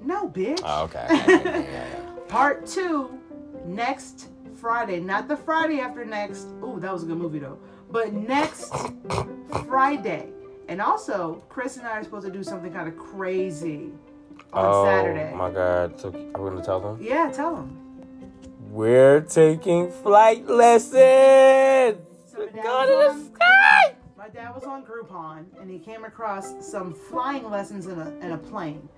no, 0.00 0.28
bitch. 0.28 0.60
Oh, 0.62 0.84
okay. 0.84 1.08
okay, 1.10 1.22
okay, 1.24 1.34
okay, 1.34 1.58
okay. 1.58 2.00
part 2.28 2.68
two 2.68 3.18
next 3.66 4.28
Friday, 4.64 4.98
not 4.98 5.28
the 5.28 5.36
Friday 5.36 5.80
after 5.80 6.06
next. 6.06 6.46
Ooh, 6.62 6.78
that 6.80 6.90
was 6.90 7.02
a 7.02 7.06
good 7.06 7.18
movie 7.18 7.38
though. 7.38 7.58
But 7.90 8.14
next 8.14 8.72
Friday. 9.66 10.30
And 10.68 10.80
also, 10.80 11.44
Chris 11.50 11.76
and 11.76 11.86
I 11.86 11.98
are 11.98 12.02
supposed 12.02 12.24
to 12.24 12.32
do 12.32 12.42
something 12.42 12.72
kind 12.72 12.88
of 12.88 12.96
crazy 12.96 13.90
on 14.54 14.64
oh 14.64 14.86
Saturday. 14.86 15.32
Oh 15.34 15.36
my 15.36 15.50
god. 15.50 16.00
So 16.00 16.08
I'm 16.08 16.32
gonna 16.32 16.64
tell 16.64 16.80
them. 16.80 16.96
Yeah, 16.98 17.30
tell 17.30 17.56
them. 17.56 17.78
We're 18.70 19.20
taking 19.20 19.90
flight 19.90 20.46
lessons. 20.46 21.98
So 22.24 22.46
dad 22.46 22.62
to 22.62 22.94
was 22.94 23.16
the 23.16 23.20
on- 23.20 23.34
sky. 23.34 23.96
My 24.16 24.30
dad 24.30 24.54
was 24.54 24.64
on 24.64 24.82
Groupon 24.82 25.44
and 25.60 25.68
he 25.70 25.78
came 25.78 26.06
across 26.06 26.66
some 26.66 26.94
flying 26.94 27.50
lessons 27.50 27.86
in 27.86 27.98
a, 27.98 28.08
in 28.22 28.32
a 28.32 28.38
plane. 28.38 28.88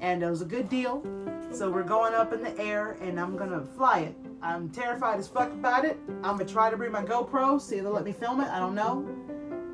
And 0.00 0.22
it 0.22 0.30
was 0.30 0.40
a 0.40 0.46
good 0.46 0.70
deal. 0.70 1.04
So 1.52 1.70
we're 1.70 1.82
going 1.82 2.14
up 2.14 2.32
in 2.32 2.42
the 2.42 2.58
air 2.58 2.96
and 3.02 3.20
I'm 3.20 3.36
going 3.36 3.50
to 3.50 3.60
fly 3.76 4.00
it. 4.00 4.16
I'm 4.42 4.68
terrified 4.70 5.20
as 5.20 5.28
fuck 5.28 5.52
about 5.52 5.84
it. 5.84 5.98
I'm 6.22 6.36
going 6.36 6.46
to 6.46 6.52
try 6.52 6.68
to 6.68 6.76
bring 6.76 6.90
my 6.90 7.04
GoPro, 7.04 7.60
see 7.60 7.76
if 7.76 7.84
they'll 7.84 7.92
let 7.92 8.04
me 8.04 8.12
film 8.12 8.40
it. 8.40 8.48
I 8.48 8.58
don't 8.58 8.74
know. 8.74 9.06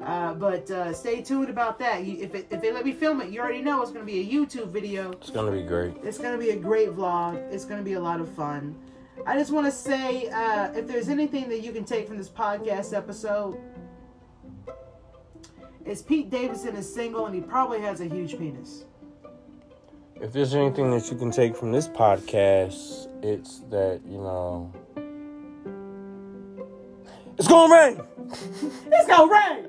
Uh, 0.05 0.35
but 0.35 0.71
uh, 0.71 0.93
stay 0.93 1.23
tuned 1.23 1.49
about 1.49 1.79
that. 1.79 2.05
You, 2.05 2.19
if, 2.21 2.35
it, 2.35 2.47
if 2.51 2.61
they 2.61 2.73
let 2.73 2.85
me 2.85 2.93
film 2.93 3.21
it, 3.21 3.31
you 3.31 3.41
already 3.41 3.63
know 3.63 3.83
it's 3.83 3.91
going 3.91 4.07
to 4.07 4.11
be 4.13 4.21
a 4.21 4.25
YouTube 4.25 4.69
video. 4.69 5.13
It's 5.13 5.31
gonna 5.31 5.51
be 5.51 5.63
great. 5.63 5.97
It's 6.03 6.19
going 6.19 6.33
to 6.33 6.39
be 6.39 6.51
a 6.51 6.57
great 6.57 6.91
vlog. 6.91 7.37
It's 7.53 7.65
going 7.65 7.79
to 7.79 7.85
be 7.85 7.95
a 7.95 8.01
lot 8.01 8.21
of 8.21 8.29
fun. 8.29 8.79
I 9.27 9.37
just 9.37 9.51
want 9.51 9.67
to 9.67 9.73
say 9.73 10.29
uh, 10.29 10.73
if 10.75 10.87
there's 10.87 11.09
anything 11.09 11.49
that 11.49 11.61
you 11.61 11.73
can 11.73 11.85
take 11.85 12.07
from 12.07 12.19
this 12.19 12.29
podcast 12.29 12.97
episode, 12.97 13.59
it's 15.85 16.03
Pete 16.03 16.31
Davidson 16.31 16.77
is 16.77 16.93
single 16.93 17.27
and 17.27 17.35
he 17.35 17.41
probably 17.41 17.81
has 17.81 18.01
a 18.01 18.07
huge 18.07 18.39
penis. 18.39 18.85
If 20.21 20.33
there's 20.33 20.53
anything 20.53 20.91
that 20.91 21.09
you 21.13 21.17
can 21.17 21.31
take 21.31 21.55
from 21.55 21.71
this 21.71 21.87
podcast, 21.87 23.07
it's 23.23 23.61
that 23.71 24.01
you 24.05 24.19
know. 24.19 24.73
It's 27.39 27.47
gonna 27.47 27.73
rain. 27.73 28.01
It's 28.91 29.07
gonna 29.07 29.33
rain! 29.33 29.69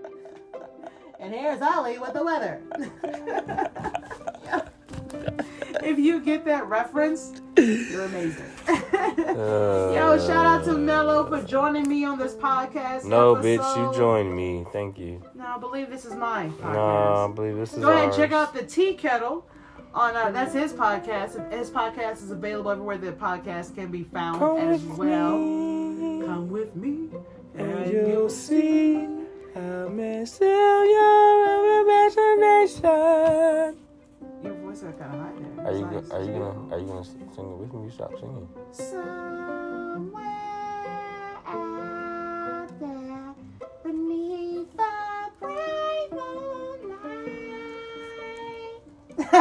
And 1.19 1.31
here's 1.33 1.61
Ollie 1.61 1.99
with 1.99 2.13
the 2.13 2.23
weather. 2.23 2.61
if 5.83 5.99
you 5.99 6.19
get 6.19 6.45
that 6.45 6.67
reference, 6.67 7.39
you're 7.55 8.05
amazing. 8.05 8.45
Uh, 8.67 9.91
Yo, 9.93 10.17
shout 10.17 10.47
out 10.47 10.65
to 10.65 10.73
Mello 10.73 11.27
for 11.27 11.43
joining 11.45 11.87
me 11.87 12.05
on 12.05 12.17
this 12.17 12.33
podcast. 12.33 13.05
No, 13.05 13.35
episode. 13.35 13.59
bitch, 13.59 13.77
you 13.77 13.93
joined 13.97 14.35
me. 14.35 14.65
Thank 14.73 14.97
you. 14.97 15.21
No, 15.35 15.45
I 15.45 15.59
believe 15.59 15.91
this 15.91 16.05
is 16.05 16.15
mine. 16.15 16.55
No, 16.61 17.27
I 17.29 17.31
believe 17.35 17.55
this 17.55 17.73
is 17.73 17.79
Go 17.79 17.91
ahead 17.91 18.05
and 18.05 18.13
check 18.13 18.31
out 18.31 18.55
the 18.55 18.63
Tea 18.63 18.95
Kettle. 18.95 19.45
On 19.99 20.15
uh, 20.15 20.31
that's 20.31 20.53
his 20.53 20.71
podcast. 20.71 21.51
His 21.51 21.69
podcast 21.69 22.23
is 22.23 22.31
available 22.31 22.71
everywhere 22.71 22.97
that 22.99 23.19
podcasts 23.19 23.75
can 23.75 23.91
be 23.91 24.03
found 24.05 24.39
Come 24.39 24.57
as 24.57 24.81
well. 24.83 25.37
me, 25.37 26.25
Come 26.25 26.49
with 26.49 26.73
me, 26.73 27.09
and 27.55 27.91
you'll 27.91 28.29
see 28.29 29.05
how 29.53 29.89
messy 29.89 30.45
your 30.45 31.81
imagination. 31.81 33.75
Your 34.41 34.53
voice 34.63 34.79
got 34.83 34.97
kind 34.99 35.15
of 35.15 35.19
high 35.19 35.33
there. 35.35 35.65
Are 35.67 35.73
you 35.77 35.97
It's 35.97 36.07
go- 36.07 36.15
are 36.15 36.23
you 36.23 36.31
gonna 36.31 36.73
are 36.73 36.79
you 36.79 36.85
gonna 36.87 37.03
sing 37.03 37.51
it 37.51 37.57
with 37.59 37.73
me? 37.73 37.83
You 37.83 37.91
stop 37.91 38.11
singing. 38.21 38.47
Somewhere 38.71 39.78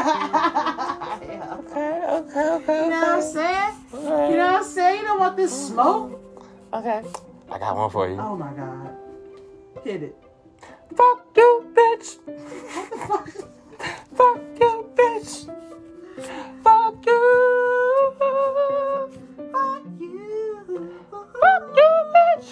Okay, 0.08 2.06
okay, 2.08 2.48
okay. 2.56 2.84
You 2.84 2.90
know 2.90 3.00
what 3.00 3.08
I'm 3.08 3.22
saying? 3.22 3.74
You 3.92 3.98
know 4.00 4.36
what 4.36 4.40
I'm 4.40 4.64
saying? 4.64 5.00
You 5.00 5.06
don't 5.06 5.20
want 5.20 5.36
this 5.36 5.68
smoke? 5.68 6.18
Okay. 6.72 7.02
I 7.50 7.58
got 7.58 7.76
one 7.76 7.90
for 7.90 8.08
you. 8.08 8.16
Oh 8.18 8.36
my 8.36 8.52
god. 8.52 8.96
Hit 9.84 10.02
it. 10.02 10.16
Fuck 10.96 11.26
you, 11.36 11.66
bitch. 11.74 12.18
What 12.24 12.90
the 12.90 12.96
fuck? 13.06 13.28
Fuck 14.16 14.40
you, 14.58 14.90
bitch. 14.94 15.46
Fuck 16.64 17.06
you. 17.06 18.14
Fuck 19.52 19.84
you. 20.00 21.04
Fuck 21.10 21.76
you, 21.76 21.92
bitch. 22.14 22.48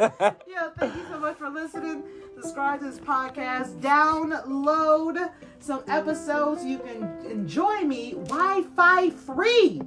Yo, 0.48 0.70
thank 0.78 0.94
you 0.96 1.04
so 1.10 1.18
much 1.20 1.36
for 1.36 1.48
listening. 1.48 2.02
Subscribe 2.34 2.80
to 2.80 2.86
this 2.86 2.98
podcast. 2.98 3.80
Download 3.80 5.30
some 5.62 5.82
episodes. 5.88 6.64
You 6.64 6.78
can 6.78 7.02
enjoy 7.30 7.80
me 7.82 8.12
Wi-Fi 8.12 9.10
free. 9.10 9.82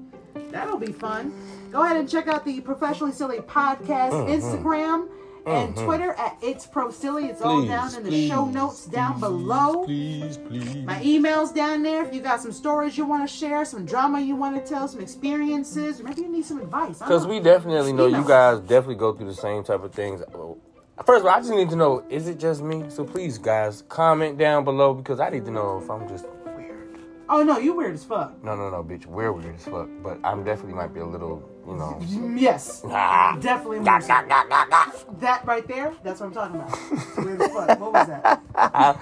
That'll 0.51 0.77
be 0.77 0.91
fun. 0.91 1.33
Go 1.71 1.83
ahead 1.83 1.97
and 1.97 2.09
check 2.09 2.27
out 2.27 2.45
the 2.45 2.61
Professionally 2.61 3.11
Silly 3.11 3.39
Podcast 3.39 4.11
Mm-hmm. 4.11 4.31
Instagram 4.31 5.09
and 5.45 5.75
Twitter 5.75 6.13
at 6.13 6.37
It's 6.41 6.65
Pro 6.65 6.89
Silly. 6.89 7.25
It's 7.25 7.41
all 7.41 7.65
down 7.65 7.93
in 7.95 8.03
the 8.03 8.09
please, 8.09 8.29
show 8.29 8.45
notes 8.45 8.85
down 8.85 9.19
below. 9.19 9.83
Please, 9.83 10.37
please. 10.37 10.75
My 10.77 11.01
email's 11.03 11.51
down 11.51 11.83
there. 11.83 12.05
If 12.05 12.13
you 12.13 12.21
got 12.21 12.39
some 12.41 12.53
stories 12.53 12.97
you 12.97 13.05
want 13.05 13.27
to 13.27 13.35
share, 13.35 13.65
some 13.65 13.85
drama 13.85 14.21
you 14.21 14.35
want 14.37 14.55
to 14.55 14.65
tell, 14.67 14.87
some 14.87 15.01
experiences, 15.01 16.01
maybe 16.01 16.21
you 16.21 16.29
need 16.29 16.45
some 16.45 16.59
advice. 16.61 16.99
Because 16.99 17.27
we 17.27 17.39
definitely 17.41 17.91
know 17.91 18.05
you 18.07 18.23
guys 18.25 18.59
definitely 18.61 18.95
go 18.95 19.13
through 19.13 19.27
the 19.27 19.33
same 19.35 19.63
type 19.63 19.83
of 19.83 19.93
things. 19.93 20.21
First 21.05 21.21
of 21.21 21.25
all, 21.25 21.33
I 21.33 21.39
just 21.39 21.49
need 21.51 21.69
to 21.71 21.75
know, 21.75 22.03
is 22.09 22.27
it 22.27 22.37
just 22.39 22.61
me? 22.61 22.83
So 22.89 23.03
please, 23.03 23.37
guys, 23.39 23.83
comment 23.89 24.37
down 24.37 24.63
below 24.63 24.93
because 24.93 25.19
I 25.19 25.29
need 25.29 25.43
to 25.45 25.51
know 25.51 25.79
if 25.83 25.89
I'm 25.89 26.07
just 26.07 26.25
weird. 26.55 26.99
Oh 27.27 27.41
no, 27.43 27.57
you 27.57 27.73
weird 27.75 27.95
as 27.95 28.03
fuck. 28.03 28.41
No, 28.43 28.55
no, 28.55 28.69
no, 28.69 28.83
bitch. 28.83 29.07
We're 29.07 29.31
weird 29.31 29.55
as 29.55 29.65
fuck. 29.65 29.89
But 30.03 30.19
I'm 30.23 30.43
definitely 30.43 30.75
might 30.75 30.93
be 30.93 30.99
a 30.99 31.05
little, 31.05 31.41
you 31.67 31.73
know. 31.75 31.97
Mm, 31.99 32.39
Yes, 32.39 32.83
Ah. 32.85 33.35
definitely 33.41 33.79
Gah, 33.79 33.97
weird. 33.97 34.07
gah, 34.07 34.21
gah, 34.27 34.43
gah, 34.47 34.65
gah. 34.69 34.91
That 35.19 35.43
right 35.47 35.67
there, 35.67 35.95
that's 36.03 36.19
what 36.21 36.27
I'm 36.27 36.33
talking 36.33 36.57
about. 36.61 36.77
Weird 37.25 37.41
as 37.41 37.51
fuck. 37.51 37.79
What 37.79 37.93
was 37.93 38.07
that? 38.07 38.41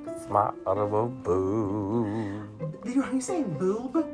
It's 0.07 0.27
my 0.29 0.51
audible 0.65 1.07
boo. 1.07 2.49
Are 2.85 3.13
you 3.13 3.21
saying 3.21 3.55
boob? 3.57 4.05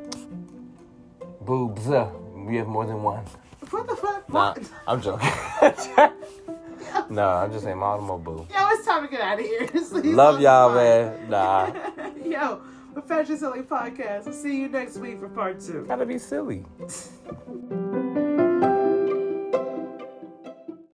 Boobs. 1.40 1.88
We 2.46 2.56
have 2.56 2.68
more 2.68 2.86
than 2.86 3.02
one. 3.02 3.24
What 3.70 3.86
the 3.88 3.96
fuck? 3.96 4.28
Nah, 4.32 4.54
I'm 4.86 5.00
joking. 5.00 5.28
no, 7.10 7.28
I'm 7.28 7.52
just 7.52 7.64
saying 7.64 7.78
my 7.78 7.86
audible 7.86 8.18
boo. 8.18 8.46
Yo, 8.52 8.68
it's 8.70 8.84
time 8.84 9.04
to 9.04 9.10
get 9.10 9.20
out 9.20 9.38
of 9.38 9.46
here. 9.46 9.68
Love 10.12 10.40
y'all, 10.40 10.74
man. 10.74 11.30
Nah. 11.30 11.72
Yo, 12.24 12.60
Professional 12.92 13.38
Silly 13.38 13.62
Podcast. 13.62 14.26
I'll 14.26 14.32
see 14.32 14.60
you 14.60 14.68
next 14.68 14.96
week 14.96 15.20
for 15.20 15.28
part 15.28 15.60
two. 15.60 15.84
gotta 15.86 16.06
be 16.06 16.18
silly. 16.18 16.64